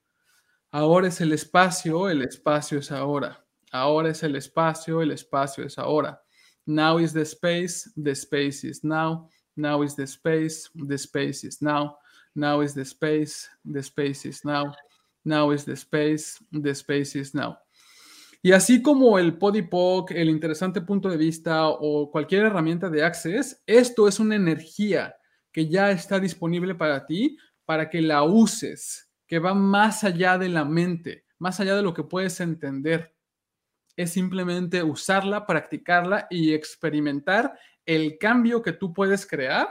ahora 0.71 1.07
es 1.07 1.21
el 1.21 1.31
espacio, 1.31 2.09
el 2.09 2.23
espacio 2.23 2.79
es 2.79 2.91
ahora. 2.91 3.42
Ahora 3.73 4.11
es 4.11 4.21
el 4.21 4.35
espacio, 4.35 5.01
el 5.01 5.11
espacio 5.11 5.65
es 5.65 5.79
ahora. 5.79 6.21
Now 6.67 6.99
is 6.99 7.11
the 7.11 7.25
space, 7.25 7.91
the 7.95 8.11
space 8.11 8.63
is 8.63 8.83
now. 8.83 9.27
Now 9.55 9.83
is 9.83 9.95
the 9.95 10.05
space, 10.05 10.69
the 10.75 10.95
space 10.95 11.43
is 11.43 11.59
now. 11.59 11.97
Now 12.35 12.61
is 12.61 12.75
the 12.75 12.85
space, 12.85 13.49
the 13.65 13.81
space 13.81 14.27
is 14.27 14.45
now. 14.45 14.75
Now 15.25 15.51
is 15.51 15.65
the 15.65 15.75
space, 15.75 16.37
the 16.51 16.75
space 16.75 17.17
is 17.17 17.33
now. 17.33 17.57
Y 18.43 18.51
así 18.51 18.83
como 18.83 19.17
el 19.17 19.39
Podipoc, 19.39 20.11
el 20.11 20.29
interesante 20.29 20.81
punto 20.81 21.09
de 21.09 21.17
vista 21.17 21.67
o 21.67 22.11
cualquier 22.11 22.45
herramienta 22.45 22.91
de 22.91 23.03
Access, 23.03 23.63
esto 23.65 24.07
es 24.07 24.19
una 24.19 24.35
energía 24.35 25.15
que 25.51 25.67
ya 25.67 25.89
está 25.89 26.19
disponible 26.19 26.75
para 26.75 27.07
ti 27.07 27.37
para 27.65 27.89
que 27.89 28.03
la 28.03 28.21
uses, 28.21 29.09
que 29.25 29.39
va 29.39 29.55
más 29.55 30.03
allá 30.03 30.37
de 30.37 30.49
la 30.49 30.63
mente, 30.63 31.25
más 31.39 31.59
allá 31.59 31.75
de 31.75 31.81
lo 31.81 31.95
que 31.95 32.03
puedes 32.03 32.39
entender. 32.39 33.15
Es 33.95 34.13
simplemente 34.13 34.83
usarla, 34.83 35.45
practicarla 35.45 36.27
y 36.29 36.53
experimentar 36.53 37.57
el 37.85 38.17
cambio 38.17 38.61
que 38.61 38.73
tú 38.73 38.93
puedes 38.93 39.25
crear 39.25 39.67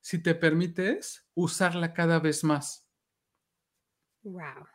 si 0.00 0.22
te 0.22 0.34
permites 0.34 1.28
usarla 1.34 1.92
cada 1.92 2.18
vez 2.18 2.42
más. 2.44 2.88
Wow. 4.22 4.66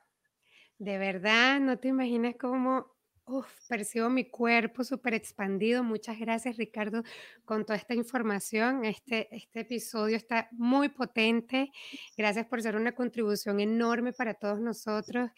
De 0.77 0.97
verdad, 0.97 1.59
no 1.59 1.79
te 1.79 1.89
imaginas 1.89 2.35
cómo 2.39 2.94
Uf, 3.27 3.47
percibo 3.67 4.07
mi 4.07 4.29
cuerpo 4.29 4.83
súper 4.83 5.15
expandido. 5.15 5.83
Muchas 5.83 6.19
gracias, 6.19 6.57
Ricardo, 6.57 7.01
con 7.43 7.65
toda 7.65 7.75
esta 7.75 7.95
información. 7.95 8.85
Este, 8.85 9.35
este 9.35 9.61
episodio 9.61 10.15
está 10.15 10.47
muy 10.51 10.89
potente. 10.89 11.71
Gracias 12.15 12.45
por 12.45 12.61
ser 12.61 12.75
una 12.75 12.91
contribución 12.91 13.59
enorme 13.59 14.13
para 14.13 14.35
todos 14.35 14.59
nosotros. 14.59 15.31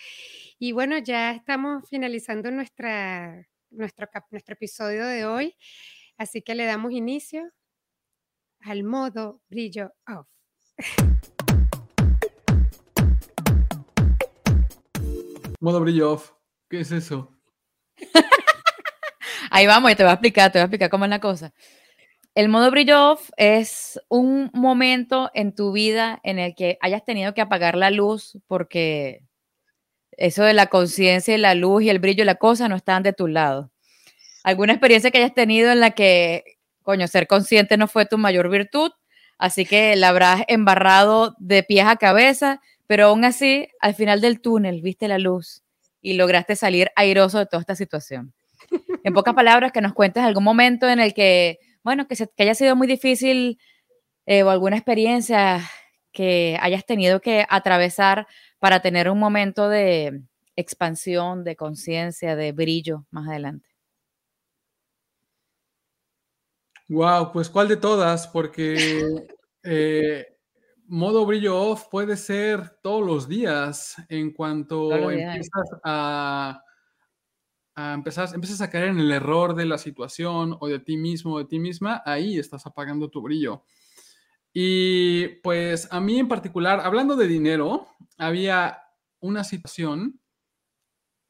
Y 0.59 0.73
bueno, 0.73 0.97
ya 0.97 1.31
estamos 1.31 1.88
finalizando 1.89 2.51
nuestra, 2.51 3.47
nuestro, 3.69 4.09
nuestro 4.31 4.53
episodio 4.53 5.05
de 5.05 5.25
hoy. 5.25 5.55
Así 6.17 6.41
que 6.41 6.55
le 6.55 6.65
damos 6.65 6.91
inicio 6.91 7.53
al 8.59 8.83
modo 8.83 9.41
brillo 9.47 9.93
off. 10.07 10.27
Modo 15.61 15.79
brillo 15.79 16.11
off. 16.11 16.33
¿Qué 16.69 16.81
es 16.81 16.91
eso? 16.91 17.36
Ahí 19.51 19.67
vamos, 19.67 19.91
y 19.91 19.95
te 19.95 20.03
voy 20.03 20.11
a 20.11 20.13
explicar, 20.13 20.51
te 20.51 20.59
voy 20.59 20.63
a 20.63 20.65
explicar 20.65 20.89
cómo 20.89 21.05
es 21.05 21.09
la 21.09 21.19
cosa. 21.19 21.53
El 22.35 22.49
modo 22.49 22.69
brillo 22.69 23.13
off 23.13 23.31
es 23.37 23.99
un 24.09 24.51
momento 24.53 25.31
en 25.33 25.55
tu 25.55 25.71
vida 25.71 26.19
en 26.23 26.37
el 26.37 26.53
que 26.53 26.77
hayas 26.81 27.03
tenido 27.03 27.33
que 27.33 27.41
apagar 27.41 27.75
la 27.75 27.89
luz 27.89 28.37
porque 28.47 29.23
eso 30.11 30.43
de 30.43 30.53
la 30.53 30.67
conciencia 30.67 31.33
y 31.33 31.39
la 31.39 31.55
luz 31.55 31.83
y 31.83 31.89
el 31.89 31.99
brillo 31.99 32.23
y 32.23 32.25
la 32.27 32.35
cosa 32.35 32.69
no 32.69 32.75
están 32.75 33.03
de 33.03 33.13
tu 33.13 33.27
lado. 33.27 33.71
¿Alguna 34.43 34.73
experiencia 34.73 35.11
que 35.11 35.17
hayas 35.19 35.33
tenido 35.33 35.71
en 35.71 35.79
la 35.79 35.91
que, 35.91 36.43
coño, 36.83 37.07
ser 37.07 37.27
consciente 37.27 37.77
no 37.77 37.87
fue 37.87 38.05
tu 38.05 38.17
mayor 38.17 38.49
virtud? 38.49 38.91
Así 39.39 39.65
que 39.65 39.95
la 39.95 40.09
habrás 40.09 40.43
embarrado 40.47 41.35
de 41.39 41.63
pies 41.63 41.87
a 41.87 41.97
cabeza, 41.97 42.61
pero 42.87 43.07
aún 43.07 43.25
así, 43.25 43.67
al 43.81 43.95
final 43.95 44.21
del 44.21 44.41
túnel, 44.41 44.81
viste 44.81 45.07
la 45.07 45.17
luz 45.17 45.63
y 46.07 46.13
lograste 46.13 46.55
salir 46.55 46.89
airoso 46.95 47.37
de 47.37 47.47
toda 47.47 47.59
esta 47.59 47.75
situación. 47.75 48.33
En 49.03 49.13
pocas 49.13 49.33
palabras, 49.35 49.73
que 49.73 49.81
nos 49.81 49.91
cuentes 49.91 50.23
algún 50.23 50.45
momento 50.45 50.87
en 50.87 51.01
el 51.01 51.13
que, 51.13 51.59
bueno, 51.83 52.07
que, 52.07 52.15
que 52.15 52.43
haya 52.43 52.55
sido 52.55 52.77
muy 52.77 52.87
difícil 52.87 53.59
eh, 54.25 54.43
o 54.43 54.49
alguna 54.49 54.77
experiencia 54.77 55.69
que 56.13 56.57
hayas 56.61 56.85
tenido 56.85 57.19
que 57.19 57.45
atravesar 57.49 58.25
para 58.57 58.81
tener 58.81 59.09
un 59.09 59.19
momento 59.19 59.67
de 59.67 60.21
expansión, 60.55 61.43
de 61.43 61.57
conciencia, 61.57 62.37
de 62.37 62.53
brillo 62.53 63.05
más 63.11 63.27
adelante. 63.27 63.67
Wow, 66.87 67.33
pues 67.33 67.49
¿cuál 67.49 67.67
de 67.67 67.75
todas? 67.75 68.29
Porque 68.29 68.77
eh, 69.63 70.36
modo 70.88 71.25
brillo 71.25 71.59
off 71.59 71.85
puede 71.89 72.17
ser 72.17 72.79
todos 72.81 73.05
los 73.05 73.27
días 73.27 73.95
en 74.09 74.31
cuanto 74.31 74.91
empiezas 75.09 75.69
a, 75.83 76.63
empezar, 77.75 78.29
empiezas 78.33 78.61
a 78.61 78.69
caer 78.69 78.89
en 78.89 78.99
el 78.99 79.11
error 79.11 79.55
de 79.55 79.65
la 79.65 79.77
situación 79.77 80.57
o 80.59 80.67
de 80.67 80.79
ti 80.79 80.97
mismo 80.97 81.35
o 81.35 81.39
de 81.39 81.45
ti 81.45 81.59
misma, 81.59 82.01
ahí 82.05 82.39
estás 82.39 82.65
apagando 82.65 83.09
tu 83.09 83.21
brillo. 83.21 83.63
Y 84.53 85.27
pues 85.43 85.88
a 85.91 85.99
mí 85.99 86.19
en 86.19 86.27
particular, 86.27 86.79
hablando 86.79 87.15
de 87.15 87.27
dinero, 87.27 87.88
había 88.17 88.81
una 89.19 89.43
situación, 89.43 90.19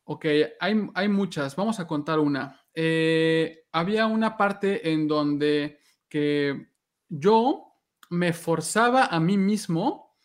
ok, 0.05 0.26
hay, 0.60 0.89
hay 0.93 1.10
muchas, 1.10 1.55
vamos 1.55 1.80
a 1.80 1.88
contar 1.88 2.20
una. 2.20 2.62
Eh, 2.74 3.66
había 3.72 4.05
una 4.05 4.38
parte 4.38 4.91
en 4.91 5.08
donde 5.08 5.80
que 6.08 6.68
yo 7.10 7.66
me 8.10 8.34
forzaba 8.34 9.05
a 9.05 9.20
mí 9.20 9.38
mismo 9.38 10.18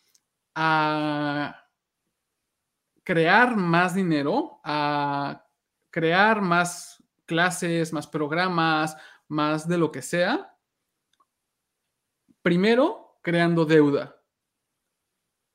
a 0.55 1.68
crear 3.05 3.57
más 3.57 3.95
dinero, 3.95 4.61
a 4.64 5.47
crear 5.91 6.41
más 6.41 7.03
clases, 7.26 7.93
más 7.93 8.07
programas, 8.07 8.97
más 9.28 9.66
de 9.66 9.78
lo 9.78 9.91
que 9.91 10.03
sea. 10.03 10.57
Primero, 12.43 13.18
creando 13.22 13.64
deuda. 13.64 14.20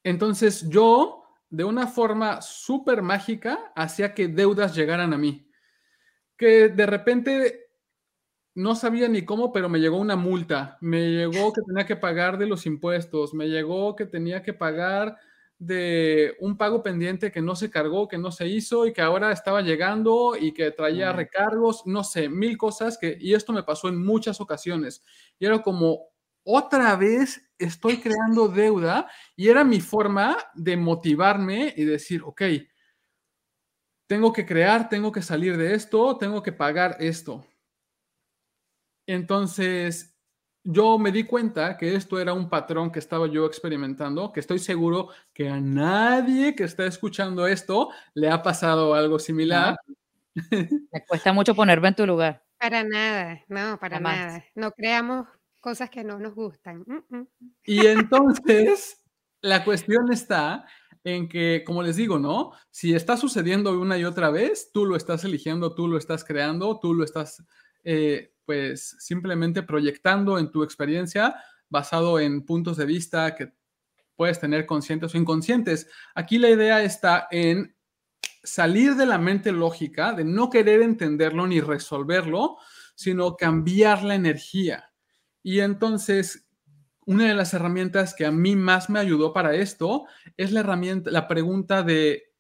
Entonces 0.04 0.68
yo, 0.70 1.24
de 1.50 1.64
una 1.64 1.88
forma 1.88 2.42
súper 2.42 3.02
mágica, 3.02 3.72
hacía 3.76 4.14
que 4.14 4.28
deudas 4.28 4.74
llegaran 4.76 5.14
a 5.14 5.18
mí. 5.18 5.50
Que 6.38 6.70
de 6.70 6.86
repente 6.86 7.67
no 8.58 8.74
sabía 8.74 9.08
ni 9.08 9.24
cómo, 9.24 9.54
pero 9.54 9.70
me 9.70 9.80
llegó 9.80 9.98
una 9.98 10.16
multa, 10.16 10.80
me 10.82 11.12
llegó 11.12 11.54
que 11.54 11.62
tenía 11.62 11.86
que 11.86 11.96
pagar 11.96 12.40
de 12.40 12.48
los 12.48 12.66
impuestos, 12.66 13.36
me 13.36 13.48
llegó 13.50 13.96
que 13.96 14.08
tenía 14.08 14.42
que 14.42 14.52
pagar 14.52 15.16
de 15.60 16.36
un 16.40 16.58
pago 16.58 16.82
pendiente 16.82 17.32
que 17.32 17.40
no 17.40 17.56
se 17.56 17.70
cargó, 17.70 18.08
que 18.08 18.18
no 18.18 18.32
se 18.32 18.48
hizo 18.48 18.88
y 18.88 18.94
que 18.94 19.04
ahora 19.04 19.32
estaba 19.32 19.62
llegando 19.62 20.36
y 20.36 20.56
que 20.56 20.72
traía 20.72 21.14
recargos, 21.14 21.84
no 21.86 22.04
sé, 22.04 22.30
mil 22.30 22.58
cosas 22.58 22.98
que, 22.98 23.16
y 23.20 23.36
esto 23.36 23.54
me 23.54 23.62
pasó 23.62 23.90
en 23.90 24.04
muchas 24.04 24.42
ocasiones. 24.42 25.04
Y 25.38 25.46
era 25.46 25.62
como, 25.62 26.08
otra 26.44 26.96
vez 26.96 27.48
estoy 27.60 27.98
creando 27.98 28.48
deuda 28.48 29.08
y 29.36 29.50
era 29.50 29.64
mi 29.64 29.82
forma 29.82 30.36
de 30.56 30.78
motivarme 30.78 31.76
y 31.78 31.86
decir, 31.86 32.24
ok, 32.26 32.42
tengo 34.08 34.34
que 34.34 34.48
crear, 34.48 34.90
tengo 34.90 35.12
que 35.12 35.22
salir 35.22 35.58
de 35.58 35.76
esto, 35.76 36.18
tengo 36.18 36.42
que 36.42 36.54
pagar 36.54 36.98
esto. 37.00 37.46
Entonces, 39.08 40.16
yo 40.64 41.00
me 41.00 41.14
di 41.14 41.24
cuenta 41.24 41.78
que 41.78 41.96
esto 41.96 42.20
era 42.20 42.34
un 42.34 42.50
patrón 42.50 42.92
que 42.92 43.00
estaba 43.00 43.28
yo 43.28 43.46
experimentando, 43.46 44.34
que 44.34 44.42
estoy 44.42 44.60
seguro 44.60 45.10
que 45.34 45.48
a 45.50 45.62
nadie 45.62 46.56
que 46.56 46.66
está 46.66 46.86
escuchando 46.86 47.48
esto 47.48 47.90
le 48.14 48.30
ha 48.30 48.44
pasado 48.44 48.94
algo 48.94 49.18
similar. 49.18 49.78
Me 50.52 51.06
cuesta 51.08 51.32
mucho 51.32 51.56
ponerme 51.56 51.88
en 51.88 51.96
tu 51.96 52.06
lugar. 52.06 52.44
Para 52.60 52.84
nada, 52.84 53.42
no, 53.48 53.80
para 53.80 54.00
nada. 54.00 54.44
No 54.56 54.72
creamos 54.72 55.28
cosas 55.62 55.90
que 55.90 56.04
no 56.04 56.20
nos 56.20 56.36
gustan. 56.36 56.84
Mm, 56.86 57.16
mm. 57.16 57.28
Y 57.64 57.86
entonces, 57.88 59.02
la 59.42 59.64
cuestión 59.64 60.12
está 60.12 60.66
en 61.04 61.30
que, 61.30 61.64
como 61.66 61.82
les 61.82 61.96
digo, 61.96 62.20
¿no? 62.20 62.52
Si 62.72 62.94
está 62.94 63.16
sucediendo 63.16 63.80
una 63.80 63.98
y 63.98 64.04
otra 64.04 64.32
vez, 64.32 64.72
tú 64.74 64.86
lo 64.86 64.98
estás 64.98 65.24
eligiendo, 65.24 65.74
tú 65.74 65.88
lo 65.88 65.98
estás 65.98 66.26
creando, 66.26 66.80
tú 66.80 66.94
lo 66.94 67.06
estás 67.06 67.44
eh, 67.86 68.34
pues 68.48 68.96
simplemente 68.98 69.62
proyectando 69.62 70.40
en 70.40 70.50
tu 70.50 70.64
experiencia 70.64 71.36
basado 71.70 72.18
en 72.18 72.46
puntos 72.46 72.78
de 72.78 72.86
vista 72.86 73.36
que 73.36 73.52
puedes 74.16 74.40
tener 74.40 74.66
conscientes 74.66 75.14
o 75.14 75.18
inconscientes. 75.18 75.90
Aquí 76.16 76.40
la 76.40 76.50
idea 76.50 76.82
está 76.82 77.28
en 77.30 77.76
salir 78.42 78.96
de 78.96 79.06
la 79.06 79.18
mente 79.18 79.52
lógica, 79.52 80.14
de 80.14 80.24
no 80.24 80.50
querer 80.50 80.82
entenderlo 80.82 81.46
ni 81.46 81.60
resolverlo, 81.60 82.58
sino 82.96 83.36
cambiar 83.36 84.04
la 84.04 84.16
energía. 84.16 84.94
Y 85.44 85.60
entonces, 85.60 86.48
una 87.06 87.28
de 87.28 87.36
las 87.36 87.54
herramientas 87.54 88.16
que 88.16 88.26
a 88.26 88.32
mí 88.32 88.56
más 88.56 88.90
me 88.90 89.00
ayudó 89.00 89.34
para 89.34 89.56
esto 89.56 90.06
es 90.38 90.54
la 90.54 90.62
herramienta, 90.62 91.12
la 91.12 91.28
pregunta 91.28 91.84
de, 91.84 92.34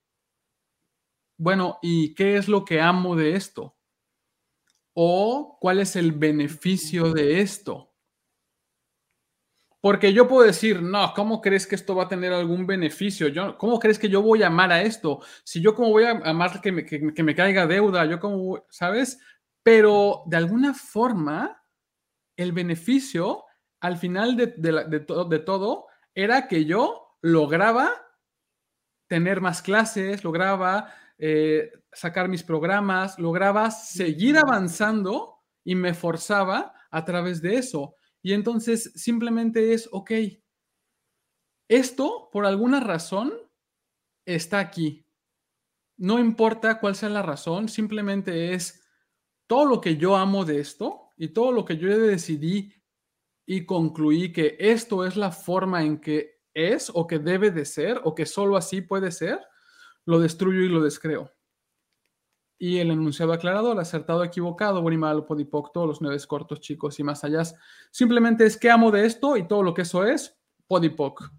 bueno, 1.37 1.79
¿y 1.81 2.15
qué 2.15 2.37
es 2.37 2.47
lo 2.47 2.63
que 2.63 2.79
amo 2.79 3.17
de 3.17 3.35
esto? 3.35 3.76
O 4.99 5.59
cuál 5.61 5.79
es 5.79 5.95
el 5.95 6.11
beneficio 6.11 7.13
de 7.13 7.41
esto. 7.41 7.93
Porque 9.79 10.11
yo 10.11 10.27
puedo 10.27 10.47
decir, 10.47 10.81
no, 10.81 11.13
¿cómo 11.13 11.39
crees 11.39 11.67
que 11.67 11.75
esto 11.75 11.95
va 11.95 12.05
a 12.05 12.07
tener 12.07 12.33
algún 12.33 12.65
beneficio? 12.65 13.27
Yo, 13.27 13.59
¿Cómo 13.59 13.77
crees 13.77 13.99
que 13.99 14.09
yo 14.09 14.23
voy 14.23 14.41
a 14.41 14.47
amar 14.47 14.71
a 14.71 14.81
esto? 14.81 15.21
Si 15.43 15.61
yo 15.61 15.75
cómo 15.75 15.91
voy 15.91 16.05
a 16.05 16.19
amar 16.25 16.61
que 16.61 16.71
me, 16.71 16.83
que, 16.83 17.23
me 17.23 17.35
caiga 17.35 17.67
deuda, 17.67 18.05
yo 18.05 18.19
como, 18.19 18.65
¿sabes? 18.71 19.19
Pero 19.61 20.23
de 20.25 20.37
alguna 20.37 20.73
forma, 20.73 21.63
el 22.35 22.51
beneficio 22.51 23.45
al 23.79 23.97
final 23.97 24.35
de, 24.35 24.47
de, 24.47 25.39
todo 25.41 25.85
era 26.15 26.47
que 26.47 26.65
yo 26.65 27.15
lograba 27.21 27.91
tener 29.07 29.41
más 29.41 29.61
clases, 29.61 30.23
lograba 30.23 30.91
eh, 31.17 31.71
sacar 31.91 32.29
mis 32.29 32.43
programas, 32.43 33.17
lograba 33.17 33.71
seguir 33.71 34.37
avanzando 34.37 35.35
y 35.63 35.75
me 35.75 35.93
forzaba 35.93 36.73
a 36.91 37.05
través 37.05 37.41
de 37.41 37.55
eso. 37.55 37.95
Y 38.21 38.33
entonces 38.33 38.91
simplemente 38.95 39.73
es, 39.73 39.89
ok, 39.91 40.11
esto 41.67 42.29
por 42.31 42.45
alguna 42.45 42.79
razón 42.79 43.33
está 44.25 44.59
aquí. 44.59 45.03
no 45.99 46.19
importa 46.19 46.79
cuál 46.79 46.95
sea 46.95 47.09
la 47.09 47.23
razón, 47.23 47.69
simplemente 47.69 48.53
es 48.53 48.83
todo 49.47 49.65
lo 49.65 49.81
que 49.81 49.97
yo 49.97 50.15
amo 50.15 50.45
de 50.45 50.59
esto 50.59 51.11
y 51.17 51.29
todo 51.29 51.51
lo 51.51 51.65
que 51.65 51.77
yo 51.77 51.97
decidí 51.97 52.71
y 53.47 53.65
concluí 53.65 54.31
que 54.31 54.57
esto 54.59 55.05
es 55.05 55.15
la 55.15 55.31
forma 55.31 55.83
en 55.83 55.99
que 55.99 56.41
es 56.53 56.91
o 56.93 57.07
que 57.07 57.17
debe 57.17 57.49
de 57.49 57.65
ser 57.65 58.01
o 58.03 58.13
que 58.13 58.25
solo 58.25 58.57
así 58.57 58.81
puede 58.81 59.11
ser, 59.11 59.39
lo 60.07 60.19
destruyo 60.19 60.61
y 60.61 60.69
lo 60.69 60.81
descreo. 60.81 61.31
Y 62.57 62.79
el 62.79 62.89
enunciado 62.89 63.33
aclarador, 63.33 63.79
acertado, 63.79 64.23
equivocado, 64.23 64.81
buen 64.81 64.95
y 64.95 64.97
malo, 64.97 65.27
podipoc, 65.27 65.71
todos 65.71 65.85
los 65.85 66.01
nueve 66.01 66.17
cortos, 66.27 66.61
chicos 66.61 66.97
y 66.99 67.03
más 67.03 67.23
allá, 67.23 67.43
simplemente 67.91 68.45
es 68.45 68.57
que 68.57 68.71
amo 68.71 68.89
de 68.89 69.05
esto 69.05 69.37
y 69.37 69.47
todo 69.47 69.61
lo 69.61 69.73
que 69.73 69.83
eso 69.83 70.05
es, 70.05 70.35
podipoc. 70.65 71.29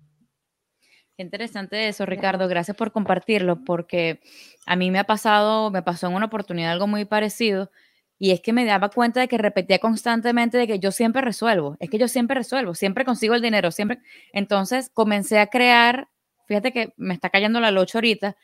Qué 1.16 1.22
interesante 1.24 1.88
eso, 1.88 2.06
Ricardo. 2.06 2.46
Gracias 2.46 2.76
por 2.76 2.92
compartirlo, 2.92 3.64
porque 3.64 4.20
a 4.66 4.76
mí 4.76 4.90
me 4.92 5.00
ha 5.00 5.04
pasado, 5.04 5.70
me 5.70 5.82
pasó 5.82 6.06
en 6.06 6.14
una 6.14 6.26
oportunidad 6.26 6.70
algo 6.70 6.86
muy 6.86 7.06
parecido, 7.06 7.72
y 8.18 8.32
es 8.32 8.40
que 8.40 8.52
me 8.52 8.64
daba 8.64 8.90
cuenta 8.90 9.20
de 9.20 9.28
que 9.28 9.38
repetía 9.38 9.78
constantemente 9.78 10.58
de 10.58 10.66
que 10.66 10.78
yo 10.78 10.92
siempre 10.92 11.22
resuelvo, 11.22 11.76
es 11.80 11.88
que 11.88 11.98
yo 11.98 12.06
siempre 12.06 12.36
resuelvo, 12.36 12.74
siempre 12.74 13.04
consigo 13.04 13.34
el 13.34 13.42
dinero, 13.42 13.70
siempre. 13.70 14.00
Entonces 14.32 14.90
comencé 14.92 15.38
a 15.38 15.46
crear, 15.46 16.08
fíjate 16.48 16.72
que 16.72 16.94
me 16.96 17.14
está 17.14 17.30
cayendo 17.30 17.60
la 17.60 17.70
locha 17.70 17.98
ahorita, 17.98 18.36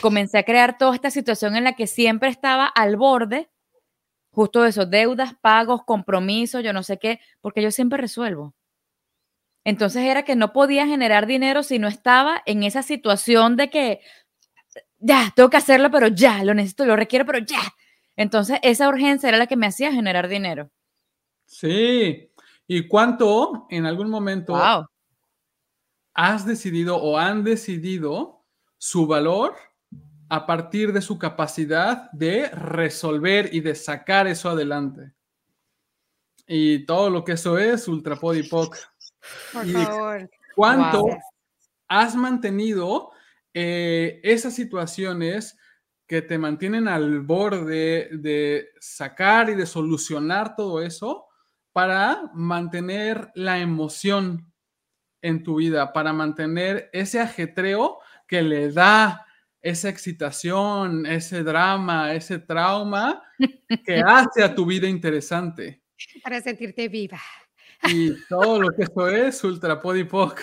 comencé 0.00 0.38
a 0.38 0.42
crear 0.42 0.76
toda 0.76 0.94
esta 0.94 1.10
situación 1.10 1.56
en 1.56 1.64
la 1.64 1.74
que 1.74 1.86
siempre 1.86 2.28
estaba 2.28 2.66
al 2.66 2.96
borde, 2.96 3.48
justo 4.32 4.66
eso, 4.66 4.84
deudas, 4.84 5.34
pagos, 5.40 5.84
compromisos, 5.84 6.64
yo 6.64 6.72
no 6.72 6.82
sé 6.82 6.98
qué, 6.98 7.20
porque 7.40 7.62
yo 7.62 7.70
siempre 7.70 7.98
resuelvo. 7.98 8.54
Entonces 9.64 10.02
era 10.02 10.24
que 10.24 10.34
no 10.34 10.52
podía 10.52 10.86
generar 10.88 11.26
dinero 11.26 11.62
si 11.62 11.78
no 11.78 11.86
estaba 11.86 12.42
en 12.46 12.64
esa 12.64 12.82
situación 12.82 13.56
de 13.56 13.70
que 13.70 14.00
ya, 14.98 15.32
tengo 15.36 15.50
que 15.50 15.56
hacerlo, 15.56 15.90
pero 15.90 16.08
ya, 16.08 16.42
lo 16.42 16.54
necesito, 16.54 16.84
lo 16.84 16.96
requiero, 16.96 17.24
pero 17.24 17.38
ya. 17.38 17.62
Entonces 18.16 18.58
esa 18.62 18.88
urgencia 18.88 19.28
era 19.28 19.38
la 19.38 19.46
que 19.46 19.56
me 19.56 19.66
hacía 19.66 19.92
generar 19.92 20.26
dinero. 20.26 20.70
Sí. 21.46 22.28
¿Y 22.66 22.88
cuánto 22.88 23.66
en 23.70 23.86
algún 23.86 24.10
momento 24.10 24.56
has 26.14 26.46
decidido 26.46 26.96
o 26.96 27.18
han 27.18 27.44
decidido 27.44 28.44
su 28.78 29.06
valor 29.06 29.54
a 30.28 30.46
partir 30.46 30.92
de 30.92 31.02
su 31.02 31.18
capacidad 31.18 32.10
de 32.12 32.48
resolver 32.48 33.50
y 33.52 33.60
de 33.60 33.74
sacar 33.74 34.26
eso 34.26 34.50
adelante? 34.50 35.12
Y 36.46 36.84
todo 36.84 37.10
lo 37.10 37.24
que 37.24 37.32
eso 37.32 37.58
es, 37.58 37.88
Ultra 37.88 38.16
Podipoc. 38.16 38.76
Por 39.52 39.66
favor. 39.66 40.30
¿Cuánto 40.54 41.06
has 41.88 42.14
mantenido 42.14 43.10
eh, 43.54 44.20
esas 44.22 44.54
situaciones 44.54 45.56
que 46.06 46.22
te 46.22 46.38
mantienen 46.38 46.88
al 46.88 47.20
borde 47.20 48.10
de 48.12 48.68
sacar 48.80 49.48
y 49.50 49.54
de 49.54 49.66
solucionar 49.66 50.56
todo 50.56 50.82
eso 50.82 51.26
para 51.72 52.30
mantener 52.34 53.30
la 53.34 53.58
emoción 53.58 54.51
en 55.22 55.42
tu 55.42 55.56
vida, 55.56 55.92
para 55.92 56.12
mantener 56.12 56.90
ese 56.92 57.20
ajetreo 57.20 57.98
que 58.26 58.42
le 58.42 58.70
da 58.72 59.26
esa 59.62 59.88
excitación, 59.88 61.06
ese 61.06 61.44
drama, 61.44 62.12
ese 62.12 62.40
trauma 62.40 63.22
que 63.84 64.00
hace 64.06 64.42
a 64.42 64.54
tu 64.54 64.66
vida 64.66 64.88
interesante. 64.88 65.82
Para 66.22 66.40
sentirte 66.40 66.88
viva. 66.88 67.20
Y 67.84 68.12
todo 68.28 68.60
lo 68.60 68.68
que 68.70 68.82
eso 68.82 69.08
es 69.08 69.42
Ultra 69.44 69.80
Podipoc. 69.80 70.40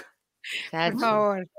Por 0.71 0.99
favor. 0.99 1.49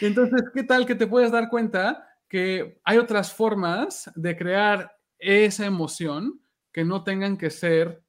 Entonces, 0.00 0.42
¿qué 0.54 0.62
tal 0.62 0.86
que 0.86 0.94
te 0.94 1.06
puedes 1.06 1.30
dar 1.30 1.48
cuenta 1.48 2.08
que 2.28 2.80
hay 2.84 2.96
otras 2.96 3.32
formas 3.32 4.10
de 4.14 4.36
crear 4.36 4.96
esa 5.18 5.66
emoción 5.66 6.40
que 6.72 6.84
no 6.84 7.04
tengan 7.04 7.36
que 7.36 7.50
ser 7.50 8.02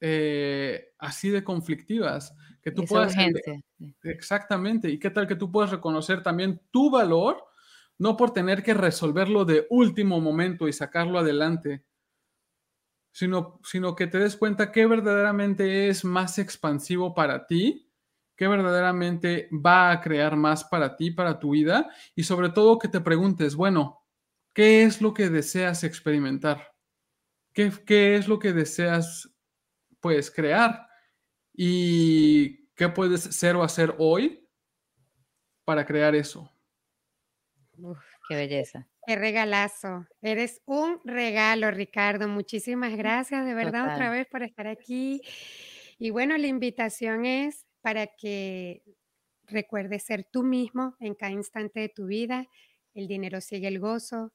eh, 0.00 0.92
así 0.98 1.28
de 1.28 1.44
conflictivas? 1.44 2.34
Que 2.62 2.70
tú 2.70 2.84
puedas... 2.84 3.14
Exactamente. 4.04 4.88
¿Y 4.88 4.98
qué 4.98 5.10
tal 5.10 5.26
que 5.26 5.36
tú 5.36 5.50
puedas 5.50 5.70
reconocer 5.70 6.22
también 6.22 6.60
tu 6.70 6.90
valor? 6.90 7.44
No 7.98 8.16
por 8.16 8.32
tener 8.32 8.62
que 8.62 8.74
resolverlo 8.74 9.44
de 9.44 9.66
último 9.70 10.20
momento 10.20 10.68
y 10.68 10.72
sacarlo 10.72 11.18
adelante, 11.18 11.84
sino, 13.12 13.60
sino 13.62 13.94
que 13.94 14.06
te 14.06 14.18
des 14.18 14.36
cuenta 14.36 14.72
que 14.72 14.86
verdaderamente 14.86 15.88
es 15.88 16.04
más 16.04 16.38
expansivo 16.38 17.14
para 17.14 17.46
ti, 17.46 17.88
que 18.36 18.48
verdaderamente 18.48 19.48
va 19.52 19.90
a 19.92 20.00
crear 20.00 20.36
más 20.36 20.64
para 20.64 20.96
ti, 20.96 21.10
para 21.10 21.38
tu 21.38 21.50
vida, 21.50 21.90
y 22.14 22.24
sobre 22.24 22.48
todo 22.48 22.78
que 22.78 22.88
te 22.88 23.00
preguntes, 23.00 23.54
bueno, 23.54 24.02
¿qué 24.54 24.82
es 24.84 25.02
lo 25.02 25.12
que 25.14 25.28
deseas 25.28 25.84
experimentar? 25.84 26.72
¿Qué, 27.52 27.70
qué 27.86 28.16
es 28.16 28.26
lo 28.26 28.38
que 28.38 28.52
deseas, 28.52 29.30
pues, 30.00 30.30
crear? 30.30 30.88
¿Y 31.54 32.68
qué 32.74 32.88
puedes 32.88 33.22
ser 33.22 33.56
o 33.56 33.62
hacer 33.62 33.94
hoy 33.98 34.48
para 35.64 35.84
crear 35.84 36.14
eso? 36.14 36.50
qué 38.28 38.34
belleza. 38.34 38.88
Qué 39.06 39.16
regalazo. 39.16 40.06
Eres 40.20 40.62
un 40.64 41.00
regalo, 41.04 41.70
Ricardo. 41.70 42.28
Muchísimas 42.28 42.96
gracias 42.96 43.44
de 43.44 43.54
verdad 43.54 43.92
otra 43.92 44.10
vez 44.10 44.26
por 44.28 44.42
estar 44.42 44.66
aquí. 44.66 45.22
Y 45.98 46.10
bueno, 46.10 46.36
la 46.38 46.46
invitación 46.46 47.26
es 47.26 47.66
para 47.80 48.06
que 48.06 48.82
recuerdes 49.44 50.04
ser 50.04 50.24
tú 50.24 50.42
mismo 50.42 50.96
en 51.00 51.14
cada 51.14 51.32
instante 51.32 51.80
de 51.80 51.88
tu 51.88 52.06
vida. 52.06 52.46
El 52.94 53.08
dinero 53.08 53.40
sigue 53.40 53.68
el 53.68 53.80
gozo. 53.80 54.32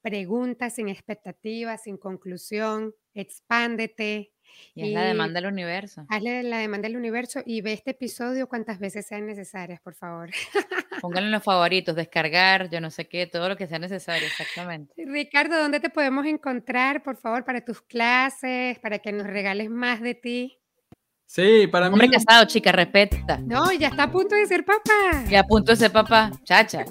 Pregunta 0.00 0.70
sin 0.70 0.88
expectativas, 0.88 1.82
sin 1.82 1.96
conclusión. 1.96 2.94
Expándete. 3.14 4.33
Y 4.74 4.88
es 4.88 4.92
la 4.92 5.02
demanda 5.02 5.40
del 5.40 5.50
universo. 5.50 6.06
Hazle 6.08 6.42
la 6.42 6.58
demanda 6.58 6.88
del 6.88 6.96
universo 6.96 7.42
y 7.44 7.60
ve 7.60 7.72
este 7.72 7.92
episodio 7.92 8.48
cuantas 8.48 8.78
veces 8.78 9.06
sean 9.06 9.26
necesarias, 9.26 9.80
por 9.80 9.94
favor. 9.94 10.30
Pónganlo 11.00 11.28
en 11.28 11.32
los 11.32 11.42
favoritos, 11.42 11.94
descargar, 11.94 12.70
yo 12.70 12.80
no 12.80 12.90
sé 12.90 13.06
qué, 13.06 13.26
todo 13.26 13.48
lo 13.48 13.56
que 13.56 13.66
sea 13.66 13.78
necesario, 13.78 14.26
exactamente. 14.26 14.94
Ricardo, 15.06 15.58
¿dónde 15.58 15.80
te 15.80 15.90
podemos 15.90 16.26
encontrar, 16.26 17.02
por 17.02 17.16
favor, 17.16 17.44
para 17.44 17.64
tus 17.64 17.82
clases, 17.82 18.78
para 18.78 18.98
que 18.98 19.12
nos 19.12 19.26
regales 19.26 19.70
más 19.70 20.00
de 20.00 20.14
ti? 20.14 20.58
Sí, 21.26 21.66
para 21.66 21.88
Hombre 21.88 22.08
casado, 22.10 22.44
chica, 22.46 22.70
respeta. 22.70 23.38
No, 23.38 23.72
ya 23.72 23.88
está 23.88 24.04
a 24.04 24.10
punto 24.10 24.34
de 24.34 24.46
ser 24.46 24.64
papá. 24.64 25.24
Ya 25.28 25.40
a 25.40 25.44
punto 25.44 25.72
de 25.72 25.76
ser 25.76 25.90
papá, 25.90 26.30
chacha. 26.44 26.84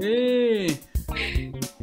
Sí. 0.00 0.78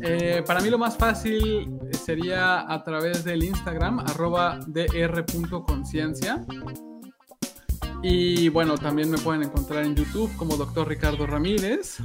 Eh, 0.01 0.43
para 0.45 0.59
mí 0.61 0.69
lo 0.69 0.77
más 0.77 0.97
fácil 0.97 1.79
sería 1.91 2.71
a 2.71 2.83
través 2.83 3.23
del 3.23 3.43
Instagram, 3.43 3.99
arroba 3.99 4.59
dr.conciencia. 4.67 6.45
Y 8.03 8.49
bueno, 8.49 8.77
también 8.77 9.09
me 9.09 9.17
pueden 9.17 9.43
encontrar 9.43 9.85
en 9.85 9.95
YouTube 9.95 10.31
como 10.37 10.57
Doctor 10.57 10.87
Ricardo 10.87 11.25
Ramírez 11.25 11.97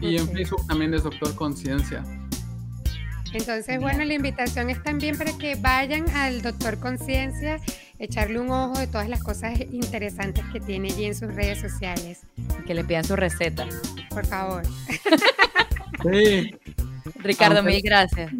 y 0.00 0.16
en 0.16 0.28
Facebook 0.28 0.66
también 0.66 0.94
es 0.94 1.02
Doctor 1.02 1.34
Conciencia. 1.34 2.04
Entonces, 3.32 3.80
bueno, 3.80 4.04
la 4.04 4.14
invitación 4.14 4.70
es 4.70 4.82
también 4.82 5.18
para 5.18 5.36
que 5.36 5.56
vayan 5.56 6.08
al 6.10 6.40
Doctor 6.42 6.78
Conciencia, 6.78 7.58
echarle 7.98 8.40
un 8.40 8.50
ojo 8.50 8.78
de 8.78 8.86
todas 8.86 9.08
las 9.08 9.22
cosas 9.22 9.60
interesantes 9.60 10.44
que 10.52 10.60
tiene 10.60 10.92
allí 10.92 11.06
en 11.06 11.14
sus 11.14 11.34
redes 11.34 11.60
sociales. 11.60 12.20
Que 12.66 12.74
le 12.74 12.84
pidan 12.84 13.04
su 13.04 13.16
receta. 13.16 13.66
Por 14.10 14.24
favor. 14.26 14.62
Sí. 16.04 16.54
Ricardo, 17.18 17.62
mil 17.62 17.80
gracias. 17.82 18.32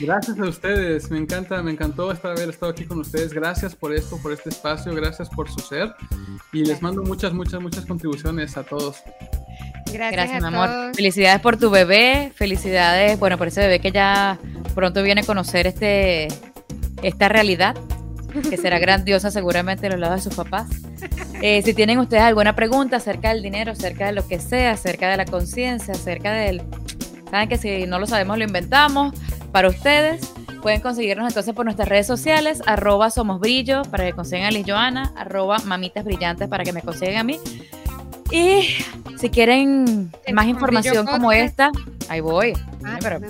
Gracias 0.00 0.38
a 0.38 0.44
ustedes, 0.44 1.10
me 1.10 1.18
encanta, 1.18 1.62
me 1.62 1.70
encantó 1.70 2.10
estar 2.10 2.32
haber 2.32 2.48
estado 2.48 2.72
aquí 2.72 2.84
con 2.84 2.98
ustedes. 2.98 3.32
Gracias 3.32 3.74
por 3.74 3.94
esto, 3.94 4.18
por 4.20 4.32
este 4.32 4.50
espacio, 4.50 4.94
gracias 4.94 5.28
por 5.28 5.50
su 5.50 5.60
ser 5.60 5.94
y 6.52 6.64
les 6.64 6.82
mando 6.82 7.02
muchas, 7.02 7.32
muchas, 7.32 7.60
muchas 7.60 7.86
contribuciones 7.86 8.56
a 8.56 8.64
todos. 8.64 9.02
Gracias, 9.92 10.40
mi 10.40 10.48
amor. 10.48 10.94
Felicidades 10.94 11.40
por 11.40 11.56
tu 11.56 11.70
bebé, 11.70 12.32
felicidades, 12.34 13.18
bueno, 13.18 13.38
por 13.38 13.48
ese 13.48 13.60
bebé 13.60 13.78
que 13.78 13.92
ya 13.92 14.38
pronto 14.74 15.02
viene 15.02 15.20
a 15.20 15.24
conocer 15.24 15.66
este, 15.68 16.28
esta 17.02 17.28
realidad, 17.28 17.76
que 18.50 18.56
será 18.56 18.78
grandiosa 18.80 19.30
seguramente 19.30 19.86
a 19.86 19.90
los 19.90 20.00
lados 20.00 20.24
de 20.24 20.30
sus 20.30 20.34
papás. 20.34 20.68
Eh, 21.40 21.62
si 21.62 21.74
tienen 21.74 21.98
ustedes 21.98 22.22
alguna 22.22 22.56
pregunta 22.56 22.96
acerca 22.96 23.28
del 23.28 23.42
dinero, 23.42 23.72
acerca 23.72 24.06
de 24.06 24.12
lo 24.12 24.26
que 24.26 24.40
sea, 24.40 24.72
acerca 24.72 25.08
de 25.10 25.16
la 25.16 25.26
conciencia, 25.26 25.94
acerca 25.94 26.32
del 26.32 26.62
Saben 27.34 27.48
que 27.48 27.58
si 27.58 27.84
no 27.88 27.98
lo 27.98 28.06
sabemos, 28.06 28.38
lo 28.38 28.44
inventamos 28.44 29.12
para 29.50 29.66
ustedes. 29.66 30.32
Pueden 30.62 30.80
conseguirnos 30.80 31.26
entonces 31.26 31.52
por 31.52 31.64
nuestras 31.64 31.88
redes 31.88 32.06
sociales, 32.06 32.62
arroba 32.64 33.10
somos 33.10 33.40
brillo 33.40 33.82
para 33.90 34.04
que 34.04 34.12
consigan 34.12 34.44
a 34.44 34.52
Liz 34.52 34.64
Joana, 34.64 35.12
arroba 35.16 35.58
mamitas 35.64 36.04
brillantes 36.04 36.46
para 36.46 36.62
que 36.62 36.72
me 36.72 36.80
consigan 36.80 37.16
a 37.16 37.24
mí. 37.24 37.40
Y 38.34 38.84
si 39.16 39.30
quieren 39.30 40.10
más 40.32 40.46
información 40.48 41.06
como 41.06 41.30
esta, 41.30 41.70
ahí 42.08 42.20
voy. 42.20 42.52
Ah, 42.84 42.98
pero 43.00 43.20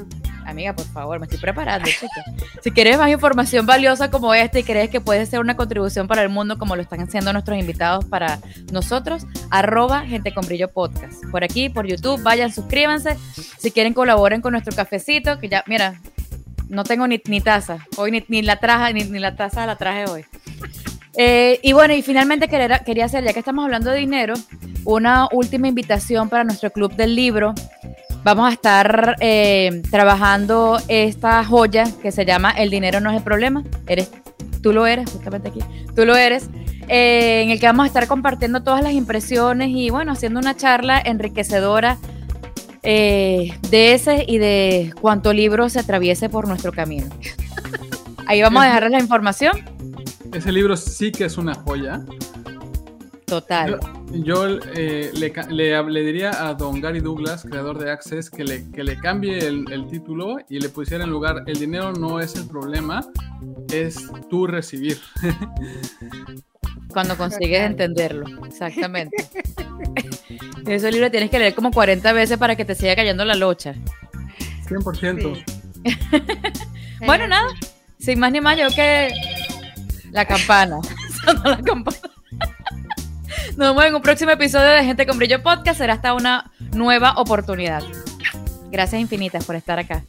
a 0.46 0.50
Amiga, 0.50 0.74
por 0.74 0.86
favor, 0.86 1.18
me 1.20 1.26
estoy 1.26 1.38
preparando, 1.38 1.86
chica. 1.86 2.24
Si 2.62 2.70
quieres 2.70 2.96
más 2.96 3.10
información 3.10 3.66
valiosa 3.66 4.10
como 4.10 4.32
esta 4.32 4.58
y 4.58 4.62
crees 4.62 4.88
que 4.88 5.02
puede 5.02 5.26
ser 5.26 5.40
una 5.40 5.56
contribución 5.56 6.08
para 6.08 6.22
el 6.22 6.30
mundo 6.30 6.56
como 6.56 6.74
lo 6.74 6.80
están 6.80 7.00
haciendo 7.00 7.34
nuestros 7.34 7.58
invitados 7.58 8.06
para 8.06 8.38
nosotros, 8.72 9.26
arroba 9.50 10.06
gente 10.06 10.32
con 10.32 10.46
brillo 10.46 10.70
podcast. 10.70 11.22
Por 11.30 11.44
aquí, 11.44 11.68
por 11.68 11.86
YouTube, 11.86 12.22
vayan, 12.22 12.50
suscríbanse. 12.50 13.18
Si 13.58 13.70
quieren 13.72 13.92
colaboren 13.92 14.40
con 14.40 14.52
nuestro 14.52 14.74
cafecito, 14.74 15.38
que 15.38 15.50
ya, 15.50 15.64
mira, 15.66 16.00
no 16.70 16.84
tengo 16.84 17.06
ni, 17.06 17.20
ni 17.26 17.42
taza. 17.42 17.86
Hoy 17.98 18.24
ni, 18.28 18.40
la 18.40 18.58
traje, 18.58 18.94
ni, 18.94 19.04
ni, 19.04 19.18
la 19.18 19.36
taza 19.36 19.66
la 19.66 19.76
traje 19.76 20.06
hoy. 20.06 20.24
Eh, 21.16 21.60
y 21.62 21.72
bueno, 21.72 21.94
y 21.94 22.02
finalmente 22.02 22.48
quería, 22.48 22.80
quería 22.80 23.04
hacer, 23.04 23.24
ya 23.24 23.32
que 23.32 23.38
estamos 23.38 23.64
hablando 23.64 23.90
de 23.90 23.98
dinero, 23.98 24.34
una 24.84 25.28
última 25.32 25.68
invitación 25.68 26.28
para 26.28 26.44
nuestro 26.44 26.70
club 26.70 26.94
del 26.94 27.14
libro 27.14 27.54
vamos 28.24 28.48
a 28.48 28.52
estar 28.52 29.16
eh, 29.20 29.82
trabajando 29.90 30.78
esta 30.88 31.44
joya 31.44 31.84
que 32.02 32.10
se 32.10 32.24
llama 32.24 32.50
El 32.50 32.70
dinero 32.70 32.98
no 33.00 33.10
es 33.10 33.18
el 33.18 33.22
problema. 33.22 33.62
Eres, 33.86 34.10
tú 34.62 34.72
lo 34.72 34.86
eres, 34.86 35.10
justamente 35.10 35.48
aquí. 35.48 35.60
Tú 35.94 36.04
lo 36.04 36.16
eres. 36.16 36.48
Eh, 36.88 37.42
en 37.42 37.50
el 37.50 37.60
que 37.60 37.66
vamos 37.66 37.84
a 37.84 37.86
estar 37.86 38.06
compartiendo 38.08 38.62
todas 38.62 38.82
las 38.82 38.92
impresiones 38.92 39.68
y 39.68 39.90
bueno, 39.90 40.12
haciendo 40.12 40.40
una 40.40 40.56
charla 40.56 41.00
enriquecedora 41.02 41.98
eh, 42.82 43.56
de 43.70 43.94
ese 43.94 44.24
y 44.26 44.38
de 44.38 44.92
cuánto 45.00 45.32
libro 45.32 45.68
se 45.68 45.80
atraviese 45.80 46.28
por 46.28 46.48
nuestro 46.48 46.72
camino. 46.72 47.06
Ahí 48.26 48.42
vamos 48.42 48.62
a 48.62 48.66
dejarles 48.66 48.92
la 48.92 49.00
información. 49.00 49.52
Ese 50.34 50.50
libro 50.50 50.76
sí 50.76 51.12
que 51.12 51.26
es 51.26 51.38
una 51.38 51.54
joya. 51.54 52.04
Total. 53.24 53.78
Yo, 54.10 54.58
eh, 54.74 55.12
le, 55.14 56.02
diría 56.02 56.48
a 56.48 56.54
don 56.54 56.80
Gary 56.80 56.98
Douglas, 56.98 57.44
creador 57.48 57.78
de 57.78 57.92
Access, 57.92 58.30
que 58.30 58.42
le, 58.42 58.68
que 58.72 58.82
le 58.82 58.98
cambie 58.98 59.38
el, 59.38 59.86
título 59.88 60.38
y 60.48 60.58
le 60.58 60.68
pusiera 60.68 61.04
en 61.04 61.10
lugar, 61.10 61.44
el 61.46 61.58
dinero 61.58 61.92
no 61.92 62.18
es 62.18 62.34
el 62.34 62.48
problema, 62.48 63.06
es 63.72 64.10
tú 64.28 64.48
recibir. 64.48 64.98
Cuando 66.92 67.16
consigues 67.16 67.62
entenderlo, 67.62 68.26
exactamente. 68.44 69.16
Ese 70.66 70.90
libro 70.90 71.12
tienes 71.12 71.30
que 71.30 71.38
leer 71.38 71.54
como 71.54 71.70
40 71.70 72.12
veces 72.12 72.38
para 72.38 72.56
que 72.56 72.64
te 72.64 72.74
siga 72.74 72.96
cayendo 72.96 73.24
la 73.24 73.36
locha. 73.36 73.74
100%. 74.68 75.44
bueno, 77.06 77.28
nada, 77.28 77.48
sin 78.00 78.18
más 78.18 78.32
ni 78.32 78.40
más, 78.40 78.58
yo 78.58 78.68
que 78.74 79.12
la 80.14 80.24
campana. 80.24 80.78
la 81.44 81.60
campana. 81.60 81.98
Nos 83.56 83.68
vemos 83.68 83.84
en 83.84 83.94
un 83.96 84.02
próximo 84.02 84.30
episodio 84.30 84.68
de 84.68 84.84
Gente 84.84 85.06
con 85.06 85.18
Brillo 85.18 85.42
Podcast. 85.42 85.78
Será 85.78 85.94
hasta 85.94 86.14
una 86.14 86.52
nueva 86.72 87.14
oportunidad. 87.16 87.82
Gracias 88.70 89.00
infinitas 89.00 89.44
por 89.44 89.56
estar 89.56 89.80
acá. 89.80 90.04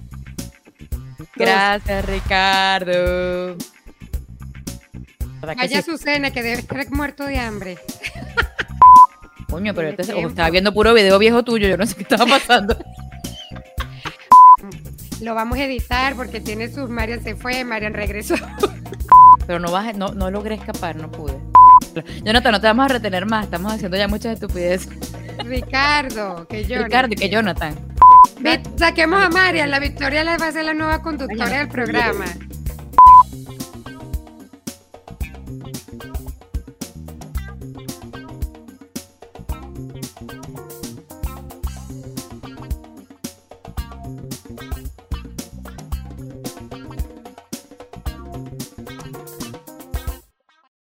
Gracias, 1.36 2.06
Ricardo. 2.06 3.58
Vaya 5.42 5.82
su 5.82 5.98
cena, 5.98 6.32
que 6.32 6.44
debe 6.44 6.60
estar 6.60 6.92
muerto 6.92 7.26
de 7.26 7.40
hambre. 7.40 7.80
Coño, 9.50 9.74
pero 9.74 9.90
este, 9.90 10.20
estaba 10.20 10.52
viendo 10.52 10.72
puro 10.72 10.94
video 10.94 11.18
viejo 11.18 11.44
tuyo, 11.44 11.68
yo 11.68 11.78
no 11.78 11.88
sé 11.88 11.96
qué 11.96 12.04
estaba 12.04 12.26
pasando. 12.26 12.78
Lo 15.22 15.34
vamos 15.34 15.58
a 15.58 15.64
editar 15.64 16.14
porque 16.16 16.42
tiene 16.42 16.70
sus 16.70 16.90
Marian 16.90 17.24
se 17.24 17.36
fue, 17.36 17.64
Marian 17.64 17.94
regresó. 17.94 18.36
Pero 19.48 19.60
no, 19.60 19.72
vas, 19.72 19.96
no, 19.96 20.10
no 20.14 20.32
logré 20.32 20.56
escapar, 20.56 20.96
no 20.96 21.12
pude. 21.12 21.34
Jonathan, 22.24 22.52
no 22.52 22.62
te 22.62 22.68
vamos 22.68 22.86
a 22.86 22.88
retener 22.90 23.26
más, 23.26 23.46
estamos 23.46 23.72
haciendo 23.72 23.98
ya 23.98 24.08
muchas 24.08 24.34
estupideces. 24.34 24.90
Ricardo, 25.44 26.48
que 26.48 26.64
Jonathan. 26.64 26.86
Ricardo, 26.86 27.16
que 27.16 27.30
Jonathan. 27.30 27.76
saquemos 28.78 29.24
a 29.24 29.30
Marian, 29.30 29.72
la 29.72 29.80
Victoria 29.80 30.24
le 30.24 30.38
va 30.38 30.48
a 30.48 30.52
ser 30.52 30.66
la 30.66 30.74
nueva 30.74 31.02
conductora 31.02 31.58
del 31.60 31.70
programa. 31.70 32.26